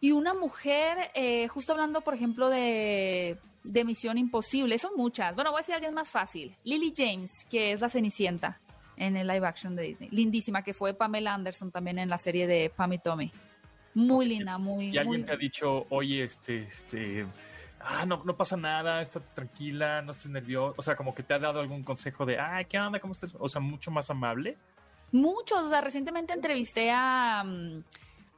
Y 0.00 0.12
una 0.12 0.32
mujer, 0.32 1.10
eh, 1.14 1.48
justo 1.48 1.72
hablando, 1.72 2.00
por 2.00 2.14
ejemplo, 2.14 2.48
de, 2.48 3.36
de 3.62 3.84
Misión 3.84 4.16
Imposible, 4.16 4.78
son 4.78 4.92
muchas. 4.96 5.34
Bueno, 5.34 5.50
voy 5.50 5.58
a 5.58 5.60
decir 5.60 5.74
alguien 5.74 5.92
más 5.92 6.10
fácil. 6.10 6.54
Lily 6.64 6.94
James, 6.96 7.44
que 7.50 7.72
es 7.72 7.80
la 7.80 7.90
Cenicienta 7.90 8.58
en 8.96 9.16
el 9.16 9.26
live 9.26 9.46
action 9.46 9.76
de 9.76 9.82
Disney. 9.82 10.08
Lindísima, 10.10 10.62
que 10.62 10.72
fue 10.72 10.94
Pamela 10.94 11.34
Anderson 11.34 11.70
también 11.70 11.98
en 11.98 12.08
la 12.08 12.16
serie 12.18 12.46
de 12.46 12.70
Pam 12.74 12.94
y 12.94 12.98
Tommy. 12.98 13.30
Muy 13.94 14.26
linda, 14.26 14.56
muy... 14.56 14.86
y 14.86 14.98
alguien 14.98 15.20
muy- 15.20 15.24
te 15.24 15.32
ha 15.32 15.36
dicho, 15.36 15.86
oye, 15.90 16.22
este, 16.24 16.62
este, 16.62 17.26
ah, 17.80 18.04
no, 18.06 18.22
no 18.24 18.36
pasa 18.36 18.56
nada, 18.56 19.00
está 19.02 19.20
tranquila, 19.20 20.02
no 20.02 20.12
estés 20.12 20.30
nervioso. 20.30 20.74
O 20.76 20.82
sea, 20.82 20.96
como 20.96 21.14
que 21.14 21.22
te 21.22 21.34
ha 21.34 21.38
dado 21.38 21.60
algún 21.60 21.82
consejo 21.84 22.24
de, 22.26 22.38
ay, 22.38 22.64
¿qué 22.66 22.78
onda? 22.78 23.00
¿Cómo 23.00 23.12
estás? 23.12 23.34
O 23.38 23.48
sea, 23.48 23.60
mucho 23.60 23.90
más 23.90 24.10
amable. 24.10 24.56
Muchos, 25.12 25.62
o 25.64 25.68
sea, 25.68 25.80
recientemente 25.80 26.32
entrevisté 26.34 26.90
a, 26.92 27.42
mm, 27.44 27.82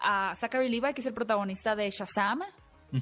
a 0.00 0.34
Zachary 0.36 0.68
Levi, 0.68 0.94
que 0.94 1.00
es 1.00 1.06
el 1.06 1.14
protagonista 1.14 1.74
de 1.74 1.90
Shazam. 1.90 2.42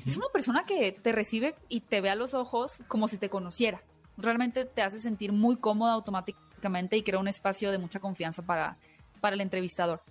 Es 0.06 0.16
una 0.18 0.28
persona 0.30 0.64
que 0.66 0.92
te 0.92 1.12
recibe 1.12 1.54
y 1.70 1.80
te 1.80 2.02
ve 2.02 2.10
a 2.10 2.14
los 2.14 2.34
ojos 2.34 2.72
como 2.88 3.08
si 3.08 3.16
te 3.16 3.30
conociera. 3.30 3.80
Realmente 4.18 4.66
te 4.66 4.82
hace 4.82 4.98
sentir 4.98 5.32
muy 5.32 5.56
cómoda 5.56 5.92
automáticamente 5.94 6.96
y 6.98 7.02
crea 7.02 7.18
un 7.18 7.28
espacio 7.28 7.70
de 7.70 7.78
mucha 7.78 7.98
confianza 7.98 8.42
para, 8.42 8.76
para 9.22 9.34
el 9.34 9.40
entrevistador. 9.40 10.02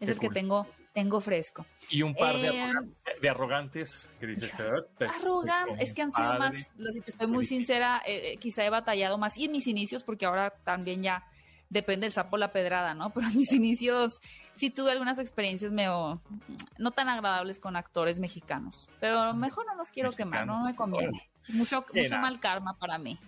Es 0.00 0.06
Qué 0.06 0.12
el 0.12 0.18
que 0.20 0.28
tengo, 0.30 0.66
tengo 0.94 1.20
fresco. 1.20 1.66
Y 1.90 2.00
un 2.00 2.14
par 2.14 2.36
de, 2.36 2.48
Eh, 2.48 2.62
arrogan- 2.62 2.94
de 3.20 3.28
arrogantes 3.28 4.10
que 4.18 4.26
dices, 4.26 4.58
"Ah, 4.60 4.80
te- 4.96 5.04
Arrogante, 5.06 5.82
es 5.82 5.94
que 5.94 6.02
han 6.02 6.12
sido 6.12 6.28
padre". 6.38 6.38
más, 6.78 6.94
si 6.94 7.00
te 7.00 7.10
estoy 7.10 7.26
muy 7.26 7.44
sincera, 7.44 8.02
eh, 8.06 8.32
eh, 8.32 8.36
quizá 8.38 8.64
he 8.64 8.70
batallado 8.70 9.18
más, 9.18 9.36
y 9.38 9.44
en 9.44 9.52
mis 9.52 9.66
inicios, 9.66 10.04
porque 10.04 10.26
ahora 10.26 10.50
también 10.64 11.02
ya 11.02 11.24
depende 11.68 12.06
el 12.06 12.12
sapo 12.12 12.36
la 12.36 12.52
pedrada, 12.52 12.94
¿no? 12.94 13.10
Pero 13.14 13.28
en 13.28 13.36
mis 13.36 13.52
inicios 13.52 14.20
sí 14.56 14.70
tuve 14.70 14.92
algunas 14.92 15.18
experiencias 15.18 15.70
medio, 15.72 16.20
no 16.78 16.90
tan 16.90 17.08
agradables 17.08 17.58
con 17.58 17.76
actores 17.76 18.18
mexicanos, 18.18 18.88
pero 19.00 19.32
mejor 19.34 19.66
no 19.66 19.74
los 19.76 19.90
quiero 19.90 20.10
quemar, 20.12 20.46
no 20.46 20.64
me 20.64 20.74
conviene. 20.74 21.28
Mucho, 21.48 21.84
mucho 21.94 22.16
mal 22.18 22.38
karma 22.40 22.76
para 22.78 22.98
mí. 22.98 23.18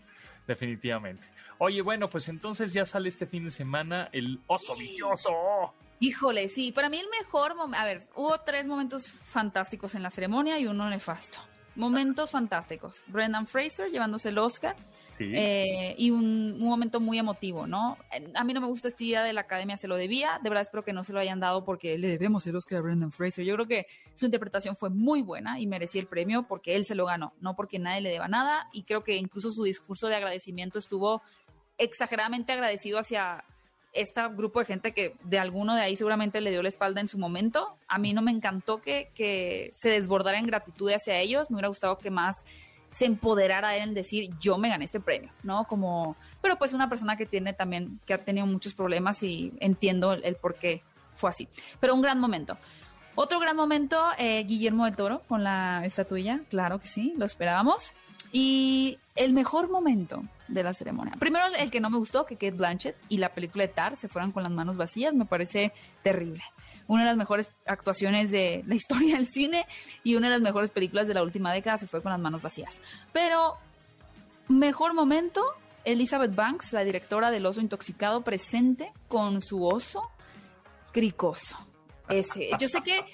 Definitivamente. 0.46 1.26
Oye, 1.58 1.80
bueno, 1.82 2.10
pues 2.10 2.28
entonces 2.28 2.72
ya 2.72 2.84
sale 2.84 3.08
este 3.08 3.26
fin 3.26 3.44
de 3.44 3.50
semana 3.50 4.08
el 4.12 4.40
oso 4.48 4.74
vicioso. 4.76 5.72
Híjole, 6.02 6.48
sí, 6.48 6.72
para 6.72 6.88
mí 6.88 6.98
el 6.98 7.06
mejor 7.08 7.54
momento, 7.54 7.78
a 7.80 7.84
ver, 7.84 8.08
hubo 8.16 8.36
tres 8.40 8.66
momentos 8.66 9.06
fantásticos 9.06 9.94
en 9.94 10.02
la 10.02 10.10
ceremonia 10.10 10.58
y 10.58 10.66
uno 10.66 10.90
nefasto. 10.90 11.38
Momentos 11.76 12.30
fantásticos. 12.32 13.04
Brendan 13.06 13.46
Fraser 13.46 13.88
llevándose 13.88 14.30
el 14.30 14.38
Oscar, 14.38 14.74
Sí. 15.18 15.30
Eh, 15.36 15.94
y 15.98 16.10
un, 16.10 16.56
un 16.58 16.64
momento 16.64 16.98
muy 16.98 17.18
emotivo, 17.18 17.66
¿no? 17.66 17.98
A 18.34 18.44
mí 18.44 18.54
no 18.54 18.62
me 18.62 18.66
gusta 18.66 18.88
esta 18.88 19.04
idea 19.04 19.22
de 19.22 19.34
la 19.34 19.42
academia, 19.42 19.76
se 19.76 19.86
lo 19.86 19.96
debía, 19.96 20.40
de 20.42 20.48
verdad 20.48 20.62
espero 20.62 20.82
que 20.84 20.94
no 20.94 21.04
se 21.04 21.12
lo 21.12 21.20
hayan 21.20 21.38
dado 21.38 21.66
porque 21.66 21.98
le 21.98 22.08
debemos 22.08 22.46
el 22.46 22.56
Oscar 22.56 22.78
a 22.78 22.80
Brendan 22.80 23.12
Fraser. 23.12 23.44
Yo 23.44 23.54
creo 23.54 23.66
que 23.66 23.86
su 24.14 24.24
interpretación 24.24 24.74
fue 24.74 24.88
muy 24.88 25.20
buena 25.20 25.60
y 25.60 25.66
merecía 25.66 26.00
el 26.00 26.08
premio 26.08 26.44
porque 26.48 26.74
él 26.76 26.86
se 26.86 26.94
lo 26.94 27.04
ganó, 27.04 27.34
no 27.40 27.54
porque 27.54 27.78
nadie 27.78 28.00
le 28.00 28.08
deba 28.08 28.26
nada, 28.26 28.68
y 28.72 28.84
creo 28.84 29.04
que 29.04 29.16
incluso 29.16 29.52
su 29.52 29.64
discurso 29.64 30.08
de 30.08 30.16
agradecimiento 30.16 30.78
estuvo 30.78 31.22
exageradamente 31.76 32.52
agradecido 32.52 32.98
hacia 32.98 33.44
este 33.92 34.26
grupo 34.28 34.60
de 34.60 34.66
gente 34.66 34.92
que 34.92 35.14
de 35.24 35.38
alguno 35.38 35.74
de 35.74 35.82
ahí 35.82 35.96
seguramente 35.96 36.40
le 36.40 36.50
dio 36.50 36.62
la 36.62 36.68
espalda 36.68 37.00
en 37.00 37.08
su 37.08 37.18
momento. 37.18 37.76
A 37.88 37.98
mí 37.98 38.12
no 38.12 38.22
me 38.22 38.30
encantó 38.30 38.80
que, 38.80 39.10
que 39.14 39.70
se 39.72 39.90
desbordara 39.90 40.38
en 40.38 40.44
gratitud 40.44 40.90
hacia 40.90 41.18
ellos, 41.18 41.50
me 41.50 41.56
hubiera 41.56 41.68
gustado 41.68 41.98
que 41.98 42.10
más 42.10 42.44
se 42.90 43.06
empoderara 43.06 43.76
en 43.78 43.94
decir 43.94 44.30
yo 44.38 44.58
me 44.58 44.68
gané 44.68 44.84
este 44.84 45.00
premio, 45.00 45.30
¿no? 45.42 45.64
Como, 45.64 46.14
pero 46.42 46.56
pues 46.56 46.74
una 46.74 46.88
persona 46.88 47.16
que 47.16 47.26
tiene 47.26 47.54
también, 47.54 48.00
que 48.06 48.14
ha 48.14 48.18
tenido 48.18 48.46
muchos 48.46 48.74
problemas 48.74 49.22
y 49.22 49.52
entiendo 49.60 50.12
el, 50.12 50.24
el 50.24 50.36
por 50.36 50.56
qué 50.56 50.82
fue 51.14 51.30
así. 51.30 51.48
Pero 51.80 51.94
un 51.94 52.02
gran 52.02 52.20
momento. 52.20 52.58
Otro 53.14 53.38
gran 53.40 53.56
momento, 53.56 53.98
eh, 54.16 54.42
Guillermo 54.44 54.86
del 54.86 54.96
Toro 54.96 55.20
con 55.28 55.44
la 55.44 55.84
estatuilla, 55.84 56.40
claro 56.48 56.78
que 56.78 56.86
sí, 56.86 57.12
lo 57.18 57.26
esperábamos. 57.26 57.92
Y 58.32 58.98
el 59.14 59.32
mejor 59.34 59.70
momento 59.70 60.24
de 60.48 60.62
la 60.62 60.72
ceremonia. 60.72 61.14
Primero 61.18 61.44
el 61.56 61.70
que 61.70 61.80
no 61.80 61.90
me 61.90 61.98
gustó, 61.98 62.24
que 62.24 62.34
Kate 62.34 62.52
Blanchett 62.52 62.96
y 63.08 63.18
la 63.18 63.30
película 63.30 63.66
de 63.66 63.68
Tar 63.68 63.96
se 63.96 64.08
fueran 64.08 64.32
con 64.32 64.42
las 64.42 64.52
manos 64.52 64.76
vacías, 64.76 65.14
me 65.14 65.26
parece 65.26 65.72
terrible. 66.02 66.42
Una 66.88 67.02
de 67.02 67.08
las 67.08 67.16
mejores 67.16 67.48
actuaciones 67.66 68.30
de 68.30 68.64
la 68.66 68.74
historia 68.74 69.16
del 69.16 69.26
cine 69.26 69.66
y 70.02 70.14
una 70.14 70.28
de 70.28 70.34
las 70.34 70.42
mejores 70.42 70.70
películas 70.70 71.06
de 71.06 71.14
la 71.14 71.22
última 71.22 71.52
década 71.52 71.76
se 71.76 71.86
fue 71.86 72.02
con 72.02 72.12
las 72.12 72.20
manos 72.20 72.42
vacías. 72.42 72.80
Pero 73.12 73.56
mejor 74.48 74.94
momento, 74.94 75.42
Elizabeth 75.84 76.34
Banks, 76.34 76.72
la 76.72 76.84
directora 76.84 77.30
del 77.30 77.46
oso 77.46 77.60
intoxicado, 77.60 78.22
presente 78.22 78.92
con 79.08 79.40
su 79.42 79.66
oso 79.66 80.10
cricoso. 80.92 81.58
Ese. 82.08 82.50
Yo 82.58 82.68
sé 82.68 82.82
que 82.82 83.04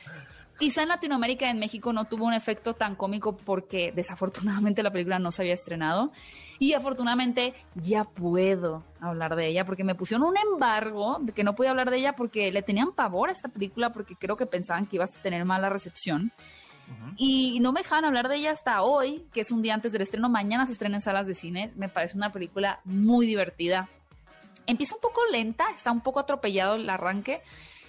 quizá 0.58 0.82
en 0.82 0.88
Latinoamérica, 0.88 1.48
en 1.48 1.58
México, 1.58 1.92
no 1.92 2.06
tuvo 2.06 2.26
un 2.26 2.34
efecto 2.34 2.74
tan 2.74 2.96
cómico 2.96 3.36
porque 3.36 3.92
desafortunadamente 3.94 4.82
la 4.82 4.90
película 4.90 5.18
no 5.18 5.30
se 5.32 5.42
había 5.42 5.54
estrenado. 5.54 6.12
Y 6.60 6.72
afortunadamente 6.72 7.54
ya 7.76 8.02
puedo 8.02 8.82
hablar 9.00 9.36
de 9.36 9.46
ella 9.46 9.64
porque 9.64 9.84
me 9.84 9.94
pusieron 9.94 10.26
un 10.26 10.36
embargo 10.36 11.18
de 11.20 11.32
que 11.32 11.44
no 11.44 11.54
podía 11.54 11.70
hablar 11.70 11.90
de 11.90 11.98
ella 11.98 12.16
porque 12.16 12.50
le 12.50 12.62
tenían 12.62 12.92
pavor 12.92 13.28
a 13.28 13.32
esta 13.32 13.48
película 13.48 13.92
porque 13.92 14.16
creo 14.16 14.36
que 14.36 14.46
pensaban 14.46 14.86
que 14.86 14.96
ibas 14.96 15.16
a 15.16 15.22
tener 15.22 15.44
mala 15.44 15.70
recepción. 15.70 16.32
Y 17.18 17.58
no 17.60 17.72
me 17.72 17.82
dejaban 17.82 18.06
hablar 18.06 18.28
de 18.28 18.36
ella 18.36 18.52
hasta 18.52 18.80
hoy, 18.80 19.26
que 19.32 19.42
es 19.42 19.50
un 19.50 19.60
día 19.60 19.74
antes 19.74 19.92
del 19.92 20.00
estreno. 20.00 20.30
Mañana 20.30 20.64
se 20.64 20.72
estrena 20.72 20.96
en 20.96 21.02
salas 21.02 21.26
de 21.26 21.34
cine. 21.34 21.70
Me 21.76 21.90
parece 21.90 22.16
una 22.16 22.32
película 22.32 22.80
muy 22.84 23.26
divertida. 23.26 23.90
Empieza 24.66 24.94
un 24.94 25.02
poco 25.02 25.20
lenta, 25.30 25.66
está 25.74 25.92
un 25.92 26.00
poco 26.00 26.18
atropellado 26.18 26.76
el 26.76 26.88
arranque. 26.88 27.42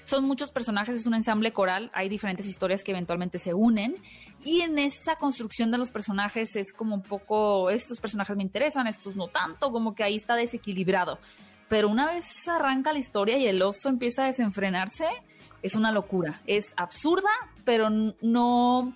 Son 0.09 0.25
muchos 0.25 0.49
personajes, 0.49 0.95
es 0.95 1.05
un 1.05 1.13
ensamble 1.13 1.53
coral, 1.53 1.91
hay 1.93 2.09
diferentes 2.09 2.47
historias 2.47 2.83
que 2.83 2.89
eventualmente 2.89 3.37
se 3.37 3.53
unen. 3.53 3.95
Y 4.43 4.61
en 4.61 4.79
esa 4.79 5.17
construcción 5.17 5.69
de 5.69 5.77
los 5.77 5.91
personajes 5.91 6.55
es 6.55 6.73
como 6.73 6.95
un 6.95 7.03
poco, 7.03 7.69
estos 7.69 7.99
personajes 7.99 8.35
me 8.35 8.41
interesan, 8.41 8.87
estos 8.87 9.15
no 9.15 9.27
tanto, 9.27 9.71
como 9.71 9.93
que 9.93 10.03
ahí 10.03 10.15
está 10.15 10.35
desequilibrado. 10.35 11.19
Pero 11.67 11.89
una 11.89 12.11
vez 12.11 12.47
arranca 12.47 12.91
la 12.91 12.97
historia 12.97 13.37
y 13.37 13.45
el 13.45 13.61
oso 13.61 13.87
empieza 13.87 14.23
a 14.23 14.25
desenfrenarse, 14.25 15.05
es 15.61 15.75
una 15.75 15.91
locura. 15.91 16.41
Es 16.47 16.73
absurda, 16.75 17.29
pero 17.63 17.91
no, 17.91 18.95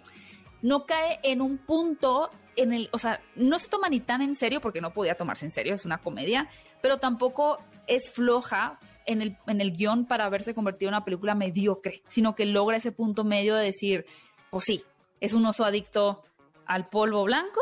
no 0.64 0.86
cae 0.88 1.20
en 1.22 1.42
un 1.42 1.60
punto 1.60 2.32
en 2.56 2.74
el, 2.74 2.90
o 2.92 2.98
sea, 2.98 3.22
no 3.36 3.60
se 3.60 3.70
toma 3.70 3.88
ni 3.88 4.00
tan 4.00 4.24
en 4.24 4.36
serio 4.36 4.62
porque 4.62 4.82
no 4.82 4.94
podía 4.94 5.14
tomarse 5.14 5.46
en 5.46 5.52
serio, 5.52 5.76
es 5.76 5.86
una 5.86 6.00
comedia, 6.00 6.50
pero 6.82 6.98
tampoco 6.98 7.60
es 7.86 8.12
floja 8.12 8.80
en 9.06 9.22
el, 9.22 9.38
en 9.48 9.62
el 9.62 9.76
guion 9.76 10.06
para 10.06 10.26
haberse 10.26 10.54
convertido 10.54 10.90
en 10.90 10.96
una 10.96 11.06
película 11.06 11.36
mediocre, 11.36 12.02
sino 12.08 12.36
que 12.36 12.46
logra 12.46 12.78
ese 12.78 12.92
punto 12.92 13.24
medio 13.24 13.56
de 13.56 13.66
decir, 13.66 14.06
pues 14.50 14.64
sí, 14.66 14.84
es 15.20 15.34
un 15.34 15.46
oso 15.46 15.66
adicto 15.66 16.24
al 16.66 16.88
polvo 16.90 17.24
blanco, 17.24 17.62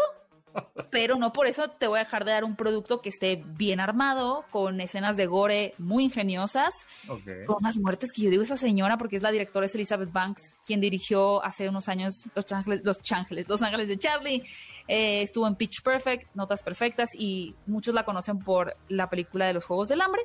pero 0.91 1.15
no 1.15 1.31
por 1.31 1.47
eso 1.47 1.69
te 1.69 1.87
voy 1.87 1.97
a 1.99 2.03
dejar 2.03 2.25
de 2.25 2.31
dar 2.31 2.43
un 2.43 2.55
producto 2.55 3.01
que 3.01 3.09
esté 3.09 3.41
bien 3.45 3.79
armado, 3.79 4.45
con 4.51 4.81
escenas 4.81 5.15
de 5.15 5.25
gore 5.25 5.73
muy 5.77 6.03
ingeniosas, 6.05 6.73
Ok. 7.07 7.45
con 7.45 7.57
unas 7.61 7.77
muertes 7.77 8.11
que 8.11 8.23
yo 8.23 8.29
digo 8.29 8.43
esa 8.43 8.57
señora 8.57 8.97
porque 8.97 9.15
es 9.15 9.23
la 9.23 9.31
directora 9.31 9.65
es 9.65 9.75
Elizabeth 9.75 10.11
Banks 10.11 10.55
quien 10.65 10.81
dirigió 10.81 11.43
hace 11.43 11.69
unos 11.69 11.87
años 11.87 12.25
Los 12.35 12.51
Ángeles 12.51 12.81
Los 12.83 12.99
Ángeles 13.11 13.47
Los 13.47 13.61
Ángeles 13.61 13.87
de 13.87 13.97
Charlie 13.97 14.43
eh, 14.87 15.21
estuvo 15.21 15.47
en 15.47 15.55
Pitch 15.55 15.81
Perfect 15.83 16.35
Notas 16.35 16.61
Perfectas 16.61 17.11
y 17.17 17.55
muchos 17.65 17.95
la 17.95 18.03
conocen 18.03 18.39
por 18.39 18.73
la 18.89 19.09
película 19.09 19.47
de 19.47 19.53
los 19.53 19.65
Juegos 19.65 19.87
del 19.87 20.01
Hambre 20.01 20.23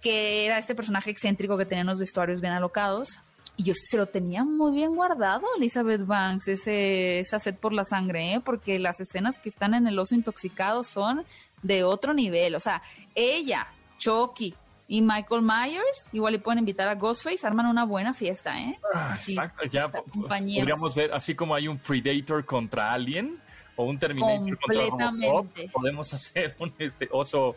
que 0.00 0.46
era 0.46 0.58
este 0.58 0.74
personaje 0.74 1.10
excéntrico 1.10 1.56
que 1.56 1.66
tenía 1.66 1.84
unos 1.84 1.98
vestuarios 1.98 2.40
bien 2.40 2.52
alocados 2.52 3.20
y 3.56 3.64
yo 3.64 3.74
se 3.74 3.96
lo 3.96 4.06
tenía 4.06 4.44
muy 4.44 4.72
bien 4.72 4.94
guardado 4.94 5.46
Elizabeth 5.58 6.06
Banks 6.06 6.48
ese 6.48 7.20
esa 7.20 7.38
sed 7.38 7.56
por 7.56 7.72
la 7.72 7.84
sangre 7.84 8.34
¿eh? 8.34 8.40
porque 8.44 8.78
las 8.78 9.00
escenas 9.00 9.38
que 9.38 9.48
están 9.48 9.74
en 9.74 9.86
el 9.86 9.98
oso 9.98 10.14
intoxicado 10.14 10.84
son 10.84 11.24
de 11.62 11.84
otro 11.84 12.14
nivel 12.14 12.54
o 12.54 12.60
sea 12.60 12.82
ella 13.14 13.66
Chucky 13.98 14.54
y 14.92 15.02
Michael 15.02 15.42
Myers, 15.42 16.08
igual 16.10 16.32
le 16.32 16.40
pueden 16.40 16.58
invitar 16.58 16.88
a 16.88 16.96
Ghostface, 16.96 17.46
arman 17.46 17.66
una 17.66 17.84
buena 17.84 18.12
fiesta, 18.12 18.60
¿eh? 18.60 18.76
Ah, 18.92 19.12
Así, 19.12 19.34
Exacto, 19.34 19.64
ya 19.66 19.88
compañía. 19.88 20.62
podríamos 20.62 20.96
ver, 20.96 21.12
así 21.12 21.36
como 21.36 21.54
hay 21.54 21.68
un 21.68 21.78
Predator 21.78 22.44
contra 22.44 22.92
Alien, 22.92 23.38
o 23.76 23.84
un 23.84 24.00
Terminator 24.00 24.58
contra 24.58 25.10
Robocop, 25.12 25.46
podemos 25.72 26.12
hacer 26.12 26.56
un 26.58 26.72
este 26.78 27.08
oso 27.12 27.54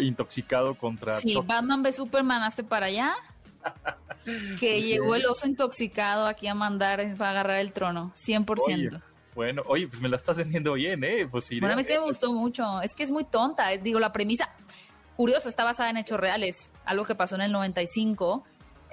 intoxicado 0.00 0.74
contra 0.76 1.20
Sí. 1.20 1.36
Batman 1.44 1.82
v 1.82 1.92
Superman, 1.92 2.42
hazte 2.42 2.64
para 2.64 2.86
allá. 2.86 3.14
Que 4.60 4.80
llegó 4.82 5.16
el 5.16 5.26
oso 5.26 5.46
intoxicado 5.48 6.26
aquí 6.26 6.46
a 6.46 6.54
mandar 6.54 7.16
para 7.16 7.30
agarrar 7.30 7.58
el 7.58 7.72
trono, 7.72 8.12
100%. 8.14 8.60
Oye, 8.66 8.90
bueno, 9.34 9.62
oye, 9.66 9.88
pues 9.88 10.00
me 10.00 10.08
la 10.08 10.14
estás 10.16 10.36
vendiendo 10.36 10.74
bien, 10.74 11.02
¿eh? 11.02 11.26
Pues 11.28 11.50
iré 11.50 11.60
Bueno, 11.60 11.72
a 11.72 11.74
a 11.74 11.76
mí 11.76 11.80
es 11.80 11.86
que 11.88 11.94
me 11.94 11.98
ver. 12.00 12.06
gustó 12.08 12.32
mucho. 12.32 12.80
Es 12.82 12.94
que 12.94 13.02
es 13.02 13.10
muy 13.10 13.24
tonta. 13.24 13.72
eh, 13.72 13.78
Digo, 13.78 13.98
la 13.98 14.12
premisa, 14.12 14.48
curioso, 15.16 15.48
está 15.48 15.64
basada 15.64 15.90
en 15.90 15.96
hechos 15.96 16.20
reales. 16.20 16.70
Algo 16.84 17.04
que 17.04 17.14
pasó 17.16 17.34
en 17.34 17.40
el 17.42 17.50
95. 17.52 18.44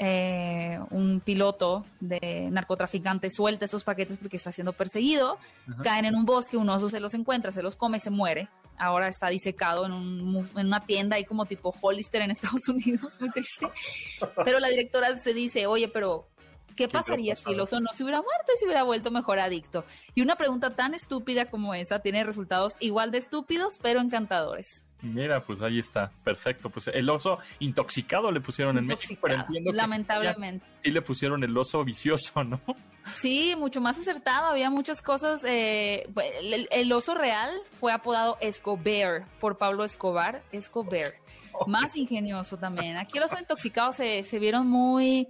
eh, 0.01 0.79
un 0.91 1.19
piloto 1.19 1.85
de 1.99 2.47
narcotraficante 2.51 3.29
suelta 3.29 3.65
estos 3.65 3.83
paquetes 3.83 4.17
porque 4.17 4.37
está 4.37 4.51
siendo 4.51 4.71
perseguido. 4.73 5.37
Ajá. 5.71 5.81
Caen 5.83 6.05
en 6.05 6.15
un 6.15 6.25
bosque, 6.25 6.55
un 6.57 6.69
oso 6.69 6.87
se 6.89 7.01
los 7.01 7.13
encuentra, 7.13 7.51
se 7.51 7.61
los 7.61 7.75
come, 7.75 7.99
se 7.99 8.09
muere. 8.09 8.47
Ahora 8.79 9.07
está 9.07 9.27
disecado 9.27 9.85
en, 9.85 9.91
un 9.91 10.49
en 10.55 10.67
una 10.67 10.85
tienda 10.85 11.17
ahí 11.17 11.25
como 11.25 11.45
tipo 11.45 11.75
Hollister 11.79 12.21
en 12.21 12.31
Estados 12.31 12.67
Unidos. 12.69 13.19
Muy 13.19 13.29
triste. 13.29 13.67
Pero 14.43 14.59
la 14.59 14.69
directora 14.69 15.15
se 15.17 15.33
dice, 15.33 15.67
oye, 15.67 15.87
pero 15.87 16.27
¿qué 16.75 16.87
pasaría 16.87 17.35
si 17.35 17.51
el 17.51 17.59
oso 17.59 17.79
no 17.79 17.91
se 17.93 18.03
hubiera 18.03 18.21
muerto 18.21 18.53
y 18.55 18.57
se 18.57 18.65
hubiera 18.65 18.83
vuelto 18.83 19.11
mejor 19.11 19.39
adicto? 19.39 19.85
Y 20.15 20.21
una 20.21 20.35
pregunta 20.35 20.75
tan 20.75 20.93
estúpida 20.93 21.49
como 21.49 21.73
esa 21.73 21.99
tiene 21.99 22.23
resultados 22.23 22.75
igual 22.79 23.11
de 23.11 23.19
estúpidos, 23.19 23.77
pero 23.81 23.99
encantadores. 23.99 24.85
Mira, 25.01 25.41
pues 25.43 25.61
ahí 25.61 25.79
está, 25.79 26.11
perfecto. 26.23 26.69
Pues 26.69 26.87
el 26.89 27.09
oso 27.09 27.39
intoxicado 27.59 28.31
le 28.31 28.41
pusieron 28.41 28.77
en 28.77 28.85
México, 28.85 29.21
pero 29.21 29.45
que 29.47 29.61
lamentablemente. 29.71 30.65
sí 30.79 30.91
le 30.91 31.01
pusieron 31.01 31.43
el 31.43 31.57
oso 31.57 31.83
vicioso, 31.85 32.43
¿no? 32.43 32.59
Sí, 33.15 33.55
mucho 33.57 33.79
más 33.81 33.97
acertado. 33.97 34.47
Había 34.47 34.69
muchas 34.69 35.01
cosas. 35.01 35.43
eh, 35.45 36.07
el, 36.41 36.67
el 36.69 36.91
oso 36.91 37.15
real 37.15 37.49
fue 37.79 37.91
apodado 37.93 38.37
Escobar 38.41 39.25
por 39.39 39.57
Pablo 39.57 39.83
Escobar. 39.83 40.43
Escobar. 40.51 41.11
Más 41.67 41.95
ingenioso 41.97 42.57
también. 42.57 42.95
Aquí 42.97 43.19
los 43.19 43.31
intoxicados 43.37 43.95
se, 43.97 44.23
se 44.23 44.39
vieron 44.39 44.67
muy, 44.67 45.27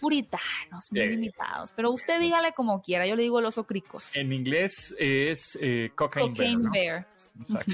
puritanos, 0.00 0.90
muy 0.90 1.00
Sí. 1.00 1.06
limitados. 1.08 1.72
Pero 1.74 1.90
usted 1.92 2.20
dígale 2.20 2.52
como 2.52 2.82
quiera. 2.82 3.06
Yo 3.06 3.16
le 3.16 3.22
digo 3.22 3.38
el 3.38 3.46
oso 3.46 3.64
cricos. 3.64 4.14
En 4.14 4.32
inglés 4.32 4.94
es 4.98 5.58
eh, 5.60 5.90
cocaine, 5.94 6.28
Cocaine 6.30 6.56
bear, 6.56 6.62
¿no? 6.62 6.70
Bear. 6.70 7.08
Exacto. 7.40 7.72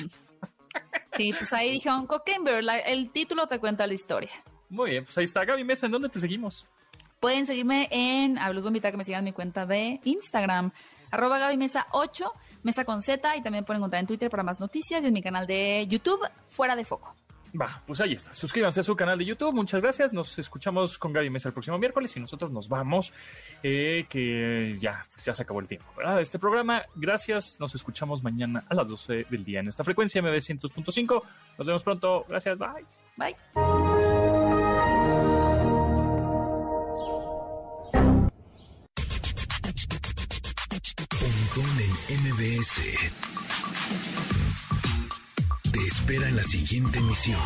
Sí, 1.22 1.32
pues 1.32 1.52
ahí 1.52 1.70
dijeron 1.70 2.06
Cocaine 2.08 2.42
Bear. 2.42 2.64
el 2.84 3.10
título 3.10 3.46
te 3.46 3.60
cuenta 3.60 3.86
la 3.86 3.94
historia. 3.94 4.30
Muy 4.68 4.90
bien, 4.90 5.04
pues 5.04 5.16
ahí 5.18 5.24
está. 5.24 5.44
Gaby 5.44 5.62
Mesa, 5.62 5.86
¿en 5.86 5.92
dónde 5.92 6.08
te 6.08 6.18
seguimos? 6.18 6.66
Pueden 7.20 7.46
seguirme 7.46 7.88
en, 7.92 8.38
ah, 8.38 8.52
los 8.52 8.64
voy 8.64 8.70
a 8.70 8.72
invitar 8.72 8.88
a 8.88 8.92
que 8.92 8.96
me 8.96 9.04
sigan 9.04 9.20
en 9.20 9.26
mi 9.26 9.32
cuenta 9.32 9.64
de 9.64 10.00
Instagram, 10.02 10.72
arroba 11.12 11.38
Gaby 11.38 11.56
Mesa 11.56 11.86
8, 11.92 12.32
Mesa 12.64 12.84
con 12.84 13.02
Z, 13.02 13.36
y 13.36 13.42
también 13.42 13.64
pueden 13.64 13.78
encontrar 13.78 14.00
en 14.00 14.08
Twitter 14.08 14.30
para 14.30 14.42
más 14.42 14.58
noticias 14.58 15.04
y 15.04 15.06
en 15.06 15.12
mi 15.12 15.22
canal 15.22 15.46
de 15.46 15.86
YouTube, 15.88 16.28
Fuera 16.48 16.74
de 16.74 16.84
Foco. 16.84 17.14
Va, 17.60 17.82
pues 17.86 18.00
ahí 18.00 18.14
está. 18.14 18.32
Suscríbanse 18.32 18.80
a 18.80 18.82
su 18.82 18.96
canal 18.96 19.18
de 19.18 19.26
YouTube. 19.26 19.52
Muchas 19.54 19.82
gracias. 19.82 20.12
Nos 20.12 20.38
escuchamos 20.38 20.98
con 20.98 21.12
Gaby 21.12 21.28
Mesa 21.28 21.48
el 21.48 21.52
próximo 21.52 21.78
miércoles 21.78 22.16
y 22.16 22.20
nosotros 22.20 22.50
nos 22.50 22.68
vamos, 22.68 23.12
eh, 23.62 24.06
que 24.08 24.76
ya, 24.78 25.04
pues 25.12 25.26
ya 25.26 25.34
se 25.34 25.42
acabó 25.42 25.60
el 25.60 25.68
tiempo, 25.68 25.86
¿verdad? 25.96 26.20
Este 26.20 26.38
programa, 26.38 26.84
gracias. 26.94 27.60
Nos 27.60 27.74
escuchamos 27.74 28.22
mañana 28.22 28.64
a 28.68 28.74
las 28.74 28.88
12 28.88 29.26
del 29.28 29.44
día 29.44 29.60
en 29.60 29.68
esta 29.68 29.84
frecuencia 29.84 30.22
MB 30.22 30.34
100.5. 30.34 31.22
Nos 31.58 31.66
vemos 31.66 31.82
pronto. 31.82 32.24
Gracias. 32.28 32.58
Bye. 32.58 32.86
Bye. 33.16 33.36
Pontón 41.10 41.78
en 42.08 42.20
MBS. 42.32 42.80
Espera 45.86 46.28
en 46.28 46.36
la 46.36 46.44
siguiente 46.44 46.98
emisión. 47.00 47.38